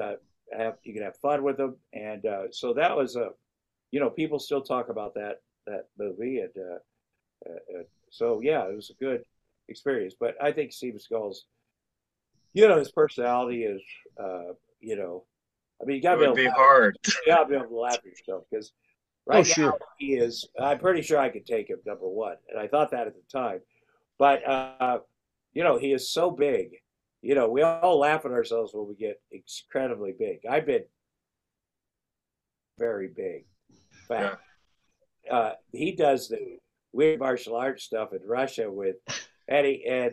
Uh, 0.00 0.14
have, 0.56 0.76
you 0.84 0.92
can 0.94 1.02
have 1.02 1.16
fun 1.16 1.42
with 1.42 1.58
him, 1.58 1.76
and 1.92 2.24
uh, 2.26 2.42
so 2.50 2.72
that 2.74 2.96
was 2.96 3.16
a, 3.16 3.30
you 3.90 3.98
know, 4.00 4.10
people 4.10 4.38
still 4.38 4.60
talk 4.62 4.88
about 4.90 5.14
that 5.14 5.40
that 5.66 5.86
movie, 5.98 6.38
and 6.40 6.50
uh, 6.56 7.50
uh, 7.50 7.82
so 8.10 8.40
yeah, 8.42 8.68
it 8.68 8.74
was 8.76 8.90
a 8.90 9.04
good 9.04 9.22
experience. 9.68 10.14
But 10.18 10.36
I 10.40 10.52
think 10.52 10.72
Steven 10.72 11.00
Seagal's, 11.00 11.46
you 12.52 12.68
know, 12.68 12.78
his 12.78 12.92
personality 12.92 13.64
is, 13.64 13.82
you 14.80 14.96
know, 14.96 15.24
I 15.82 15.84
mean, 15.84 15.96
you 15.96 16.02
got 16.02 16.14
to 16.14 16.18
be 16.18 16.24
It 16.24 16.26
able 16.26 16.36
be 16.36 16.44
to 16.44 16.50
hard. 16.52 16.96
you 17.04 17.12
got 17.32 17.44
to 17.44 17.48
be 17.48 17.54
able 17.56 17.66
to 17.68 17.76
laugh 17.78 17.96
at 17.96 18.04
yourself 18.04 18.44
because 18.50 18.72
right 19.26 19.36
Oh, 19.38 19.38
now 19.38 19.42
sure. 19.44 19.78
he 19.98 20.14
is. 20.14 20.48
I'm 20.60 20.78
pretty 20.78 21.02
sure 21.02 21.18
I 21.18 21.28
could 21.30 21.46
take 21.46 21.68
him 21.68 21.78
number 21.86 22.08
one, 22.08 22.36
and 22.48 22.58
I 22.58 22.68
thought 22.68 22.90
that 22.92 23.06
at 23.06 23.14
the 23.14 23.22
time. 23.38 23.60
But 24.18 24.46
uh, 24.48 24.98
you 25.52 25.64
know, 25.64 25.78
he 25.78 25.92
is 25.92 26.10
so 26.10 26.30
big. 26.30 26.70
You 27.22 27.34
know, 27.34 27.50
we 27.50 27.62
all 27.62 27.98
laugh 27.98 28.24
at 28.24 28.30
ourselves 28.32 28.72
when 28.74 28.86
we 28.88 28.94
get 28.94 29.20
incredibly 29.32 30.14
big. 30.18 30.40
I've 30.48 30.66
been 30.66 30.84
very 32.78 33.08
big. 33.08 33.46
Fact, 34.08 34.36
uh, 35.30 35.52
he 35.72 35.92
does 35.92 36.28
the 36.28 36.58
weird 36.92 37.18
martial 37.18 37.56
arts 37.56 37.84
stuff 37.84 38.12
in 38.12 38.20
Russia 38.26 38.70
with 38.70 38.96
Eddie, 39.48 39.84
and 39.88 40.12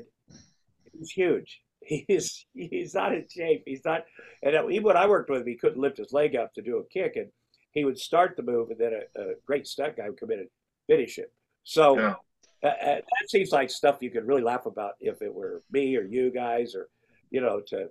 he's 0.97 1.11
huge. 1.11 1.61
He's 1.85 2.45
he's 2.53 2.93
not 2.95 3.13
in 3.13 3.25
shape. 3.29 3.63
He's 3.65 3.83
not, 3.83 4.05
and 4.41 4.55
even 4.71 4.83
when 4.83 4.95
I 4.95 5.05
worked 5.05 5.29
with 5.29 5.41
him, 5.41 5.47
he 5.47 5.57
couldn't 5.57 5.81
lift 5.81 5.97
his 5.97 6.13
leg 6.13 6.33
up 6.33 6.53
to 6.53 6.61
do 6.61 6.77
a 6.77 6.85
kick, 6.87 7.17
and 7.17 7.27
he 7.73 7.83
would 7.85 7.97
start 7.97 8.35
the 8.37 8.43
move, 8.43 8.69
and 8.69 8.79
then 8.79 8.93
a, 9.15 9.21
a 9.21 9.33
great 9.45 9.67
stunt 9.67 9.97
guy 9.97 10.09
would 10.09 10.19
come 10.19 10.31
in 10.31 10.39
and 10.39 10.49
finish 10.87 11.17
it. 11.17 11.31
So 11.63 11.97
Yeah. 11.97 12.15
uh, 12.63 12.67
uh, 12.67 12.95
that 12.95 13.29
seems 13.29 13.51
like 13.51 13.69
stuff 13.69 13.97
you 14.01 14.09
could 14.11 14.25
really 14.25 14.41
laugh 14.41 14.65
about 14.65 14.93
if 14.99 15.21
it 15.21 15.33
were 15.33 15.61
me 15.71 15.95
or 15.97 16.03
you 16.03 16.31
guys, 16.31 16.75
or 16.75 16.87
you 17.31 17.41
know, 17.41 17.61
to 17.67 17.89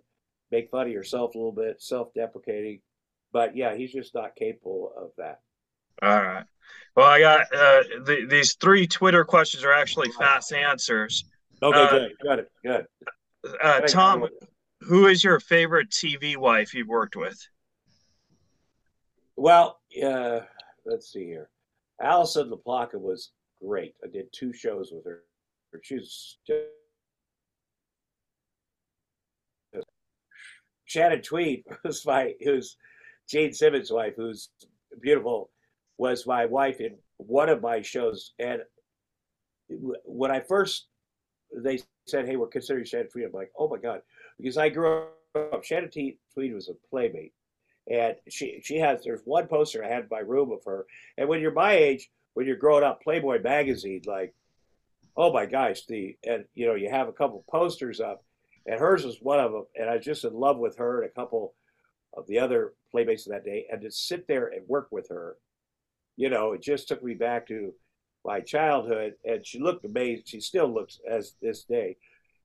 make 0.51 0.71
fun 0.71 0.87
of 0.87 0.93
yourself 0.93 1.35
a 1.35 1.39
little 1.39 1.53
bit, 1.53 1.83
self-deprecating. 1.83 2.81
But 3.33 3.57
yeah, 3.57 3.75
he's 3.75 3.93
just 3.93 4.15
not 4.15 4.37
capable 4.37 4.93
of 4.97 5.11
that. 5.19 5.41
All 6.03 6.23
right. 6.23 6.45
Well, 6.95 7.07
I 7.07 7.21
got 7.21 7.41
uh, 7.55 7.83
the, 8.05 8.27
these 8.29 8.55
three 8.55 8.87
Twitter 8.87 9.25
questions 9.25 9.65
are 9.65 9.73
actually 9.73 10.11
fast 10.13 10.53
answers. 10.53 11.25
Okay, 11.63 11.79
Uh, 11.79 11.91
good, 11.91 12.13
good, 12.23 12.47
good. 12.65 12.87
Uh, 13.63 13.81
Tom, 13.81 14.29
who 14.81 15.07
is 15.07 15.25
your 15.25 15.41
favorite 15.41 15.91
TV 15.91 16.37
wife 16.37 16.75
you've 16.75 16.89
worked 16.89 17.17
with? 17.17 17.39
Well, 19.43 19.81
uh, 20.01 20.39
let's 20.87 21.13
see 21.13 21.25
here. 21.25 21.51
Alison 22.01 22.49
La 22.49 22.59
Placa 22.59 22.95
was 22.95 23.33
great. 23.61 23.97
I 24.05 24.07
did 24.07 24.33
two 24.33 24.53
shows 24.53 24.93
with 24.93 25.05
her. 25.05 25.25
She's 25.83 26.37
just 26.47 26.69
Shannon 30.85 31.23
Tweed 31.23 31.65
was 31.85 32.07
my 32.07 32.35
who's 32.45 32.77
Gene 33.29 33.53
Simmons' 33.53 33.91
wife, 33.91 34.13
who's 34.17 34.51
beautiful, 35.01 35.51
was 35.99 36.25
my 36.25 36.47
wife 36.47 36.81
in 36.81 36.97
one 37.17 37.49
of 37.49 37.61
my 37.63 37.83
shows. 37.83 38.35
And 38.39 38.63
when 40.05 40.31
I 40.31 40.39
first 40.39 40.87
they 41.53 41.81
said, 42.07 42.29
"Hey, 42.29 42.37
we're 42.37 42.47
considering 42.47 42.85
Shannon 42.85 43.09
Tweed," 43.09 43.25
I'm 43.25 43.33
like, 43.33 43.51
"Oh 43.59 43.69
my 43.69 43.79
god," 43.79 44.03
because 44.39 44.57
I 44.57 44.69
grew 44.69 45.07
up. 45.35 45.65
Shannon 45.65 45.91
Tweed 45.91 46.55
was 46.55 46.69
a 46.69 46.75
playmate, 46.89 47.33
and 47.91 48.15
she 48.29 48.61
she 48.63 48.79
has. 48.79 49.03
There's 49.03 49.23
one 49.25 49.47
poster 49.47 49.85
I 49.85 49.89
had 49.89 50.05
in 50.05 50.09
my 50.11 50.21
room 50.21 50.53
of 50.53 50.65
her. 50.65 50.87
And 51.19 51.29
when 51.29 51.41
you're 51.41 51.53
my 51.53 51.73
age, 51.73 52.11
when 52.35 52.47
you're 52.47 52.57
growing 52.57 52.85
up, 52.85 53.03
Playboy 53.03 53.43
magazine, 53.43 54.03
like, 54.07 54.35
oh 55.17 55.33
my 55.33 55.47
gosh, 55.47 55.85
the 55.87 56.17
and 56.25 56.45
you 56.55 56.67
know 56.67 56.75
you 56.75 56.91
have 56.91 57.09
a 57.09 57.13
couple 57.13 57.45
posters 57.51 58.01
up, 58.01 58.25
and 58.67 58.79
hers 58.79 59.05
was 59.05 59.19
one 59.21 59.41
of 59.41 59.53
them. 59.53 59.67
And 59.77 59.91
I 59.91 59.97
was 59.97 60.05
just 60.05 60.25
in 60.25 60.35
love 60.35 60.59
with 60.59 60.77
her 60.79 61.03
and 61.03 61.11
a 61.11 61.15
couple 61.15 61.55
of 62.17 62.27
the 62.27 62.39
other 62.39 62.75
playmates 62.91 63.27
of 63.27 63.33
that 63.33 63.45
day, 63.45 63.67
and 63.71 63.81
to 63.83 63.91
sit 63.91 64.27
there 64.29 64.49
and 64.49 64.67
work 64.69 64.89
with 64.91 65.09
her, 65.09 65.37
you 66.17 66.31
know, 66.31 66.53
it 66.53 66.63
just 66.63 66.89
took 66.89 67.03
me 67.03 67.15
back 67.15 67.49
to 67.49 67.73
my 68.25 68.41
childhood. 68.41 69.15
And 69.25 69.45
she 69.45 69.59
looked 69.59 69.85
amazing. 69.85 70.25
She 70.27 70.41
still 70.41 70.73
looks 70.73 71.01
as 71.11 71.35
this 71.43 71.65
day, 71.65 71.97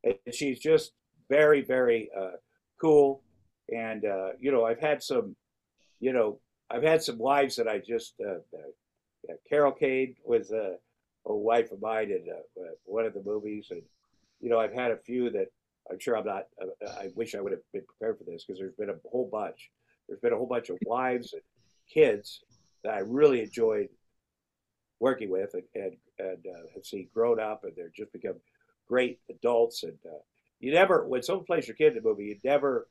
and 0.04 0.16
she's 0.32 0.60
just 0.60 0.94
very, 1.30 1.62
very 1.62 2.10
uh, 2.18 2.38
cool. 2.82 3.22
And 3.74 4.06
uh, 4.06 4.30
you 4.40 4.52
know, 4.52 4.66
I've 4.66 4.80
had 4.80 5.04
some, 5.04 5.36
you 6.00 6.14
know, 6.14 6.40
I've 6.70 6.84
had 6.84 7.02
some 7.04 7.18
wives 7.18 7.56
that 7.58 7.68
I 7.68 7.80
just. 7.80 8.14
Uh, 8.20 8.40
uh, 8.58 9.34
Carol 9.50 9.72
Kane 9.72 10.16
was 10.24 10.52
a, 10.52 10.76
a 11.26 11.36
wife 11.36 11.72
of 11.72 11.82
mine 11.82 12.12
in 12.12 12.26
uh, 12.32 12.62
uh, 12.62 12.72
one 12.86 13.06
of 13.06 13.14
the 13.14 13.24
movies, 13.24 13.68
and 13.72 13.82
you 14.40 14.50
know, 14.50 14.60
I've 14.60 14.74
had 14.74 14.92
a 14.92 14.98
few 14.98 15.30
that 15.32 15.48
I'm 15.90 16.00
sure 16.00 16.18
I'm 16.18 16.26
not. 16.26 16.46
Uh, 16.62 16.90
I 16.90 17.10
wish 17.16 17.36
I 17.36 17.42
would 17.42 17.52
have 17.52 17.62
been 17.74 17.84
prepared 17.84 18.18
for 18.18 18.24
this 18.24 18.46
because 18.46 18.60
there's 18.60 18.76
been 18.76 18.90
a 18.90 19.10
whole 19.10 19.30
bunch. 19.32 19.70
There's 20.08 20.20
been 20.20 20.34
a 20.34 20.38
whole 20.38 20.48
bunch 20.48 20.70
of 20.70 20.78
wives 20.86 21.34
and 21.34 21.42
kids 21.92 22.42
that 22.84 22.94
I 22.94 23.00
really 23.00 23.42
enjoyed 23.42 23.90
working 25.00 25.30
with, 25.30 25.54
and 25.54 25.64
and, 25.76 25.98
and 26.20 26.46
uh, 26.46 26.68
have 26.74 26.86
seen 26.86 27.10
grown 27.14 27.40
up, 27.40 27.64
and 27.64 27.74
they're 27.76 27.92
just 27.96 28.14
become 28.14 28.36
great 28.88 29.20
adults. 29.30 29.84
And 29.84 29.98
uh, 30.06 30.20
you 30.60 30.72
never, 30.72 31.06
when 31.06 31.24
someone 31.24 31.46
plays 31.46 31.68
your 31.68 31.76
kid 31.76 31.94
in 31.94 32.00
a 32.00 32.02
movie, 32.02 32.26
you 32.26 32.38
never 32.44 32.88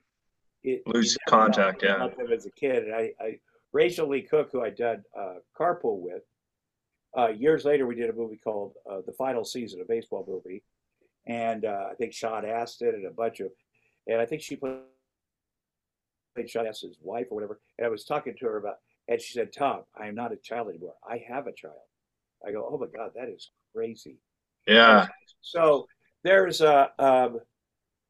it, 0.66 0.82
Lose 0.86 1.16
never 1.26 1.38
know 1.38 1.46
contact, 1.46 1.82
yeah. 1.82 1.96
about 1.96 2.16
them 2.16 2.32
as 2.32 2.46
a 2.46 2.50
kid. 2.50 2.84
And 2.84 2.94
I, 2.94 3.12
I 3.20 3.38
Rachael 3.72 4.08
Leigh 4.08 4.22
Cook, 4.22 4.50
who 4.52 4.62
I 4.62 4.70
did 4.70 5.00
uh, 5.18 5.34
carpool 5.58 6.00
with. 6.00 6.22
Uh, 7.16 7.28
years 7.28 7.64
later, 7.64 7.86
we 7.86 7.94
did 7.94 8.10
a 8.10 8.12
movie 8.12 8.40
called 8.42 8.74
uh, 8.90 9.00
The 9.06 9.12
Final 9.12 9.44
Season, 9.44 9.80
a 9.80 9.84
baseball 9.84 10.24
movie, 10.28 10.62
and 11.26 11.64
uh, 11.64 11.86
I 11.90 11.94
think 11.94 12.12
Sean 12.12 12.44
Astin 12.44 12.88
and 12.88 13.06
a 13.06 13.10
bunch 13.10 13.40
of, 13.40 13.48
and 14.06 14.20
I 14.20 14.26
think 14.26 14.42
she 14.42 14.56
played, 14.56 14.80
played 16.34 16.50
Sean 16.50 16.66
Astin's 16.66 16.98
wife 17.00 17.28
or 17.30 17.36
whatever. 17.36 17.60
And 17.78 17.86
I 17.86 17.88
was 17.88 18.04
talking 18.04 18.34
to 18.38 18.44
her 18.46 18.58
about, 18.58 18.76
and 19.08 19.20
she 19.20 19.32
said, 19.32 19.52
"Tom, 19.52 19.84
I 19.98 20.08
am 20.08 20.14
not 20.14 20.32
a 20.32 20.36
child 20.36 20.68
anymore. 20.68 20.94
I 21.08 21.24
have 21.26 21.46
a 21.46 21.52
child." 21.52 21.74
I 22.46 22.52
go, 22.52 22.68
"Oh 22.70 22.76
my 22.76 22.86
God, 22.94 23.12
that 23.14 23.28
is 23.28 23.50
crazy." 23.74 24.18
Yeah. 24.66 25.06
So 25.40 25.86
there's 26.22 26.60
a, 26.60 26.90
um, 26.98 27.40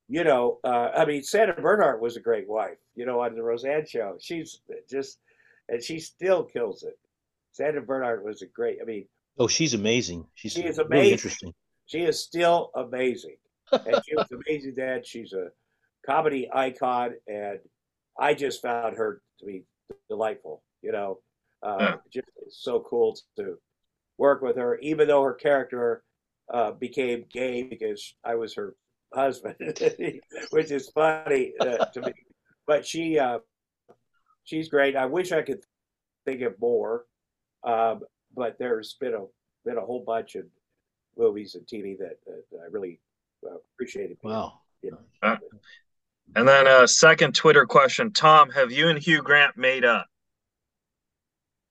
you 0.08 0.24
know, 0.24 0.58
uh, 0.64 0.90
I 0.96 1.04
mean, 1.04 1.22
Sandra 1.22 1.60
Bernhard 1.60 2.00
was 2.00 2.16
a 2.16 2.20
great 2.20 2.48
wife, 2.48 2.78
you 2.94 3.06
know, 3.06 3.20
on 3.20 3.34
the 3.34 3.42
Roseanne 3.42 3.86
show. 3.86 4.16
She's 4.20 4.60
just, 4.88 5.18
and 5.68 5.82
she 5.82 5.98
still 5.98 6.44
kills 6.44 6.82
it. 6.84 6.98
Sandra 7.52 7.82
Bernhard 7.82 8.24
was 8.24 8.42
a 8.42 8.46
great, 8.46 8.78
I 8.80 8.84
mean, 8.84 9.06
Oh, 9.38 9.48
she's 9.48 9.74
amazing. 9.74 10.26
She's 10.34 10.52
She 10.52 10.62
is 10.64 10.78
really 10.78 10.86
amazing. 10.86 11.12
interesting. 11.12 11.54
she 11.86 12.02
is 12.02 12.18
still 12.22 12.70
amazing. 12.74 13.36
And 13.72 14.00
she 14.08 14.14
was 14.16 14.26
amazing 14.32 14.74
dad. 14.76 15.06
She's 15.06 15.32
a 15.34 15.48
comedy 16.06 16.48
icon. 16.54 17.14
And 17.26 17.58
I 18.18 18.32
just 18.32 18.62
found 18.62 18.96
her 18.96 19.20
to 19.40 19.44
be 19.44 19.64
delightful, 20.08 20.62
you 20.82 20.92
know, 20.92 21.18
uh, 21.62 21.96
just 22.10 22.28
so 22.48 22.80
cool 22.88 23.18
to 23.36 23.58
work 24.16 24.40
with 24.40 24.56
her, 24.56 24.78
even 24.78 25.06
though 25.08 25.22
her 25.22 25.34
character 25.34 26.02
uh, 26.52 26.70
became 26.70 27.26
gay 27.30 27.62
because 27.62 28.14
I 28.24 28.36
was 28.36 28.54
her 28.54 28.74
husband, 29.16 29.56
which 30.50 30.70
is 30.70 30.88
funny 30.90 31.52
uh, 31.60 31.86
to 31.86 32.00
me. 32.02 32.12
But 32.66 32.86
she, 32.86 33.18
uh, 33.18 33.38
she's 34.44 34.68
great. 34.68 34.96
I 34.96 35.06
wish 35.06 35.32
I 35.32 35.42
could 35.42 35.64
think 36.24 36.42
of 36.42 36.54
more, 36.60 37.04
um, 37.64 38.00
but 38.34 38.58
there's 38.58 38.94
been 39.00 39.14
a 39.14 39.24
been 39.64 39.78
a 39.78 39.84
whole 39.84 40.04
bunch 40.06 40.36
of 40.36 40.44
movies 41.18 41.56
and 41.56 41.66
TV 41.66 41.98
that, 41.98 42.18
that 42.26 42.60
I 42.62 42.68
really 42.70 43.00
uh, 43.44 43.56
appreciated. 43.74 44.18
Wow. 44.22 44.60
And 46.34 46.46
then 46.46 46.66
a 46.66 46.86
second 46.86 47.34
Twitter 47.34 47.66
question. 47.66 48.12
Tom, 48.12 48.50
have 48.50 48.70
you 48.70 48.88
and 48.88 48.98
Hugh 48.98 49.22
Grant 49.22 49.56
made 49.56 49.84
up? 49.84 50.06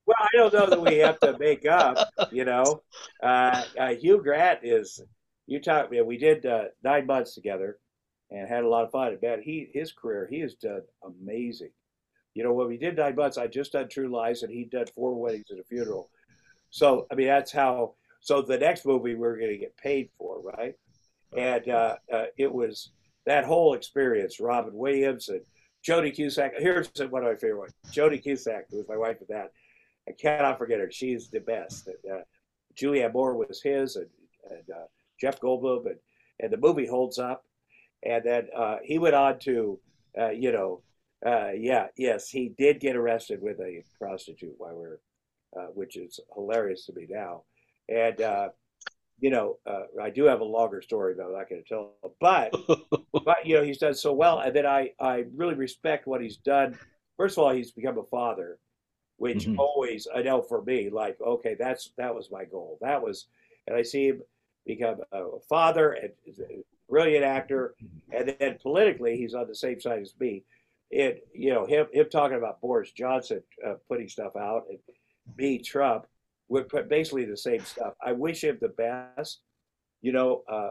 Well, 0.06 0.18
I 0.20 0.38
don't 0.38 0.54
know 0.54 0.70
that 0.70 0.82
we 0.82 0.98
have 0.98 1.20
to 1.22 1.38
make 1.40 1.66
up. 1.66 2.10
You 2.32 2.46
know, 2.46 2.82
uh, 3.24 3.64
uh, 3.80 3.96
Hugh 3.96 4.22
Grant 4.22 4.60
is. 4.64 5.02
You 5.48 5.60
talk. 5.60 5.90
Yeah, 5.92 6.02
We 6.02 6.18
did 6.18 6.46
uh, 6.46 6.66
nine 6.84 7.06
months 7.06 7.36
together, 7.36 7.78
and 8.32 8.48
had 8.48 8.64
a 8.64 8.70
lot 8.70 8.86
of 8.86 8.92
fun. 8.92 9.10
And 9.10 9.22
man, 9.22 9.42
he 9.42 9.70
his 9.74 9.92
career 9.92 10.28
he 10.30 10.40
has 10.40 10.56
done 10.56 10.82
amazing. 11.04 11.72
You 12.34 12.44
know, 12.44 12.54
when 12.54 12.68
we 12.68 12.78
did 12.78 12.98
nine 12.98 13.16
months, 13.16 13.38
I 13.38 13.48
just 13.48 13.74
done 13.74 13.88
True 13.88 14.10
Lies, 14.10 14.44
and 14.44 14.52
he 14.52 14.66
done 14.66 14.86
four 14.94 15.16
weddings 15.16 15.52
and 15.52 15.60
a 15.60 15.64
funeral. 15.64 16.10
So 16.70 17.08
I 17.12 17.16
mean, 17.16 17.28
that's 17.28 17.52
how. 17.52 17.96
So 18.22 18.42
the 18.42 18.58
next 18.58 18.88
movie 18.88 19.14
we're 19.14 19.38
going 19.38 19.52
to 19.52 19.58
get 19.58 19.78
paid 19.78 20.10
for, 20.18 20.42
right? 20.42 20.74
And 21.38 21.70
uh, 21.70 21.98
uh, 22.12 22.26
it 22.38 22.52
was 22.52 22.92
that 23.26 23.46
whole 23.46 23.76
experience. 23.76 24.40
Robin 24.40 24.74
Williams 24.74 25.30
and 25.30 25.42
Jodie 25.88 26.14
Cusack. 26.14 26.54
Here's 26.58 26.90
one 27.10 27.24
of 27.24 27.32
my 27.32 27.36
favorite 27.36 27.60
ones. 27.60 27.74
Jodie 27.92 28.22
Cusack, 28.22 28.66
was 28.72 28.88
my 28.88 28.98
wife 28.98 29.18
with 29.20 29.30
that. 29.30 29.52
I 30.08 30.12
cannot 30.14 30.58
forget 30.58 30.80
her. 30.80 30.90
She's 30.92 31.30
the 31.30 31.40
best. 31.40 31.88
And, 31.88 32.14
uh, 32.14 32.24
Julianne 32.76 33.14
Moore 33.14 33.38
was 33.38 33.62
his, 33.62 33.96
and, 33.96 34.08
and 34.50 34.64
uh, 34.70 34.86
Jeff 35.20 35.40
Goldblum, 35.40 35.86
and, 35.88 35.98
and 36.40 36.52
the 36.52 36.58
movie 36.58 36.88
holds 36.88 37.20
up. 37.20 37.46
And 38.04 38.24
then 38.24 38.48
uh, 38.56 38.78
he 38.84 39.00
went 39.00 39.16
on 39.16 39.40
to, 39.40 39.80
uh, 40.20 40.30
you 40.32 40.52
know, 40.52 40.82
uh, 41.26 41.52
yeah, 41.58 41.88
yes, 41.98 42.30
he 42.30 42.50
did 42.58 42.80
get 42.80 42.96
arrested 42.96 43.42
with 43.42 43.60
a 43.60 43.84
prostitute 44.00 44.56
while 44.58 44.76
we're, 44.76 45.00
uh, 45.58 45.68
which 45.74 45.98
is 45.98 46.20
hilarious 46.36 46.86
to 46.86 46.94
me 46.94 47.08
now. 47.10 47.44
And 47.90 48.22
uh, 48.22 48.50
you 49.20 49.30
know, 49.30 49.58
uh, 49.66 49.84
I 50.02 50.10
do 50.10 50.26
have 50.26 50.42
a 50.42 50.46
longer 50.46 50.82
story, 50.82 51.14
but 51.16 51.26
I'm 51.26 51.34
not 51.34 51.50
going 51.50 51.64
to 51.64 51.70
tell. 51.70 51.94
But 52.20 52.56
but 53.24 53.46
you 53.46 53.56
know, 53.56 53.64
he's 53.64 53.80
done 53.80 53.94
so 53.96 54.14
well, 54.14 54.40
and 54.40 54.56
then 54.56 54.66
I 54.66 54.92
I 55.00 55.26
really 55.36 55.56
respect 55.56 56.08
what 56.08 56.22
he's 56.22 56.38
done. 56.38 56.78
First 57.18 57.38
of 57.38 57.44
all, 57.44 57.54
he's 57.54 57.72
become 57.72 57.98
a 57.98 58.04
father, 58.04 58.60
which 59.18 59.48
Mhm. 59.48 59.58
always 59.58 60.08
I 60.14 60.22
know 60.24 60.42
for 60.42 60.64
me, 60.64 60.90
like 60.90 61.20
okay, 61.22 61.56
that's 61.60 61.92
that 61.98 62.16
was 62.16 62.32
my 62.32 62.46
goal. 62.46 62.78
That 62.82 63.02
was, 63.04 63.28
and 63.68 63.78
I 63.78 63.84
see 63.84 64.10
him 64.10 64.22
become 64.66 64.98
a 65.12 65.40
father 65.48 65.92
and 65.94 66.12
a 66.40 66.64
brilliant 66.90 67.24
actor, 67.24 67.76
and 68.12 68.36
then 68.40 68.58
politically 68.62 69.18
he's 69.18 69.34
on 69.34 69.48
the 69.48 69.56
same 69.56 69.80
side 69.80 70.02
as 70.02 70.14
me. 70.20 70.44
it 70.92 71.28
you 71.34 71.54
know 71.54 71.66
him 71.66 71.88
him 71.92 72.08
talking 72.10 72.38
about 72.38 72.62
Boris 72.62 72.92
Johnson 72.92 73.42
uh, 73.66 73.76
putting 73.88 74.08
stuff 74.08 74.36
out 74.36 74.64
and 74.70 74.80
me 75.38 75.60
Trump 75.60 76.06
would 76.48 76.70
put 76.70 76.90
basically 76.90 77.26
the 77.26 77.38
same 77.38 77.62
stuff. 77.62 77.94
I 78.06 78.12
wish 78.12 78.44
him 78.44 78.58
the 78.62 78.70
best. 78.70 79.40
You 80.02 80.12
know, 80.12 80.44
uh, 80.48 80.70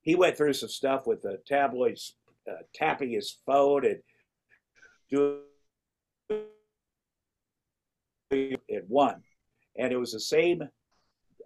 he 0.00 0.16
went 0.16 0.36
through 0.36 0.54
some 0.54 0.68
stuff 0.68 1.06
with 1.06 1.22
the 1.22 1.38
tabloids 1.46 2.16
uh, 2.50 2.62
tapping 2.74 3.10
his 3.10 3.38
phone 3.46 3.86
and 3.86 4.00
doing 5.10 5.38
it 8.30 8.84
won, 8.88 9.22
and 9.76 9.92
it 9.92 9.96
was 9.96 10.12
the 10.12 10.20
same 10.20 10.68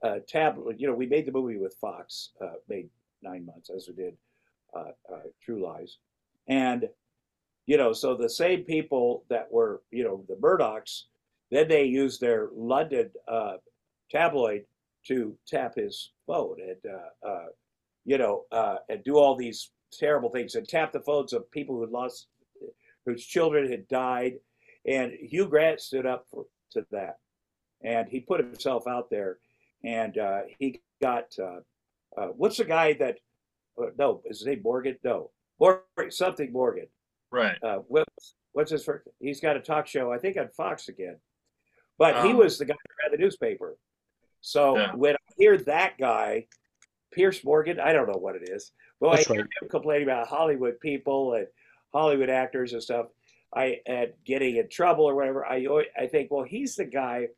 uh, 0.06 0.18
tabloid. 0.28 0.76
You 0.78 0.86
know, 0.88 0.94
we 0.94 1.06
made 1.06 1.26
the 1.26 1.32
movie 1.32 1.58
with 1.58 1.74
Fox, 1.80 2.30
uh, 2.40 2.58
made 2.68 2.88
nine 3.22 3.44
months 3.44 3.70
as 3.74 3.88
we 3.88 3.94
did 3.94 4.14
uh, 4.74 4.92
uh, 5.12 5.26
True 5.42 5.62
Lies, 5.64 5.98
and 6.48 6.88
you 7.66 7.76
know, 7.76 7.92
so 7.92 8.14
the 8.14 8.30
same 8.30 8.62
people 8.62 9.24
that 9.28 9.50
were, 9.50 9.82
you 9.90 10.04
know, 10.04 10.24
the 10.28 10.36
Murdochs, 10.36 11.04
then 11.50 11.66
they 11.68 11.84
used 11.84 12.20
their 12.20 12.48
London 12.54 13.10
uh, 13.26 13.56
tabloid 14.08 14.64
to 15.08 15.36
tap 15.48 15.74
his 15.74 16.12
phone 16.28 16.56
and, 16.60 16.92
uh, 17.26 17.46
you 18.04 18.18
know, 18.18 18.44
and 18.88 19.02
do 19.02 19.16
all 19.18 19.34
these 19.34 19.70
terrible 19.92 20.30
things 20.30 20.54
and 20.54 20.68
tap 20.68 20.92
the 20.92 21.00
phones 21.00 21.32
of 21.32 21.50
people 21.50 21.74
who 21.76 21.92
lost, 21.92 22.28
whose 23.04 23.24
children 23.26 23.68
had 23.68 23.88
died. 23.88 24.34
And 24.86 25.12
Hugh 25.20 25.48
Grant 25.48 25.80
stood 25.80 26.06
up 26.06 26.26
for, 26.30 26.46
to 26.72 26.86
that. 26.92 27.18
And 27.82 28.08
he 28.08 28.20
put 28.20 28.40
himself 28.40 28.86
out 28.86 29.10
there 29.10 29.38
and 29.84 30.18
uh, 30.18 30.40
he 30.58 30.80
got, 31.02 31.34
uh, 31.38 32.26
what's 32.36 32.56
the 32.56 32.64
guy 32.64 32.94
that, 32.94 33.18
no, 33.98 34.22
is 34.24 34.38
his 34.38 34.46
name 34.46 34.62
Morgan? 34.62 34.96
No, 35.04 35.30
Morgan, 35.60 36.10
something 36.10 36.52
Morgan 36.52 36.86
Right. 37.30 37.56
Uh, 37.62 37.78
what's, 37.88 38.34
what's 38.52 38.70
his 38.70 38.84
first? 38.84 39.08
He's 39.18 39.40
got 39.40 39.56
a 39.56 39.60
talk 39.60 39.86
show, 39.86 40.12
I 40.12 40.18
think, 40.18 40.36
on 40.36 40.48
Fox 40.56 40.88
again. 40.88 41.16
But 41.98 42.24
he 42.24 42.30
Um, 42.30 42.36
was 42.36 42.56
the 42.56 42.64
guy 42.64 42.74
who 42.74 43.10
read 43.10 43.18
the 43.18 43.22
newspaper. 43.22 43.76
So 44.40 44.76
Yeah. 44.78 44.94
when 44.94 45.14
I 45.14 45.32
hear 45.36 45.58
that 45.58 45.98
guy, 45.98 46.46
Piers 47.12 47.42
Morgan, 47.44 47.80
I 47.80 47.92
don't 47.92 48.06
know 48.06 48.18
what 48.18 48.36
it 48.36 48.48
is, 48.48 48.72
but 49.00 49.10
That's 49.10 49.28
I 49.28 49.34
hear 49.34 49.42
right. 49.42 49.50
him 49.62 49.68
complaining 49.68 50.04
about 50.06 50.28
Hollywood 50.28 50.78
people 50.80 51.34
and 51.34 51.48
Hollywood 51.92 52.30
actors 52.30 52.72
and 52.74 52.82
stuff. 52.82 53.06
I 53.54 53.80
and 53.86 54.12
getting 54.24 54.56
in 54.56 54.68
trouble 54.68 55.04
or 55.04 55.14
whatever. 55.14 55.44
I 55.46 55.66
I 55.98 56.06
think, 56.06 56.30
well, 56.30 56.44
he's 56.44 56.76
the 56.76 56.84
guy 56.84 57.28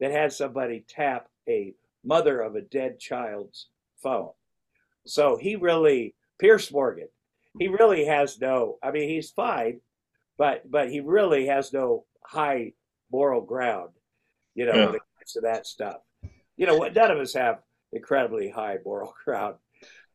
that 0.00 0.10
had 0.10 0.32
somebody 0.32 0.84
tap 0.88 1.28
a 1.48 1.74
mother 2.04 2.40
of 2.40 2.54
a 2.56 2.60
dead 2.62 2.98
child's 2.98 3.68
phone. 4.02 4.30
So 5.06 5.36
he 5.36 5.56
really 5.56 6.14
Piers 6.38 6.72
Morgan 6.72 7.08
he 7.58 7.66
really 7.66 8.04
has 8.04 8.40
no 8.40 8.78
i 8.80 8.92
mean 8.92 9.08
he's 9.08 9.30
fine 9.32 9.80
but 10.38 10.62
but 10.70 10.88
he 10.88 11.00
really 11.00 11.46
has 11.46 11.72
no 11.72 12.04
high 12.24 12.72
moral 13.10 13.40
ground 13.40 13.90
you 14.54 14.64
know 14.66 14.72
Yeah. 14.76 14.86
when 14.86 14.94
it 14.94 15.02
comes 15.18 15.32
to 15.32 15.40
that 15.40 15.66
stuff 15.66 15.96
you 16.56 16.66
know 16.66 16.76
what 16.76 16.94
none 16.94 17.10
of 17.10 17.18
us 17.18 17.34
have 17.34 17.58
incredibly 17.92 18.48
high 18.48 18.76
moral 18.84 19.12
ground 19.24 19.56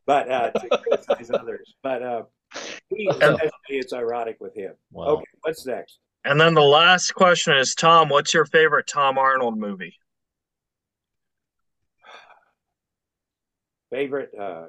but 0.06 0.32
uh 0.32 0.52
to 0.52 0.78
criticize 0.78 1.30
others 1.30 1.76
but 1.84 2.02
uh 2.02 2.24
he, 2.90 3.12
it's 3.68 3.92
ironic 3.92 4.38
with 4.40 4.56
him 4.56 4.74
Wow. 4.94 5.06
okay 5.18 5.26
what's 5.42 5.66
next 5.66 6.00
And 6.24 6.40
then 6.40 6.54
the 6.54 6.62
last 6.62 7.14
question 7.16 7.58
is 7.58 7.76
Tom, 7.76 8.08
what's 8.08 8.34
your 8.34 8.46
favorite 8.46 8.88
Tom 8.88 9.18
Arnold 9.18 9.58
movie? 9.60 9.96
Favorite 13.96 14.32
uh 14.40 14.66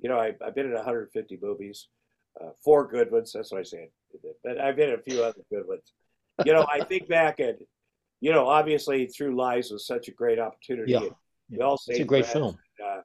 you 0.00 0.08
know 0.08 0.18
I, 0.18 0.28
i've 0.44 0.54
been 0.54 0.66
in 0.66 0.72
150 0.72 1.38
movies 1.42 1.88
uh, 2.40 2.50
four 2.64 2.88
good 2.88 3.10
ones 3.12 3.32
that's 3.32 3.52
what 3.52 3.60
i 3.60 3.62
said 3.64 3.88
but 4.44 4.58
i've 4.58 4.76
been 4.76 4.88
in 4.90 4.98
a 4.98 5.02
few 5.02 5.22
other 5.22 5.42
good 5.50 5.66
ones 5.68 5.92
you 6.46 6.52
know 6.54 6.64
i 6.72 6.82
think 6.82 7.08
back 7.08 7.38
at 7.40 7.56
you 8.20 8.32
know 8.32 8.46
obviously 8.48 9.06
True 9.06 9.34
Lies 9.36 9.70
was 9.70 9.86
such 9.86 10.08
a 10.08 10.12
great 10.12 10.38
opportunity 10.38 10.92
Yeah. 10.92 11.08
we 11.50 11.60
all 11.60 11.78
It's 11.86 11.98
a 12.00 12.04
great 12.04 12.26
film. 12.26 12.58
uh, 12.86 13.02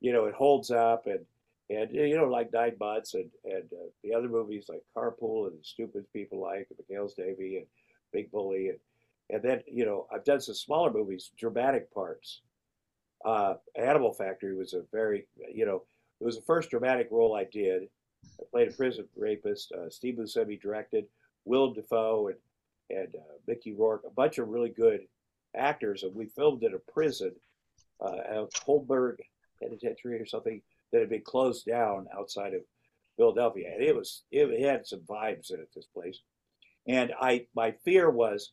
you 0.00 0.12
know 0.14 0.24
it 0.26 0.34
holds 0.34 0.70
up 0.70 1.06
and 1.06 1.24
and 1.70 1.86
you 1.92 2.16
know 2.16 2.28
like 2.38 2.52
nine 2.52 2.76
months 2.78 3.14
and 3.14 3.28
and 3.44 3.64
uh, 3.72 3.88
the 4.04 4.14
other 4.14 4.28
movies 4.28 4.66
like 4.68 4.82
carpool 4.96 5.48
and 5.48 5.56
stupid 5.62 6.04
people 6.12 6.38
like 6.40 6.66
and 6.70 6.78
McHale's 6.80 7.16
Navy 7.18 7.56
and 7.58 7.66
big 8.12 8.30
bully 8.30 8.68
and 8.68 8.78
and 9.32 9.42
then 9.42 9.58
you 9.66 9.84
know 9.84 10.06
i've 10.12 10.24
done 10.24 10.40
some 10.40 10.54
smaller 10.54 10.92
movies 10.92 11.30
dramatic 11.38 11.92
parts 11.92 12.42
uh, 13.24 13.54
Animal 13.76 14.12
Factory 14.12 14.54
was 14.54 14.74
a 14.74 14.82
very, 14.92 15.26
you 15.52 15.66
know, 15.66 15.82
it 16.20 16.24
was 16.24 16.36
the 16.36 16.42
first 16.42 16.70
dramatic 16.70 17.08
role 17.10 17.34
I 17.34 17.44
did. 17.44 17.88
I 18.38 18.44
played 18.50 18.68
a 18.68 18.72
prison 18.72 19.06
rapist. 19.16 19.72
Uh, 19.72 19.88
Steve 19.88 20.16
Buscemi 20.16 20.60
directed. 20.60 21.06
Willem 21.44 21.74
Dafoe 21.74 22.28
and 22.28 22.36
and 22.90 23.14
uh, 23.14 23.34
Mickey 23.46 23.72
Rourke, 23.72 24.02
a 24.04 24.10
bunch 24.10 24.38
of 24.38 24.48
really 24.48 24.68
good 24.68 25.02
actors, 25.56 26.02
and 26.02 26.14
we 26.14 26.26
filmed 26.26 26.64
in 26.64 26.74
a 26.74 26.92
prison, 26.92 27.32
uh, 28.00 28.16
at 28.28 28.54
Holmesburg 28.66 29.16
Penitentiary 29.62 30.20
or 30.20 30.26
something 30.26 30.60
that 30.92 31.00
had 31.00 31.08
been 31.08 31.22
closed 31.22 31.66
down 31.66 32.08
outside 32.16 32.52
of 32.52 32.62
Philadelphia, 33.16 33.70
and 33.72 33.82
it 33.82 33.94
was 33.94 34.24
it 34.32 34.60
had 34.60 34.86
some 34.86 35.00
vibes 35.00 35.52
in 35.52 35.60
it. 35.60 35.68
This 35.74 35.86
place, 35.86 36.20
and 36.88 37.12
I 37.20 37.46
my 37.54 37.72
fear 37.84 38.10
was, 38.10 38.52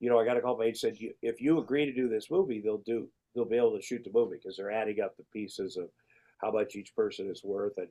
you 0.00 0.10
know, 0.10 0.18
I 0.18 0.24
got 0.24 0.36
a 0.36 0.40
call 0.40 0.56
from 0.56 0.66
agent 0.66 0.78
said, 0.78 0.96
if 1.22 1.40
you 1.40 1.58
agree 1.58 1.86
to 1.86 1.92
do 1.92 2.08
this 2.08 2.30
movie, 2.30 2.60
they'll 2.60 2.78
do 2.78 3.08
they'll 3.34 3.44
be 3.44 3.56
able 3.56 3.76
to 3.76 3.82
shoot 3.82 4.04
the 4.04 4.10
movie 4.12 4.36
because 4.36 4.56
they're 4.56 4.70
adding 4.70 5.00
up 5.00 5.16
the 5.16 5.24
pieces 5.32 5.76
of 5.76 5.88
how 6.38 6.50
much 6.50 6.76
each 6.76 6.94
person 6.94 7.28
is 7.30 7.42
worth. 7.44 7.76
And 7.76 7.88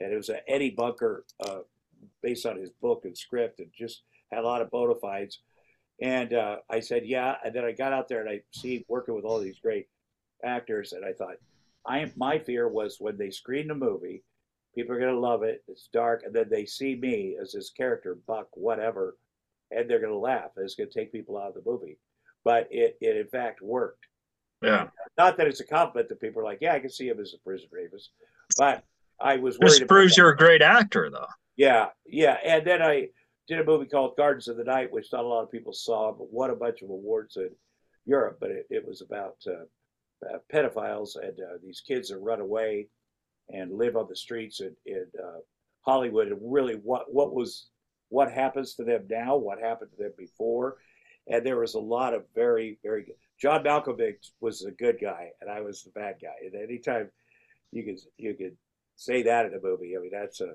and 0.00 0.12
it 0.12 0.16
was 0.16 0.28
a 0.28 0.48
Eddie 0.48 0.70
Bunker 0.70 1.24
uh, 1.46 1.60
based 2.22 2.46
on 2.46 2.56
his 2.56 2.70
book 2.70 3.04
and 3.04 3.16
script 3.16 3.58
and 3.58 3.68
just 3.76 4.02
had 4.30 4.40
a 4.40 4.46
lot 4.46 4.62
of 4.62 4.70
bona 4.70 4.94
fides. 4.94 5.40
And 6.00 6.32
uh, 6.32 6.58
I 6.70 6.80
said 6.80 7.06
yeah 7.06 7.36
and 7.44 7.54
then 7.54 7.64
I 7.64 7.72
got 7.72 7.92
out 7.92 8.08
there 8.08 8.20
and 8.20 8.30
I 8.30 8.40
see 8.52 8.84
working 8.88 9.14
with 9.14 9.24
all 9.24 9.40
these 9.40 9.58
great 9.58 9.88
actors 10.44 10.92
and 10.92 11.04
I 11.04 11.12
thought 11.12 11.36
I 11.86 12.10
my 12.16 12.38
fear 12.38 12.68
was 12.68 12.98
when 13.00 13.16
they 13.16 13.30
screen 13.30 13.66
the 13.66 13.74
movie 13.74 14.22
people 14.76 14.94
are 14.94 15.00
gonna 15.00 15.18
love 15.18 15.42
it 15.42 15.64
it's 15.66 15.88
dark 15.92 16.22
and 16.24 16.32
then 16.32 16.46
they 16.48 16.64
see 16.64 16.94
me 16.94 17.36
as 17.42 17.50
this 17.50 17.70
character 17.70 18.16
Buck 18.28 18.46
whatever 18.52 19.16
and 19.70 19.88
they're 19.88 20.00
gonna 20.00 20.16
laugh 20.16 20.50
and 20.56 20.64
it's 20.64 20.74
gonna 20.74 20.88
take 20.88 21.12
people 21.12 21.36
out 21.36 21.48
of 21.48 21.54
the 21.54 21.70
movie. 21.70 21.98
But 22.44 22.68
it, 22.70 22.96
it 23.00 23.16
in 23.16 23.26
fact 23.26 23.60
worked 23.60 24.06
Yeah. 24.62 24.88
not 25.16 25.36
that 25.36 25.46
it's 25.46 25.60
a 25.60 25.66
compliment 25.66 26.08
that 26.08 26.20
people 26.20 26.42
are 26.42 26.44
like, 26.44 26.58
yeah, 26.60 26.74
I 26.74 26.80
can 26.80 26.90
see 26.90 27.08
him 27.08 27.20
as 27.20 27.34
a 27.34 27.38
prison 27.38 27.68
rapist, 27.70 28.10
but 28.56 28.84
I 29.20 29.36
was 29.36 29.58
worried. 29.58 29.72
This 29.72 29.84
proves 29.84 30.16
you're 30.16 30.30
a 30.30 30.36
great 30.36 30.62
actor 30.62 31.10
though. 31.10 31.26
Yeah, 31.56 31.86
yeah, 32.06 32.38
and 32.44 32.64
then 32.66 32.82
I 32.82 33.08
did 33.48 33.60
a 33.60 33.64
movie 33.64 33.86
called 33.86 34.16
Gardens 34.16 34.46
of 34.48 34.56
the 34.56 34.64
Night, 34.64 34.92
which 34.92 35.12
not 35.12 35.24
a 35.24 35.28
lot 35.28 35.42
of 35.42 35.50
people 35.50 35.72
saw, 35.72 36.12
but 36.12 36.32
won 36.32 36.50
a 36.50 36.56
bunch 36.56 36.82
of 36.82 36.90
awards 36.90 37.36
in 37.36 37.50
Europe. 38.04 38.38
But 38.40 38.50
it, 38.50 38.66
it 38.70 38.86
was 38.86 39.00
about 39.00 39.36
uh, 39.46 39.64
uh, 40.26 40.38
pedophiles 40.52 41.16
and 41.20 41.38
uh, 41.40 41.58
these 41.62 41.80
kids 41.80 42.10
that 42.10 42.18
run 42.18 42.40
away 42.40 42.88
and 43.48 43.72
live 43.72 43.96
on 43.96 44.06
the 44.08 44.16
streets 44.16 44.60
in, 44.60 44.74
in 44.86 45.06
uh, 45.22 45.38
Hollywood, 45.80 46.28
and 46.28 46.38
really 46.42 46.74
what 46.74 47.12
what 47.12 47.34
was 47.34 47.68
what 48.10 48.30
happens 48.30 48.74
to 48.74 48.84
them 48.84 49.06
now, 49.10 49.36
what 49.36 49.60
happened 49.60 49.90
to 49.96 50.02
them 50.02 50.12
before, 50.16 50.76
and 51.26 51.44
there 51.44 51.58
was 51.58 51.74
a 51.74 51.80
lot 51.80 52.14
of 52.14 52.24
very 52.34 52.78
very 52.84 53.04
good. 53.04 53.16
John 53.40 53.62
Malkovich 53.62 54.30
was 54.40 54.60
the 54.60 54.72
good 54.72 54.98
guy, 55.00 55.30
and 55.40 55.50
I 55.50 55.60
was 55.60 55.82
the 55.82 55.90
bad 55.90 56.16
guy. 56.20 56.34
And 56.44 56.54
anytime 56.54 57.10
you 57.70 57.84
could 57.84 57.98
you 58.16 58.34
could 58.34 58.56
say 58.96 59.22
that 59.22 59.46
in 59.46 59.54
a 59.54 59.60
movie, 59.62 59.96
I 59.96 60.00
mean 60.00 60.10
that's 60.12 60.40
a 60.40 60.54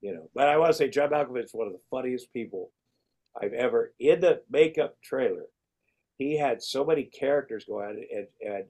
you 0.00 0.14
know. 0.14 0.28
But 0.34 0.48
I 0.48 0.56
want 0.56 0.70
to 0.70 0.76
say 0.76 0.88
John 0.88 1.10
Malkovich 1.10 1.44
is 1.44 1.54
one 1.54 1.66
of 1.66 1.72
the 1.72 1.80
funniest 1.90 2.32
people 2.32 2.70
I've 3.40 3.52
ever 3.52 3.92
in 3.98 4.20
the 4.20 4.42
makeup 4.50 4.96
trailer. 5.02 5.46
He 6.18 6.36
had 6.36 6.62
so 6.62 6.84
many 6.84 7.04
characters 7.04 7.64
going 7.64 7.86
on, 7.86 8.04
and 8.14 8.26
and 8.40 8.64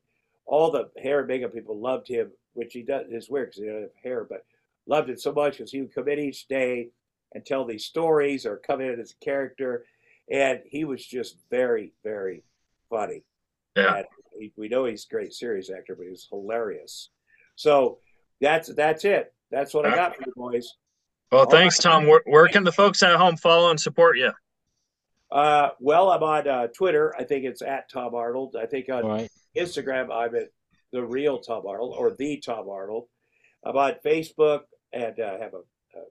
all 0.47 0.71
the 0.71 0.91
hair 1.01 1.21
and 1.21 1.29
makeup 1.29 1.53
people 1.53 1.79
loved 1.79 2.09
him, 2.09 2.31
which 2.55 2.73
he 2.73 2.83
does. 2.83 3.05
It's 3.11 3.29
weird 3.29 3.51
because 3.51 3.63
he 3.63 3.67
doesn't 3.67 3.83
have 3.83 4.03
hair, 4.03 4.27
but 4.29 4.45
loved 4.87 5.11
it 5.11 5.21
so 5.21 5.33
much 5.33 5.59
because 5.59 5.71
he 5.71 5.83
would 5.83 5.95
come 5.95 6.09
in 6.09 6.19
each 6.19 6.49
day 6.49 6.89
and 7.35 7.45
tell 7.45 7.65
these 7.67 7.85
stories 7.85 8.47
or 8.47 8.57
come 8.57 8.81
in 8.81 8.99
as 8.99 9.13
a 9.13 9.25
character, 9.25 9.85
and 10.31 10.61
he 10.65 10.85
was 10.85 11.05
just 11.05 11.37
very 11.51 11.93
very 12.03 12.45
funny. 12.89 13.25
Yeah. 13.77 13.97
And 13.97 14.07
he, 14.39 14.53
we 14.57 14.69
know 14.69 14.85
he's 14.85 15.07
a 15.09 15.13
great 15.13 15.33
serious 15.33 15.71
actor, 15.71 15.95
but 15.97 16.07
he's 16.07 16.27
hilarious. 16.31 17.11
So 17.57 17.99
that's 18.41 18.69
that's 18.75 19.05
it. 19.05 19.33
That's 19.51 19.75
what 19.75 19.87
I 19.87 19.95
got 19.95 20.17
for 20.17 20.23
you 20.27 20.33
boys. 20.35 20.75
Well, 21.31 21.47
thanks, 21.47 21.79
Tom. 21.79 22.07
Where, 22.07 22.23
where 22.27 22.49
can 22.49 22.65
the 22.65 22.73
folks 22.73 23.03
at 23.03 23.15
home 23.17 23.37
follow 23.37 23.71
and 23.71 23.81
support 23.81 24.19
you? 24.19 24.33
Uh, 25.31 25.71
well, 25.81 26.11
I'm 26.11 26.23
on 26.23 26.47
uh, 26.47 26.67
Twitter. 26.69 27.15
I 27.19 27.25
think 27.25 27.47
it's 27.47 27.63
at 27.63 27.91
Tom 27.91 28.15
Arnold. 28.15 28.55
I 28.61 28.67
think 28.67 28.91
on 28.91 29.03
All 29.03 29.11
right. 29.11 29.31
Instagram, 29.57 30.13
I'm 30.13 30.35
at 30.35 30.49
the 30.93 31.03
real 31.03 31.39
Tom 31.39 31.67
Arnold 31.67 31.95
or 31.97 32.15
the 32.19 32.43
Tom 32.45 32.69
Arnold. 32.69 33.09
I'm 33.65 33.77
on 33.77 33.95
Facebook 34.05 34.61
and 34.93 35.19
uh, 35.19 35.39
have 35.39 35.55
a, 35.55 35.99
a 35.99 36.03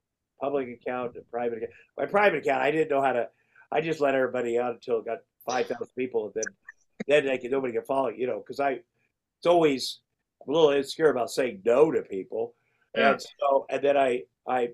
public 0.42 0.70
account, 0.70 1.18
a 1.18 1.22
private 1.30 1.58
account. 1.58 1.72
My 1.98 2.06
private 2.08 2.40
account, 2.40 2.64
I 2.64 2.72
didn't 2.72 2.90
know 2.90 3.02
how 3.02 3.14
to. 3.14 3.30
I 3.72 3.82
just 3.82 4.02
let 4.02 4.16
everybody 4.16 4.58
out 4.58 4.74
until 4.74 5.00
it 5.00 5.06
got 5.06 5.20
five 5.46 5.68
thousand 5.68 5.94
people, 5.96 6.26
and 6.26 6.34
then 6.36 6.54
then 7.12 7.26
they 7.26 7.38
can, 7.38 7.52
nobody 7.52 7.74
can 7.74 7.84
follow. 7.84 8.10
You 8.10 8.28
know, 8.28 8.38
because 8.40 8.60
I 8.60 8.80
it's 9.40 9.48
always 9.48 10.00
I'm 10.48 10.54
a 10.54 10.58
little 10.58 10.72
insecure 10.72 11.10
about 11.12 11.30
saying 11.30 11.62
no 11.66 11.92
to 11.92 12.02
people, 12.02 12.56
Yeah. 12.96 13.12
and 13.12 13.22
so 13.40 13.66
and 13.70 13.84
then 13.84 13.98
I 13.98 14.24
I 14.48 14.70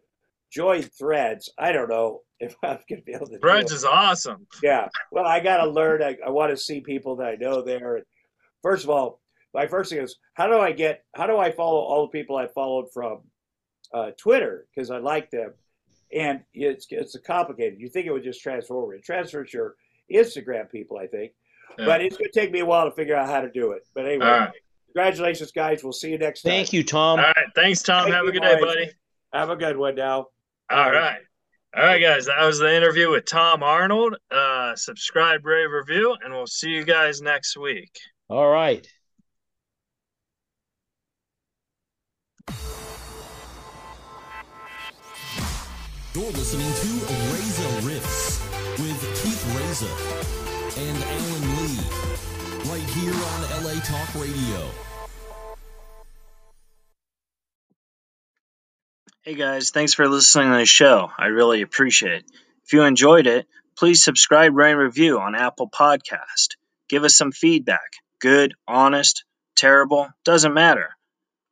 joined 0.52 0.92
Threads. 0.94 1.50
I 1.58 1.72
don't 1.72 1.90
know 1.90 2.22
if 2.40 2.56
I'm 2.64 2.78
going 2.90 3.02
to 3.02 3.06
be 3.06 3.14
able 3.14 3.28
to. 3.28 3.40
Threads 3.40 3.72
is 3.72 3.84
awesome. 3.84 4.46
Yeah. 4.64 4.88
Well, 5.12 5.26
I 5.26 5.40
got 5.40 5.58
to 5.64 5.70
learn. 5.70 6.04
I, 6.04 6.18
I 6.26 6.30
want 6.30 6.52
to 6.52 6.58
see 6.58 6.82
people 6.82 7.16
that 7.18 7.28
I 7.28 7.36
know 7.36 7.62
there. 7.62 8.02
First 8.62 8.84
of 8.84 8.90
all, 8.90 9.20
my 9.54 9.66
first 9.68 9.92
thing 9.92 10.02
is 10.02 10.18
how 10.34 10.48
do 10.48 10.58
I 10.60 10.72
get? 10.72 11.04
How 11.16 11.26
do 11.28 11.38
I 11.38 11.52
follow 11.52 11.80
all 11.80 12.04
the 12.08 12.12
people 12.18 12.36
I 12.38 12.48
followed 12.48 12.88
from 12.94 13.22
uh, 13.94 14.12
Twitter 14.18 14.68
because 14.74 14.92
I 14.92 14.98
like 15.00 15.32
them, 15.32 15.54
and 16.14 16.42
it's 16.54 16.86
it's 16.92 17.18
complicated. 17.26 17.80
You 17.80 17.90
think 17.90 18.06
it 18.06 18.12
would 18.12 18.24
just 18.24 18.42
transfer 18.42 18.76
over? 18.76 18.94
It 18.94 19.04
transfers 19.04 19.52
your 19.54 19.76
Instagram 20.14 20.70
people, 20.70 20.98
I 20.98 21.08
think, 21.08 21.32
yeah. 21.78 21.86
but 21.86 22.02
it's 22.02 22.18
going 22.18 22.30
to 22.32 22.40
take 22.40 22.52
me 22.52 22.60
a 22.60 22.66
while 22.66 22.86
to 22.86 22.92
figure 22.92 23.16
out 23.16 23.30
how 23.30 23.42
to 23.42 23.50
do 23.50 23.72
it. 23.72 23.88
But 23.94 24.06
anyway, 24.06 24.50
congratulations, 24.88 25.52
guys. 25.52 25.84
We'll 25.84 25.94
see 25.94 26.12
you 26.12 26.18
next 26.18 26.42
time. 26.42 26.52
Thank 26.52 26.74
you, 26.74 26.84
Tom. 26.84 27.20
All 27.20 27.26
right, 27.26 27.48
thanks, 27.56 27.82
Tom. 27.82 28.04
Thank 28.04 28.16
Have 28.16 28.26
a 28.26 28.32
good 28.32 28.42
boys. 28.42 28.52
day, 28.52 28.60
buddy. 28.60 28.90
Have 29.34 29.50
a 29.50 29.56
good 29.56 29.78
one 29.78 29.96
now. 29.96 30.28
All 30.70 30.92
right. 30.92 31.20
All 31.76 31.84
right, 31.84 32.02
guys. 32.02 32.26
That 32.26 32.44
was 32.44 32.60
the 32.60 32.76
interview 32.76 33.12
with 33.12 33.26
Tom 33.26 33.62
Arnold. 33.62 34.16
Uh, 34.32 34.76
subscribe, 34.76 35.46
rate, 35.46 35.68
review, 35.68 36.16
and 36.24 36.34
we'll 36.34 36.48
see 36.48 36.70
you 36.70 36.84
guys 36.84 37.22
next 37.22 37.56
week. 37.58 37.92
All 38.30 38.50
right. 38.50 38.88
You're 46.16 46.32
listening 46.32 46.66
to 46.66 46.88
Reza 47.32 47.88
Rifts 47.88 48.42
with 48.80 49.00
Keith 49.22 49.46
Reza 49.56 50.47
and 50.76 51.04
Alan 51.04 51.58
Lee, 51.58 51.80
right 52.70 52.90
here 52.90 53.14
on 53.14 53.64
LA 53.64 53.80
Talk 53.82 54.16
Radio. 54.16 54.70
Hey 59.22 59.36
guys, 59.36 59.72
thanks 59.72 59.94
for 59.94 60.08
listening 60.08 60.52
to 60.52 60.58
the 60.58 60.66
show. 60.66 61.10
I 61.18 61.28
really 61.28 61.62
appreciate 61.62 62.14
it. 62.14 62.26
If 62.66 62.74
you 62.74 62.84
enjoyed 62.84 63.28
it, 63.28 63.48
please 63.78 64.04
subscribe, 64.04 64.56
rate, 64.56 64.72
and 64.72 64.80
review 64.80 65.20
on 65.20 65.36
Apple 65.36 65.70
Podcast. 65.70 66.56
Give 66.90 67.04
us 67.04 67.16
some 67.16 67.32
feedback. 67.32 67.94
Good, 68.20 68.54
honest, 68.68 69.24
terrible, 69.56 70.10
doesn't 70.26 70.54
matter. 70.54 70.90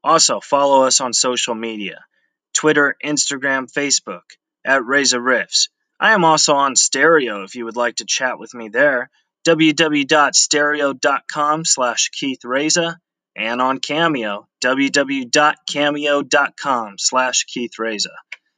Also, 0.03 0.39
follow 0.39 0.83
us 0.83 1.01
on 1.01 1.13
social 1.13 1.55
media 1.55 2.05
Twitter, 2.53 2.95
Instagram, 3.03 3.71
Facebook 3.71 4.23
at 4.65 4.85
Reza 4.85 5.19
Rifts. 5.19 5.69
I 5.99 6.13
am 6.13 6.23
also 6.25 6.55
on 6.55 6.75
Stereo 6.75 7.43
if 7.43 7.55
you 7.55 7.65
would 7.65 7.75
like 7.75 7.97
to 7.97 8.05
chat 8.05 8.39
with 8.39 8.53
me 8.53 8.69
there. 8.69 9.09
www.stereo.com 9.47 11.65
slash 11.65 12.09
Keith 12.09 12.43
Reza 12.43 12.99
and 13.35 13.61
on 13.61 13.79
Cameo, 13.79 14.47
www.cameo.com 14.63 16.95
slash 16.97 17.43
Keith 17.45 17.77
Reza. 17.77 18.09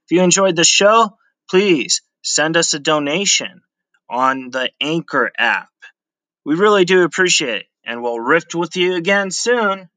If 0.06 0.12
you 0.12 0.22
enjoyed 0.22 0.56
the 0.56 0.64
show, 0.64 1.18
please 1.50 2.02
send 2.24 2.56
us 2.58 2.74
a 2.74 2.80
donation 2.80 3.62
on 4.10 4.50
the 4.52 4.72
Anchor 4.80 5.32
app. 5.38 5.68
We 6.46 6.56
really 6.56 6.86
do 6.86 7.04
appreciate 7.04 7.62
it, 7.62 7.68
and 7.86 8.02
we'll 8.02 8.20
rift 8.20 8.56
with 8.56 8.78
you 8.78 8.96
again 8.96 9.32
soon. 9.32 9.90